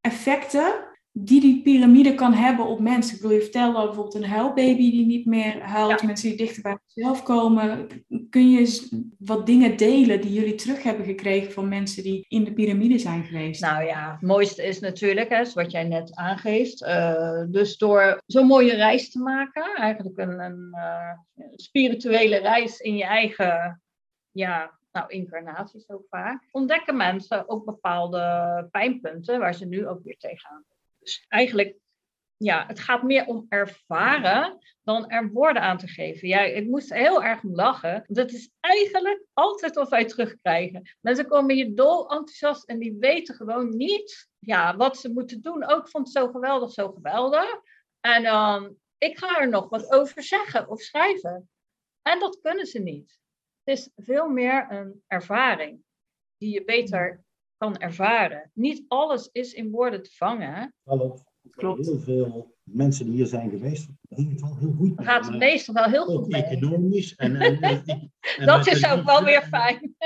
effecten 0.00 0.90
die 1.12 1.40
die 1.40 1.62
piramide 1.62 2.14
kan 2.14 2.32
hebben 2.32 2.66
op 2.66 2.80
mensen? 2.80 3.16
Ik 3.16 3.22
wil 3.22 3.30
je 3.30 3.40
vertellen 3.40 3.72
bijvoorbeeld 3.72 4.14
een 4.14 4.24
huilbaby 4.24 4.90
die 4.90 5.06
niet 5.06 5.26
meer 5.26 5.62
huilt, 5.62 6.00
ja. 6.00 6.06
mensen 6.06 6.28
die 6.28 6.38
dichter 6.38 6.62
bij 6.62 6.78
zichzelf 6.86 7.22
komen. 7.22 7.88
Kun 8.30 8.50
je 8.50 8.88
wat 9.18 9.46
dingen 9.46 9.76
delen 9.76 10.20
die 10.20 10.32
jullie 10.32 10.54
terug 10.54 10.82
hebben 10.82 11.04
gekregen 11.04 11.52
van 11.52 11.68
mensen 11.68 12.02
die 12.02 12.24
in 12.28 12.44
de 12.44 12.52
piramide 12.52 12.98
zijn 12.98 13.24
geweest? 13.24 13.60
Nou 13.60 13.84
ja, 13.84 14.12
het 14.12 14.22
mooiste 14.22 14.62
is 14.62 14.80
natuurlijk, 14.80 15.28
hè, 15.28 15.44
wat 15.54 15.70
jij 15.70 15.84
net 15.84 16.14
aangeeft, 16.14 16.82
uh, 16.82 17.42
dus 17.48 17.76
door 17.76 18.22
zo'n 18.26 18.46
mooie 18.46 18.74
reis 18.74 19.10
te 19.10 19.18
maken, 19.18 19.74
eigenlijk 19.74 20.18
een, 20.18 20.40
een 20.40 20.68
uh, 20.72 21.44
spirituele 21.54 22.36
reis 22.36 22.78
in 22.78 22.96
je 22.96 23.04
eigen 23.04 23.82
ja, 24.30 24.78
nou, 24.92 25.10
incarnaties 25.10 25.88
ook 25.88 26.06
vaak, 26.08 26.48
ontdekken 26.50 26.96
mensen 26.96 27.48
ook 27.48 27.64
bepaalde 27.64 28.68
pijnpunten 28.70 29.38
waar 29.38 29.54
ze 29.54 29.66
nu 29.66 29.88
ook 29.88 30.02
weer 30.02 30.16
tegenaan. 30.18 30.64
Dus 30.98 31.24
eigenlijk, 31.28 31.76
ja, 32.36 32.66
het 32.66 32.80
gaat 32.80 33.02
meer 33.02 33.26
om 33.26 33.46
ervaren 33.48 34.58
dan 34.82 35.08
er 35.08 35.30
woorden 35.32 35.62
aan 35.62 35.78
te 35.78 35.88
geven. 35.88 36.28
Ja, 36.28 36.40
ik 36.40 36.66
moest 36.66 36.94
heel 36.94 37.24
erg 37.24 37.42
om 37.42 37.54
lachen. 37.54 38.04
Dat 38.06 38.30
is 38.30 38.50
eigenlijk 38.60 39.24
altijd 39.32 39.74
wat 39.74 39.88
wij 39.88 40.04
terugkrijgen. 40.04 40.96
Mensen 41.00 41.26
komen 41.26 41.54
hier 41.54 41.74
dol 41.74 42.10
enthousiast 42.10 42.68
en 42.68 42.78
die 42.78 42.96
weten 42.98 43.34
gewoon 43.34 43.76
niet 43.76 44.30
ja, 44.38 44.76
wat 44.76 44.96
ze 44.98 45.12
moeten 45.12 45.40
doen. 45.40 45.64
Ook 45.64 45.88
vond 45.88 46.06
het 46.06 46.16
zo 46.16 46.30
geweldig, 46.30 46.70
zo 46.70 46.92
geweldig. 46.92 47.60
En 48.00 48.22
dan, 48.22 48.76
ik 48.98 49.18
ga 49.18 49.40
er 49.40 49.48
nog 49.48 49.68
wat 49.68 49.92
over 49.92 50.22
zeggen 50.22 50.68
of 50.68 50.80
schrijven. 50.80 51.50
En 52.02 52.18
dat 52.18 52.40
kunnen 52.40 52.66
ze 52.66 52.78
niet. 52.78 53.20
Het 53.64 53.78
is 53.78 53.90
veel 53.96 54.28
meer 54.28 54.66
een 54.70 55.02
ervaring 55.06 55.82
die 56.36 56.52
je 56.52 56.64
beter 56.64 57.24
kan 57.56 57.78
ervaren. 57.78 58.50
Niet 58.54 58.84
alles 58.88 59.28
is 59.32 59.52
in 59.52 59.70
woorden 59.70 60.02
te 60.02 60.10
vangen. 60.14 60.74
Klopt. 60.84 61.30
Klopt. 61.50 61.86
Heel 61.86 61.98
veel 61.98 62.56
mensen 62.62 63.04
die 63.04 63.14
hier 63.14 63.26
zijn 63.26 63.50
geweest, 63.50 63.88
ging 64.08 64.30
het 64.30 64.40
wel 64.40 64.56
heel 64.58 64.72
goed. 64.72 64.92
Gaat 64.96 65.26
het 65.26 65.38
meestal 65.38 65.74
wel 65.74 65.84
heel 65.84 66.04
goed 66.04 66.28
mee. 66.28 66.42
Economisch. 66.42 67.14
En, 67.14 67.36
en, 67.36 67.60
en, 67.60 68.12
en 68.38 68.46
dat 68.46 68.66
is 68.66 68.90
ook 68.90 69.04
wel 69.04 69.24
weer 69.24 69.42
fijn. 69.42 69.96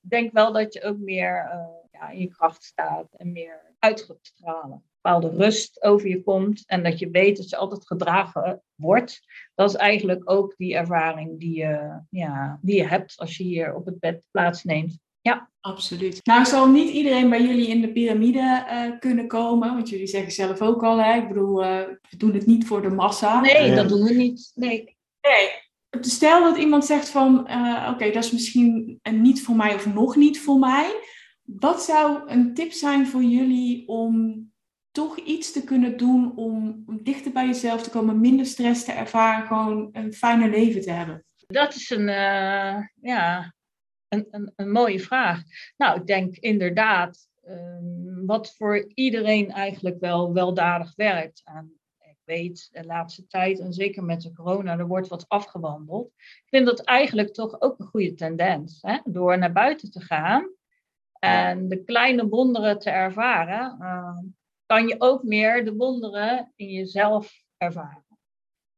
Ik 0.00 0.10
denk 0.10 0.32
wel 0.32 0.52
dat 0.52 0.74
je 0.74 0.82
ook 0.82 0.98
meer 0.98 1.44
uh, 1.44 1.66
ja, 1.90 2.10
in 2.10 2.20
je 2.20 2.28
kracht 2.28 2.64
staat 2.64 3.14
en 3.14 3.32
meer 3.32 3.74
uit 3.78 4.02
gaat 4.02 4.18
stralen 4.22 4.89
bepaalde 5.02 5.36
rust 5.36 5.82
over 5.82 6.08
je 6.08 6.22
komt 6.22 6.62
en 6.66 6.82
dat 6.82 6.98
je 6.98 7.10
weet 7.10 7.36
dat 7.36 7.50
je 7.50 7.56
altijd 7.56 7.86
gedragen 7.86 8.62
wordt. 8.74 9.20
Dat 9.54 9.70
is 9.70 9.76
eigenlijk 9.76 10.30
ook 10.30 10.54
die 10.56 10.74
ervaring 10.74 11.40
die 11.40 11.56
je, 11.56 12.00
ja, 12.10 12.58
die 12.62 12.76
je 12.76 12.86
hebt 12.86 13.16
als 13.16 13.36
je 13.36 13.44
hier 13.44 13.74
op 13.74 13.86
het 13.86 13.98
bed 13.98 14.22
plaatsneemt. 14.30 14.98
Ja, 15.20 15.50
absoluut. 15.60 16.20
Nou 16.22 16.44
zal 16.44 16.68
niet 16.68 16.90
iedereen 16.90 17.30
bij 17.30 17.42
jullie 17.42 17.66
in 17.66 17.80
de 17.80 17.92
piramide 17.92 18.66
uh, 18.70 18.98
kunnen 18.98 19.28
komen, 19.28 19.74
want 19.74 19.88
jullie 19.88 20.06
zeggen 20.06 20.32
zelf 20.32 20.60
ook 20.60 20.82
al, 20.82 21.02
hè? 21.02 21.16
ik 21.16 21.28
bedoel, 21.28 21.62
uh, 21.64 21.78
we 22.10 22.16
doen 22.16 22.32
het 22.32 22.46
niet 22.46 22.66
voor 22.66 22.82
de 22.82 22.90
massa. 22.90 23.40
Nee, 23.40 23.74
dat 23.74 23.88
doen 23.88 24.02
we 24.02 24.14
niet. 24.14 24.52
Nee. 24.54 24.96
nee. 25.20 25.48
Stel 26.00 26.42
dat 26.42 26.56
iemand 26.56 26.84
zegt 26.84 27.08
van, 27.08 27.46
uh, 27.50 27.78
oké, 27.82 27.92
okay, 27.94 28.12
dat 28.12 28.24
is 28.24 28.32
misschien 28.32 28.98
een 29.02 29.22
niet 29.22 29.42
voor 29.42 29.56
mij 29.56 29.74
of 29.74 29.94
nog 29.94 30.16
niet 30.16 30.40
voor 30.40 30.58
mij. 30.58 30.94
Wat 31.42 31.82
zou 31.82 32.30
een 32.30 32.54
tip 32.54 32.72
zijn 32.72 33.06
voor 33.06 33.22
jullie 33.22 33.88
om 33.88 34.44
toch 34.90 35.18
iets 35.18 35.52
te 35.52 35.64
kunnen 35.64 35.96
doen 35.96 36.36
om, 36.36 36.84
dichter 37.02 37.32
bij 37.32 37.46
jezelf 37.46 37.82
te 37.82 37.90
komen, 37.90 38.20
minder 38.20 38.46
stress 38.46 38.84
te 38.84 38.92
ervaren, 38.92 39.46
gewoon 39.46 39.88
een 39.92 40.12
fijne 40.12 40.48
leven 40.48 40.80
te 40.80 40.90
hebben? 40.90 41.24
Dat 41.46 41.74
is 41.74 41.90
een, 41.90 42.08
uh, 42.08 42.86
ja, 43.00 43.54
een, 44.08 44.26
een, 44.30 44.52
een, 44.56 44.70
mooie 44.70 45.00
vraag. 45.00 45.42
Nou, 45.76 46.00
ik 46.00 46.06
denk 46.06 46.36
inderdaad, 46.36 47.28
um, 47.48 48.26
wat 48.26 48.56
voor 48.56 48.90
iedereen 48.94 49.50
eigenlijk 49.50 50.00
wel 50.00 50.32
weldadig 50.32 50.92
werkt. 50.96 51.42
En 51.44 51.80
ik 51.98 52.18
weet 52.24 52.68
de 52.72 52.84
laatste 52.84 53.26
tijd, 53.26 53.60
en 53.60 53.72
zeker 53.72 54.04
met 54.04 54.20
de 54.20 54.32
corona, 54.32 54.78
er 54.78 54.86
wordt 54.86 55.08
wat 55.08 55.28
afgewandeld. 55.28 56.12
Ik 56.16 56.48
vind 56.48 56.66
dat 56.66 56.84
eigenlijk 56.84 57.32
toch 57.32 57.60
ook 57.60 57.78
een 57.78 57.86
goede 57.86 58.14
tendens. 58.14 58.78
Hè? 58.80 58.98
Door 59.04 59.38
naar 59.38 59.52
buiten 59.52 59.90
te 59.90 60.00
gaan 60.00 60.50
en 61.18 61.68
de 61.68 61.84
kleine 61.84 62.28
wonderen 62.28 62.78
te 62.78 62.90
ervaren. 62.90 63.76
Uh, 63.80 64.18
kan 64.70 64.88
je 64.88 64.94
ook 64.98 65.22
meer 65.22 65.64
de 65.64 65.74
wonderen 65.74 66.52
in 66.56 66.68
jezelf 66.68 67.44
ervaren. 67.56 68.18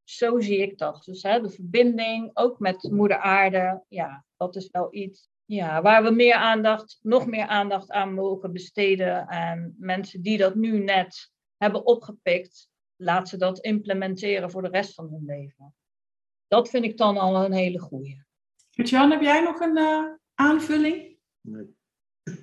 Zo 0.04 0.40
zie 0.40 0.58
ik 0.58 0.78
dat. 0.78 1.04
Dus 1.04 1.22
hè, 1.22 1.40
de 1.40 1.50
verbinding, 1.50 2.30
ook 2.34 2.58
met 2.58 2.88
moeder 2.90 3.18
aarde, 3.18 3.84
ja, 3.88 4.24
dat 4.36 4.56
is 4.56 4.68
wel 4.70 4.94
iets 4.94 5.28
ja, 5.44 5.82
waar 5.82 6.02
we 6.02 6.10
meer 6.10 6.34
aandacht, 6.34 6.98
nog 7.02 7.26
meer 7.26 7.46
aandacht 7.46 7.90
aan 7.90 8.14
mogen 8.14 8.52
besteden. 8.52 9.26
En 9.26 9.74
mensen 9.78 10.22
die 10.22 10.38
dat 10.38 10.54
nu 10.54 10.78
net 10.78 11.32
hebben 11.56 11.86
opgepikt, 11.86 12.68
laat 12.96 13.28
ze 13.28 13.36
dat 13.36 13.58
implementeren 13.58 14.50
voor 14.50 14.62
de 14.62 14.68
rest 14.68 14.94
van 14.94 15.08
hun 15.10 15.24
leven. 15.24 15.74
Dat 16.46 16.70
vind 16.70 16.84
ik 16.84 16.96
dan 16.96 17.16
al 17.16 17.44
een 17.44 17.52
hele 17.52 17.78
goeie. 17.78 18.24
Jan, 18.70 19.10
heb 19.10 19.22
jij 19.22 19.42
nog 19.42 19.60
een 19.60 19.78
uh, 19.78 20.04
aanvulling? 20.34 21.18
Nee, 21.40 21.76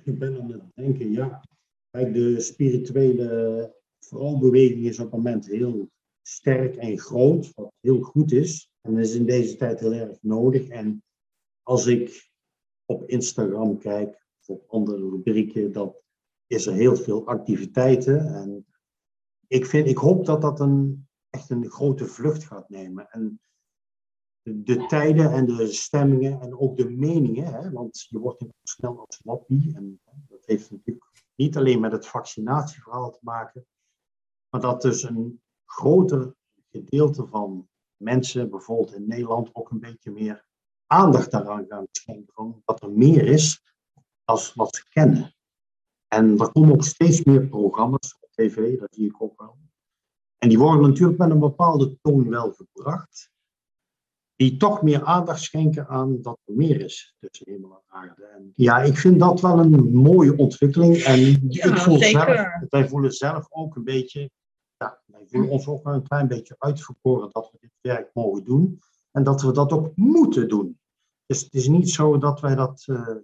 ik 0.04 0.18
ben 0.18 0.40
aan 0.40 0.52
het 0.52 0.62
denken, 0.74 1.12
ja. 1.12 1.42
Kijk, 1.90 2.14
de 2.14 2.40
spirituele 2.40 3.74
vooralbeweging 3.98 4.84
is 4.84 4.98
op 4.98 5.04
het 5.04 5.14
moment 5.14 5.46
heel 5.46 5.90
sterk 6.22 6.76
en 6.76 6.98
groot, 6.98 7.54
wat 7.54 7.72
heel 7.80 8.00
goed 8.00 8.32
is. 8.32 8.70
En 8.80 8.98
is 8.98 9.14
in 9.14 9.26
deze 9.26 9.56
tijd 9.56 9.80
heel 9.80 9.92
erg 9.92 10.18
nodig. 10.22 10.68
En 10.68 11.02
als 11.62 11.86
ik 11.86 12.30
op 12.84 13.04
Instagram 13.08 13.78
kijk, 13.78 14.26
of 14.40 14.48
op 14.48 14.64
andere 14.68 15.08
rubrieken, 15.08 15.72
dan 15.72 15.94
is 16.46 16.66
er 16.66 16.74
heel 16.74 16.96
veel 16.96 17.26
activiteiten. 17.26 18.34
En 18.34 18.66
ik, 19.46 19.66
vind, 19.66 19.86
ik 19.86 19.96
hoop 19.96 20.26
dat 20.26 20.40
dat 20.40 20.60
een, 20.60 21.08
echt 21.30 21.50
een 21.50 21.70
grote 21.70 22.06
vlucht 22.06 22.44
gaat 22.44 22.68
nemen. 22.68 23.10
En 23.10 23.40
de 24.42 24.86
tijden 24.86 25.32
en 25.32 25.46
de 25.46 25.66
stemmingen 25.66 26.40
en 26.40 26.58
ook 26.58 26.76
de 26.76 26.90
meningen, 26.90 27.46
hè, 27.46 27.70
want 27.70 28.06
je 28.08 28.18
wordt 28.18 28.44
snel 28.62 28.98
als 29.06 29.20
wappie. 29.24 29.74
En 29.74 30.00
dat 30.28 30.46
heeft 30.46 30.70
natuurlijk 30.70 31.04
niet 31.40 31.56
alleen 31.56 31.80
met 31.80 31.92
het 31.92 32.06
vaccinatieverhaal 32.06 33.10
te 33.10 33.18
maken, 33.22 33.66
maar 34.48 34.60
dat 34.60 34.82
dus 34.82 35.02
een 35.02 35.42
groter 35.64 36.34
gedeelte 36.70 37.26
van 37.26 37.68
mensen, 37.96 38.50
bijvoorbeeld 38.50 38.94
in 38.94 39.06
Nederland, 39.06 39.50
ook 39.52 39.70
een 39.70 39.80
beetje 39.80 40.10
meer 40.10 40.46
aandacht 40.86 41.30
daaraan 41.30 41.66
gaan 41.68 41.86
schenken. 41.90 42.62
Dat 42.64 42.82
er 42.82 42.90
meer 42.90 43.26
is 43.26 43.62
dan 44.24 44.38
wat 44.54 44.74
ze 44.74 44.88
kennen. 44.88 45.34
En 46.08 46.38
er 46.38 46.52
komen 46.52 46.72
ook 46.72 46.84
steeds 46.84 47.24
meer 47.24 47.48
programma's 47.48 48.16
op 48.20 48.30
tv, 48.32 48.78
dat 48.78 48.94
zie 48.94 49.06
ik 49.06 49.22
ook 49.22 49.40
wel. 49.40 49.58
En 50.38 50.48
die 50.48 50.58
worden 50.58 50.88
natuurlijk 50.88 51.18
met 51.18 51.30
een 51.30 51.38
bepaalde 51.38 51.98
toon 52.00 52.28
wel 52.28 52.52
gebracht 52.52 53.30
die 54.40 54.56
toch 54.56 54.82
meer 54.82 55.04
aandacht 55.04 55.42
schenken 55.42 55.88
aan 55.88 56.22
dat 56.22 56.38
er 56.44 56.54
meer 56.54 56.80
is 56.80 57.14
tussen 57.18 57.52
hemel 57.52 57.70
en 57.70 57.82
aarde. 57.86 58.24
En 58.24 58.52
ja, 58.54 58.82
ik 58.82 58.96
vind 58.96 59.18
dat 59.20 59.40
wel 59.40 59.58
een 59.58 59.92
mooie 59.92 60.36
ontwikkeling. 60.36 60.96
En 60.96 61.20
ja, 61.48 61.64
ik 61.64 61.76
voel 61.76 61.98
zelf, 61.98 62.46
wij 62.68 62.88
voelen 62.88 63.12
zelf 63.12 63.46
ook 63.50 63.76
een 63.76 63.84
beetje, 63.84 64.30
ja, 64.76 65.02
wij 65.06 65.26
voelen 65.26 65.50
ons 65.50 65.66
ook 65.66 65.86
een 65.86 66.02
klein 66.02 66.28
beetje 66.28 66.54
uitverkoren 66.58 67.28
dat 67.32 67.50
we 67.52 67.58
dit 67.60 67.70
werk 67.80 68.10
mogen 68.14 68.44
doen. 68.44 68.80
En 69.10 69.22
dat 69.22 69.42
we 69.42 69.52
dat 69.52 69.72
ook 69.72 69.96
moeten 69.96 70.48
doen. 70.48 70.78
Dus 71.26 71.40
het 71.40 71.54
is 71.54 71.68
niet 71.68 71.90
zo 71.90 72.18
dat 72.18 72.40
wij 72.40 72.54
dat, 72.54 72.84
uh, 72.86 73.16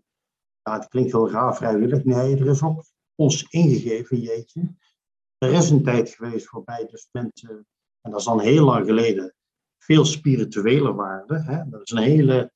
ja, 0.62 0.72
het 0.72 0.88
klinkt 0.88 1.12
heel 1.12 1.30
raar 1.30 1.56
vrijwillig. 1.56 2.04
Nee, 2.04 2.36
er 2.36 2.46
is 2.46 2.62
ook 2.62 2.84
ons 3.14 3.42
ingegeven, 3.42 4.20
jeetje. 4.20 4.74
Er 5.38 5.52
is 5.52 5.70
een 5.70 5.82
tijd 5.82 6.10
geweest 6.10 6.50
waarbij 6.50 6.86
dus 6.90 7.08
mensen 7.12 7.66
En 8.00 8.10
dat 8.10 8.20
is 8.20 8.26
dan 8.26 8.40
heel 8.40 8.64
lang 8.64 8.86
geleden 8.86 9.35
veel 9.86 10.04
spirituele 10.04 10.94
waarde. 10.94 11.42
Hè? 11.42 11.68
Dat 11.70 11.80
is 11.84 11.90
een 11.90 12.02
hele 12.02 12.52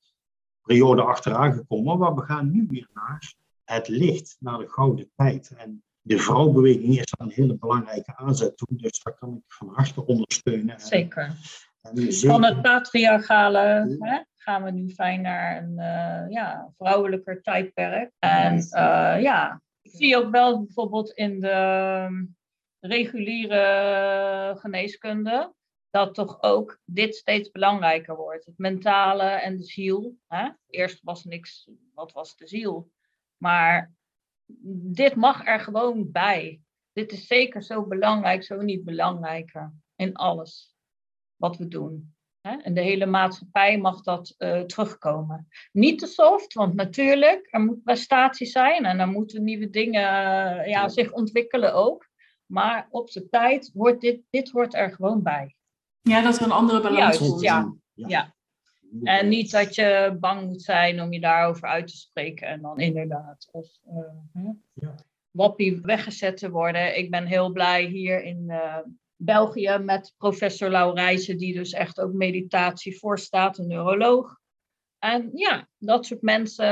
periode 0.61 1.01
achteraan 1.01 1.53
gekomen, 1.53 1.97
maar 1.97 2.15
we 2.15 2.21
gaan 2.21 2.51
nu 2.51 2.65
weer 2.69 2.87
naar 2.93 3.33
het 3.63 3.87
licht, 3.87 4.37
naar 4.39 4.57
de 4.57 4.67
gouden 4.67 5.11
tijd. 5.15 5.53
En 5.57 5.83
de 6.01 6.17
vrouwbeweging 6.17 6.99
is 6.99 7.13
daar 7.17 7.27
een 7.27 7.33
hele 7.33 7.57
belangrijke 7.57 8.15
aanzet 8.15 8.57
toe, 8.57 8.67
dus 8.71 9.03
dat 9.03 9.17
kan 9.19 9.35
ik 9.35 9.53
van 9.53 9.69
harte 9.73 10.05
ondersteunen. 10.05 10.79
Zeker. 10.79 11.33
Van 12.09 12.43
het 12.43 12.61
patriarchale 12.61 13.97
hè, 13.99 14.19
gaan 14.35 14.63
we 14.63 14.71
nu 14.71 14.89
fijn 14.89 15.21
naar 15.21 15.63
een 15.63 15.71
uh, 15.71 16.31
ja, 16.31 16.71
vrouwelijker 16.77 17.41
tijdperk. 17.41 18.11
En 18.19 18.55
uh, 18.55 19.21
ja, 19.21 19.61
ik 19.81 19.91
zie 19.93 20.17
ook 20.17 20.31
wel 20.31 20.63
bijvoorbeeld 20.63 21.11
in 21.11 21.39
de 21.39 22.27
reguliere 22.79 24.55
geneeskunde 24.59 25.53
dat 25.91 26.13
toch 26.13 26.41
ook 26.41 26.79
dit 26.85 27.15
steeds 27.15 27.51
belangrijker 27.51 28.15
wordt. 28.15 28.45
Het 28.45 28.57
mentale 28.57 29.23
en 29.23 29.57
de 29.57 29.63
ziel. 29.63 30.17
Hè? 30.27 30.49
Eerst 30.69 31.03
was 31.03 31.23
niks, 31.23 31.69
wat 31.93 32.11
was 32.11 32.35
de 32.35 32.47
ziel? 32.47 32.91
Maar 33.37 33.93
dit 34.93 35.15
mag 35.15 35.45
er 35.47 35.59
gewoon 35.59 36.11
bij. 36.11 36.61
Dit 36.93 37.11
is 37.11 37.27
zeker 37.27 37.63
zo 37.63 37.85
belangrijk, 37.85 38.43
zo 38.43 38.61
niet 38.61 38.83
belangrijker 38.83 39.73
in 39.95 40.15
alles 40.15 40.75
wat 41.35 41.57
we 41.57 41.67
doen. 41.67 42.15
En 42.41 42.73
de 42.73 42.81
hele 42.81 43.05
maatschappij 43.05 43.77
mag 43.77 44.01
dat 44.01 44.35
uh, 44.37 44.61
terugkomen. 44.61 45.47
Niet 45.71 45.99
te 45.99 46.07
soft, 46.07 46.53
want 46.53 46.73
natuurlijk, 46.73 47.47
er 47.49 47.59
moet 47.59 47.83
prestatie 47.83 48.47
zijn 48.47 48.85
en 48.85 48.99
er 48.99 49.07
moeten 49.07 49.43
nieuwe 49.43 49.69
dingen 49.69 50.03
uh, 50.03 50.67
ja, 50.67 50.89
zich 50.89 51.11
ontwikkelen 51.11 51.73
ook. 51.73 52.09
Maar 52.45 52.87
op 52.89 53.09
zijn 53.09 53.29
tijd 53.29 53.71
wordt 53.73 54.01
dit, 54.01 54.21
dit 54.29 54.49
hoort 54.49 54.73
er 54.73 54.91
gewoon 54.91 55.23
bij. 55.23 55.55
Ja, 56.01 56.21
dat 56.21 56.37
er 56.37 56.43
een 56.43 56.51
andere 56.51 56.81
balans 56.81 57.41
ja. 57.41 57.73
ja. 57.93 58.33
En 59.03 59.27
niet 59.27 59.51
dat 59.51 59.75
je 59.75 60.17
bang 60.19 60.47
moet 60.47 60.61
zijn 60.61 61.01
om 61.01 61.13
je 61.13 61.19
daarover 61.19 61.67
uit 61.67 61.87
te 61.87 61.97
spreken 61.97 62.47
en 62.47 62.61
dan 62.61 62.79
inderdaad 62.79 63.47
of 63.51 63.67
uh, 64.35 64.49
ja. 64.73 64.95
wappie 65.31 65.81
weggezet 65.81 66.37
te 66.37 66.49
worden. 66.49 66.97
Ik 66.97 67.11
ben 67.11 67.25
heel 67.25 67.51
blij 67.51 67.85
hier 67.85 68.23
in 68.23 68.43
uh, 68.47 68.77
België 69.15 69.77
met 69.77 70.13
professor 70.17 70.69
Laurijsen, 70.69 71.37
die 71.37 71.53
dus 71.53 71.71
echt 71.71 71.99
ook 71.99 72.13
meditatie 72.13 72.99
voorstaat, 72.99 73.57
een 73.57 73.67
neuroloog. 73.67 74.39
En 74.99 75.29
ja, 75.33 75.67
dat 75.77 76.05
soort 76.05 76.21
mensen, 76.21 76.65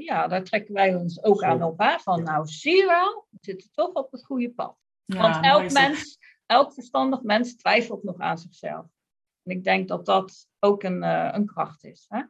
ja, 0.00 0.26
daar 0.26 0.44
trekken 0.44 0.74
wij 0.74 0.94
ons 0.94 1.22
ook 1.22 1.42
aan 1.42 1.62
op. 1.62 1.78
Hè? 1.78 1.98
Van 1.98 2.22
nou, 2.22 2.46
zie 2.46 2.76
je 2.76 2.86
wel, 2.86 3.26
we 3.30 3.38
zitten 3.40 3.70
toch 3.72 3.92
op 3.92 4.12
het 4.12 4.24
goede 4.24 4.50
pad. 4.50 4.76
Want 5.04 5.44
elk 5.44 5.72
mens, 5.72 6.18
elk 6.46 6.72
verstandig 6.72 7.22
mens 7.22 7.56
twijfelt 7.56 8.02
nog 8.02 8.18
aan 8.18 8.38
zichzelf. 8.38 8.86
En 9.42 9.56
ik 9.56 9.64
denk 9.64 9.88
dat 9.88 10.06
dat 10.06 10.48
ook 10.58 10.82
een, 10.82 11.02
uh, 11.02 11.30
een 11.32 11.46
kracht 11.46 11.84
is. 11.84 12.04
Hè? 12.08 12.22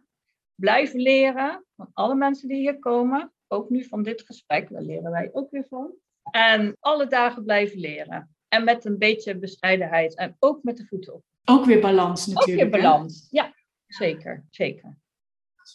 Blijven 0.55 1.01
leren 1.01 1.65
van 1.77 1.91
alle 1.93 2.15
mensen 2.15 2.49
die 2.49 2.57
hier 2.57 2.79
komen. 2.79 3.33
Ook 3.49 3.71
nu 3.71 3.85
van 3.85 4.03
dit 4.03 4.23
gesprek, 4.23 4.71
daar 4.71 4.83
leren 4.83 5.11
wij 5.11 5.31
ook 5.33 5.51
weer 5.51 5.67
van. 5.69 5.95
En 6.31 6.77
alle 6.81 7.07
dagen 7.07 7.45
blijven 7.45 7.79
leren. 7.79 8.37
En 8.49 8.65
met 8.65 8.85
een 8.85 8.99
beetje 8.99 9.39
bescheidenheid. 9.39 10.15
En 10.15 10.37
ook 10.39 10.63
met 10.63 10.77
de 10.77 10.87
voeten 10.87 11.15
op. 11.15 11.25
Ook 11.45 11.65
weer 11.65 11.81
balans 11.81 12.27
natuurlijk. 12.27 12.67
Ook 12.67 12.73
weer 12.73 12.83
balans, 12.83 13.27
ja. 13.31 13.55
Zeker, 13.87 14.45
zeker. 14.51 14.99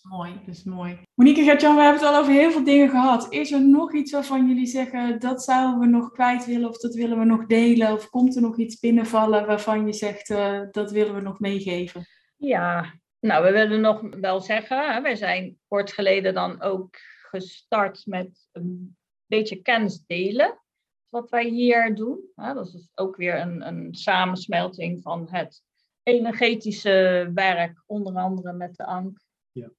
Mooi, 0.10 0.34
dat 0.46 0.56
is 0.56 0.64
mooi. 0.64 1.00
Monique 1.14 1.44
Gertjan, 1.44 1.76
we 1.76 1.82
hebben 1.82 2.02
het 2.02 2.12
al 2.12 2.20
over 2.20 2.32
heel 2.32 2.52
veel 2.52 2.64
dingen 2.64 2.90
gehad. 2.90 3.34
Is 3.34 3.52
er 3.52 3.68
nog 3.68 3.94
iets 3.94 4.12
waarvan 4.12 4.48
jullie 4.48 4.66
zeggen, 4.66 5.20
dat 5.20 5.44
zouden 5.44 5.80
we 5.80 5.86
nog 5.86 6.12
kwijt 6.12 6.46
willen 6.46 6.70
of 6.70 6.78
dat 6.78 6.94
willen 6.94 7.20
we 7.20 7.26
nog 7.26 7.46
delen? 7.46 7.94
Of 7.94 8.10
komt 8.10 8.36
er 8.36 8.42
nog 8.42 8.58
iets 8.58 8.80
binnenvallen 8.80 9.46
waarvan 9.46 9.86
je 9.86 9.94
zegt, 9.94 10.30
uh, 10.30 10.62
dat 10.72 10.92
willen 10.92 11.16
we 11.16 11.22
nog 11.22 11.40
meegeven? 11.40 12.06
Ja, 12.38 12.94
nou, 13.20 13.44
we 13.44 13.52
willen 13.52 13.82
nog 13.82 14.02
wel 14.22 14.42
zeggen, 14.42 14.94
hè, 14.94 15.02
wij 15.02 15.16
zijn 15.16 15.58
kort 15.68 15.92
geleden 15.92 16.34
dan 16.34 16.62
ook 16.62 16.98
gestart 17.30 18.06
met 18.06 18.48
een 18.52 18.98
beetje 19.26 19.62
kennis 19.62 20.04
delen. 20.06 20.60
Wat 21.10 21.30
wij 21.30 21.46
hier 21.46 21.96
doen. 21.96 22.20
Hè, 22.36 22.54
dat 22.54 22.68
is 22.68 22.90
ook 22.96 23.16
weer 23.16 23.40
een, 23.40 23.68
een 23.68 23.96
samensmelting 23.96 25.02
van 25.02 25.28
het 25.30 25.64
energetische 26.04 27.32
werk, 27.34 27.84
onder 27.86 28.16
andere 28.16 28.54
met 28.54 28.76
de 28.76 28.86
ANK 28.86 29.28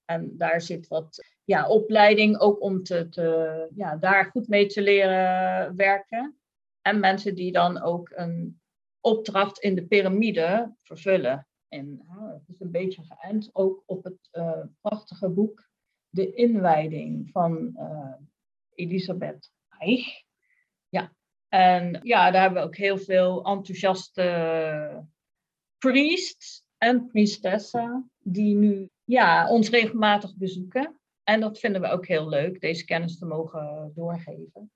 En 0.05 0.37
daar 0.37 0.61
zit 0.61 0.89
wat 0.89 1.25
ja, 1.45 1.69
opleiding 1.69 2.39
ook 2.39 2.63
om 2.63 2.83
te, 2.83 3.09
te, 3.09 3.69
ja, 3.75 3.97
daar 3.97 4.25
goed 4.25 4.49
mee 4.49 4.67
te 4.67 4.83
leren 4.83 5.77
werken. 5.77 6.41
En 6.83 7.01
mensen 7.01 7.35
die 7.35 7.53
dan 7.53 7.83
ook 7.83 8.11
een 8.15 8.61
opdracht 9.01 9.59
in 9.59 9.75
de 9.75 9.87
piramide 9.87 10.75
vervullen. 10.83 11.49
En 11.69 12.05
het 12.09 12.49
is 12.49 12.61
een 12.61 12.71
beetje 12.71 13.03
geënt 13.05 13.51
ook 13.53 13.83
op 13.87 14.05
het 14.05 14.29
uh, 14.33 14.63
prachtige 14.81 15.29
boek 15.29 15.69
De 16.09 16.35
Inwijding 16.35 17.31
van 17.31 17.73
uh, 17.77 18.15
Elisabeth 18.75 19.53
Eich. 19.79 20.23
Ja, 20.89 21.13
en 21.49 22.01
ja, 22.03 22.31
daar 22.31 22.43
hebben 22.43 22.63
we 22.63 22.69
ook 22.69 22.77
heel 22.77 22.99
veel 22.99 23.45
enthousiaste 23.45 25.05
priests 25.79 26.65
en 26.81 27.07
priestessen 27.07 28.11
die 28.19 28.57
nu 28.57 28.91
ja, 29.05 29.49
ons 29.49 29.69
regelmatig 29.69 30.37
bezoeken. 30.37 31.01
En 31.23 31.41
dat 31.41 31.59
vinden 31.59 31.81
we 31.81 31.89
ook 31.89 32.07
heel 32.07 32.29
leuk, 32.29 32.61
deze 32.61 32.85
kennis 32.85 33.19
te 33.19 33.27
mogen 33.27 33.93
doorgeven. 33.95 34.73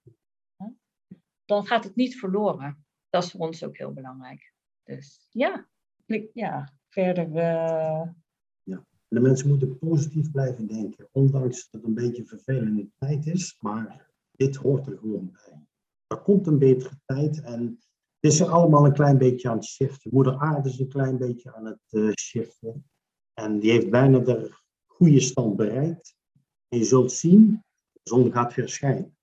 Dan 1.44 1.66
gaat 1.66 1.84
het 1.84 1.96
niet 1.96 2.16
verloren. 2.16 2.84
Dat 3.10 3.24
is 3.24 3.30
voor 3.30 3.40
ons 3.40 3.64
ook 3.64 3.76
heel 3.76 3.92
belangrijk. 3.92 4.52
Dus 4.82 5.28
ja, 5.30 5.68
ja 6.32 6.72
verder. 6.88 7.28
Uh... 7.28 8.08
Ja, 8.62 8.86
de 9.08 9.20
mensen 9.20 9.48
moeten 9.48 9.78
positief 9.78 10.30
blijven 10.30 10.66
denken, 10.66 11.08
ondanks 11.12 11.70
dat 11.70 11.80
het 11.80 11.84
een 11.84 11.94
beetje 11.94 12.24
vervelende 12.24 12.88
tijd 12.98 13.26
is. 13.26 13.56
Maar 13.60 14.10
dit 14.30 14.56
hoort 14.56 14.86
er 14.86 14.98
gewoon 14.98 15.30
bij. 15.32 15.66
Er 16.06 16.22
komt 16.22 16.46
een 16.46 16.58
betere 16.58 17.00
tijd 17.04 17.42
en 17.42 17.78
is 18.24 18.40
er 18.40 18.48
allemaal 18.48 18.84
een 18.84 18.92
klein 18.92 19.18
beetje 19.18 19.48
aan 19.48 19.56
het 19.56 19.64
shiften. 19.64 20.10
Moeder 20.12 20.38
Aarde 20.38 20.68
is 20.68 20.78
een 20.78 20.88
klein 20.88 21.18
beetje 21.18 21.54
aan 21.54 21.64
het 21.64 21.80
uh, 21.90 22.12
shiften. 22.12 22.88
En 23.32 23.58
die 23.58 23.70
heeft 23.70 23.90
bijna 23.90 24.18
de 24.18 24.54
goede 24.86 25.20
stand 25.20 25.56
bereikt. 25.56 26.16
En 26.68 26.78
je 26.78 26.84
zult 26.84 27.12
zien, 27.12 27.64
de 27.92 28.00
zon 28.02 28.32
gaat 28.32 28.54
weer 28.54 28.68
schijnen. 28.68 29.16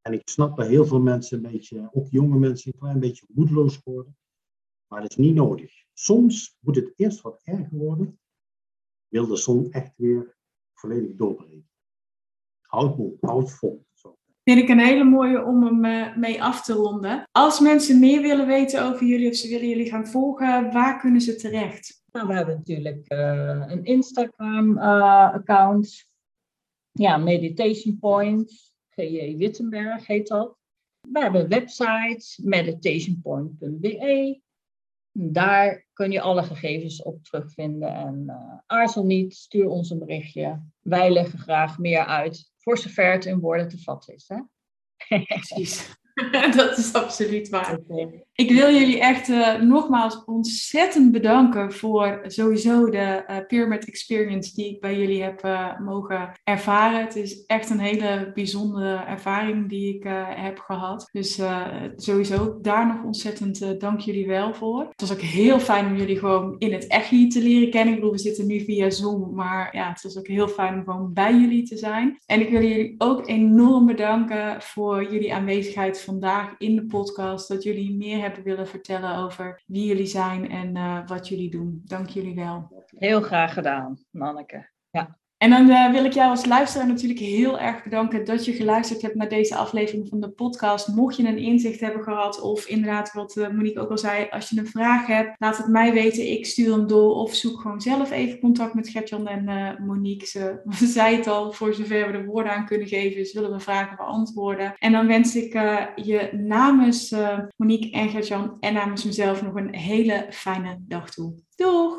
En 0.00 0.12
ik 0.12 0.28
snap 0.28 0.56
dat 0.56 0.66
heel 0.66 0.86
veel 0.86 1.00
mensen 1.00 1.44
een 1.44 1.52
beetje, 1.52 1.88
ook 1.92 2.10
jonge 2.10 2.38
mensen, 2.38 2.72
een 2.72 2.78
klein 2.78 3.00
beetje 3.00 3.26
moedeloos 3.28 3.80
worden. 3.84 4.16
Maar 4.86 5.00
dat 5.00 5.10
is 5.10 5.16
niet 5.16 5.34
nodig. 5.34 5.84
Soms 5.92 6.56
moet 6.60 6.76
het 6.76 6.92
eerst 6.96 7.20
wat 7.20 7.40
erger 7.44 7.78
worden. 7.78 8.20
Wil 9.08 9.26
de 9.26 9.36
zon 9.36 9.72
echt 9.72 9.92
weer 9.96 10.36
volledig 10.72 11.16
doorbreken. 11.16 11.70
Houd 12.60 12.96
vol, 12.96 13.16
houd 13.20 13.52
vol. 13.52 13.86
Vind 14.44 14.58
ik 14.58 14.68
een 14.68 14.80
hele 14.80 15.04
mooie 15.04 15.44
om 15.44 15.64
hem 15.64 15.84
eh, 15.84 16.16
mee 16.16 16.42
af 16.42 16.62
te 16.62 16.72
ronden. 16.72 17.28
Als 17.32 17.60
mensen 17.60 17.98
meer 17.98 18.22
willen 18.22 18.46
weten 18.46 18.82
over 18.82 19.06
jullie 19.06 19.28
of 19.28 19.34
ze 19.34 19.48
willen 19.48 19.68
jullie 19.68 19.90
gaan 19.90 20.06
volgen, 20.06 20.72
waar 20.72 21.00
kunnen 21.00 21.20
ze 21.20 21.36
terecht? 21.36 22.02
Nou, 22.12 22.26
we 22.26 22.34
hebben 22.34 22.54
natuurlijk 22.54 23.12
uh, 23.12 23.62
een 23.66 23.84
Instagram-account. 23.84 25.86
Uh, 25.86 25.92
ja, 26.92 27.16
Meditation 27.16 27.98
Point. 27.98 28.72
G.J. 28.88 29.36
Wittenberg 29.36 30.06
heet 30.06 30.28
dat. 30.28 30.56
We 31.08 31.20
hebben 31.20 31.40
een 31.40 31.48
website, 31.48 32.48
meditationpoint.be. 32.48 34.40
Daar 35.12 35.86
kun 35.92 36.10
je 36.10 36.20
alle 36.20 36.42
gegevens 36.42 37.02
op 37.02 37.22
terugvinden. 37.22 37.94
En 37.94 38.40
aarzel 38.66 39.04
niet, 39.04 39.34
stuur 39.34 39.68
ons 39.68 39.90
een 39.90 39.98
berichtje. 39.98 40.60
Wij 40.80 41.10
leggen 41.10 41.38
graag 41.38 41.78
meer 41.78 42.04
uit, 42.04 42.52
voor 42.64 42.78
zover 42.78 43.12
het 43.12 43.24
in 43.24 43.40
woorden 43.40 43.68
te 43.68 43.78
vatten 43.78 44.14
is. 44.14 44.28
Hè? 44.28 44.38
Precies. 45.24 45.92
dat 46.56 46.78
is 46.78 46.92
absoluut 46.92 47.48
waar. 47.48 47.78
Ik 48.36 48.50
wil 48.50 48.72
jullie 48.72 49.00
echt 49.00 49.28
uh, 49.28 49.60
nogmaals 49.60 50.24
ontzettend 50.24 51.12
bedanken 51.12 51.72
voor 51.72 52.20
sowieso 52.26 52.90
de 52.90 53.24
uh, 53.30 53.36
Pyramid 53.46 53.86
Experience 53.86 54.54
die 54.54 54.70
ik 54.70 54.80
bij 54.80 54.98
jullie 54.98 55.22
heb 55.22 55.44
uh, 55.44 55.80
mogen 55.80 56.32
ervaren. 56.44 57.00
Het 57.00 57.16
is 57.16 57.46
echt 57.46 57.70
een 57.70 57.78
hele 57.78 58.30
bijzondere 58.34 58.96
ervaring 58.96 59.68
die 59.68 59.94
ik 59.94 60.04
heb 60.28 60.58
gehad. 60.58 61.08
Dus 61.12 61.40
sowieso 61.96 62.58
daar 62.62 62.86
nog 62.86 63.04
ontzettend 63.04 63.80
dank 63.80 64.00
jullie 64.00 64.26
wel 64.26 64.54
voor. 64.54 64.80
Het 64.80 65.00
was 65.00 65.12
ook 65.12 65.20
heel 65.20 65.58
fijn 65.58 65.86
om 65.86 65.96
jullie 65.96 66.18
gewoon 66.18 66.54
in 66.58 66.72
het 66.72 66.86
echt 66.86 67.08
te 67.08 67.42
leren 67.42 67.70
kennen. 67.70 67.94
Ik 67.94 68.00
bedoel, 68.00 68.14
we 68.14 68.18
zitten 68.18 68.46
nu 68.46 68.60
via 68.60 68.90
Zoom, 68.90 69.34
maar 69.34 69.76
ja, 69.76 69.88
het 69.88 70.02
was 70.02 70.18
ook 70.18 70.26
heel 70.26 70.48
fijn 70.48 70.74
om 70.74 70.84
gewoon 70.84 71.12
bij 71.12 71.34
jullie 71.34 71.62
te 71.62 71.76
zijn. 71.76 72.18
En 72.26 72.40
ik 72.40 72.48
wil 72.48 72.62
jullie 72.62 72.94
ook 72.98 73.28
enorm 73.28 73.86
bedanken 73.86 74.62
voor 74.62 75.12
jullie 75.12 75.34
aanwezigheid 75.34 76.00
vandaag 76.00 76.54
in 76.58 76.76
de 76.76 76.86
podcast. 76.86 77.48
Dat 77.48 77.62
jullie 77.62 77.96
meer 77.96 78.23
hebben 78.24 78.42
willen 78.42 78.68
vertellen 78.68 79.16
over 79.16 79.62
wie 79.66 79.86
jullie 79.86 80.06
zijn 80.06 80.50
en 80.50 80.76
uh, 80.76 81.06
wat 81.06 81.28
jullie 81.28 81.50
doen. 81.50 81.82
Dank 81.84 82.08
jullie 82.08 82.34
wel. 82.34 82.84
Heel 82.86 83.20
graag 83.20 83.52
gedaan, 83.52 83.98
Manneke. 84.10 84.70
Ja. 84.90 85.18
En 85.44 85.50
dan 85.50 85.70
uh, 85.70 85.90
wil 85.90 86.04
ik 86.04 86.12
jou 86.12 86.30
als 86.30 86.46
luisteraar 86.46 86.86
natuurlijk 86.86 87.20
heel 87.20 87.58
erg 87.58 87.82
bedanken 87.82 88.24
dat 88.24 88.44
je 88.44 88.52
geluisterd 88.52 89.02
hebt 89.02 89.14
naar 89.14 89.28
deze 89.28 89.56
aflevering 89.56 90.08
van 90.08 90.20
de 90.20 90.28
podcast. 90.28 90.88
Mocht 90.88 91.16
je 91.16 91.26
een 91.26 91.38
inzicht 91.38 91.80
hebben 91.80 92.02
gehad, 92.02 92.40
of 92.40 92.66
inderdaad 92.66 93.12
wat 93.12 93.36
uh, 93.36 93.48
Monique 93.48 93.80
ook 93.80 93.90
al 93.90 93.98
zei, 93.98 94.26
als 94.30 94.48
je 94.48 94.58
een 94.58 94.66
vraag 94.66 95.06
hebt, 95.06 95.34
laat 95.38 95.56
het 95.56 95.68
mij 95.68 95.92
weten. 95.92 96.30
Ik 96.30 96.46
stuur 96.46 96.72
hem 96.72 96.86
door 96.86 97.14
of 97.14 97.34
zoek 97.34 97.60
gewoon 97.60 97.80
zelf 97.80 98.10
even 98.10 98.38
contact 98.38 98.74
met 98.74 98.88
Gertjan 98.88 99.28
en 99.28 99.48
uh, 99.48 99.86
Monique. 99.86 100.26
Ze, 100.26 100.60
ze 100.78 100.86
zei 100.86 101.16
het 101.16 101.26
al, 101.26 101.52
voor 101.52 101.74
zover 101.74 102.06
we 102.06 102.18
de 102.18 102.24
woorden 102.24 102.52
aan 102.52 102.66
kunnen 102.66 102.88
geven, 102.88 103.26
zullen 103.26 103.52
we 103.52 103.60
vragen 103.60 103.96
beantwoorden. 103.96 104.74
En 104.78 104.92
dan 104.92 105.06
wens 105.06 105.36
ik 105.36 105.52
je 105.94 106.30
namens 106.32 107.14
Monique 107.56 107.90
en 107.90 108.08
Gertjan 108.08 108.56
en 108.60 108.74
namens 108.74 109.04
mezelf 109.04 109.42
nog 109.42 109.54
een 109.54 109.74
hele 109.74 110.26
fijne 110.30 110.76
dag 110.80 111.10
toe. 111.10 111.34
Doeg! 111.56 111.98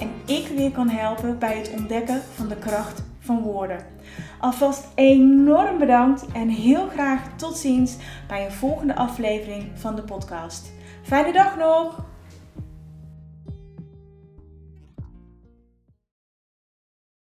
En 0.00 0.10
ik 0.26 0.48
weer 0.56 0.70
kan 0.70 0.88
helpen 0.88 1.38
bij 1.38 1.56
het 1.56 1.70
ontdekken 1.78 2.22
van 2.34 2.48
de 2.48 2.56
kracht 2.56 3.02
van 3.18 3.42
woorden. 3.42 3.86
Alvast 4.38 4.88
enorm 4.94 5.78
bedankt 5.78 6.26
en 6.32 6.48
heel 6.48 6.88
graag 6.88 7.36
tot 7.36 7.56
ziens 7.56 7.96
bij 8.28 8.44
een 8.44 8.52
volgende 8.52 8.96
aflevering 8.96 9.70
van 9.74 9.96
de 9.96 10.02
podcast. 10.02 10.72
Fijne 11.02 11.32
dag 11.32 11.56
nog! 11.56 12.09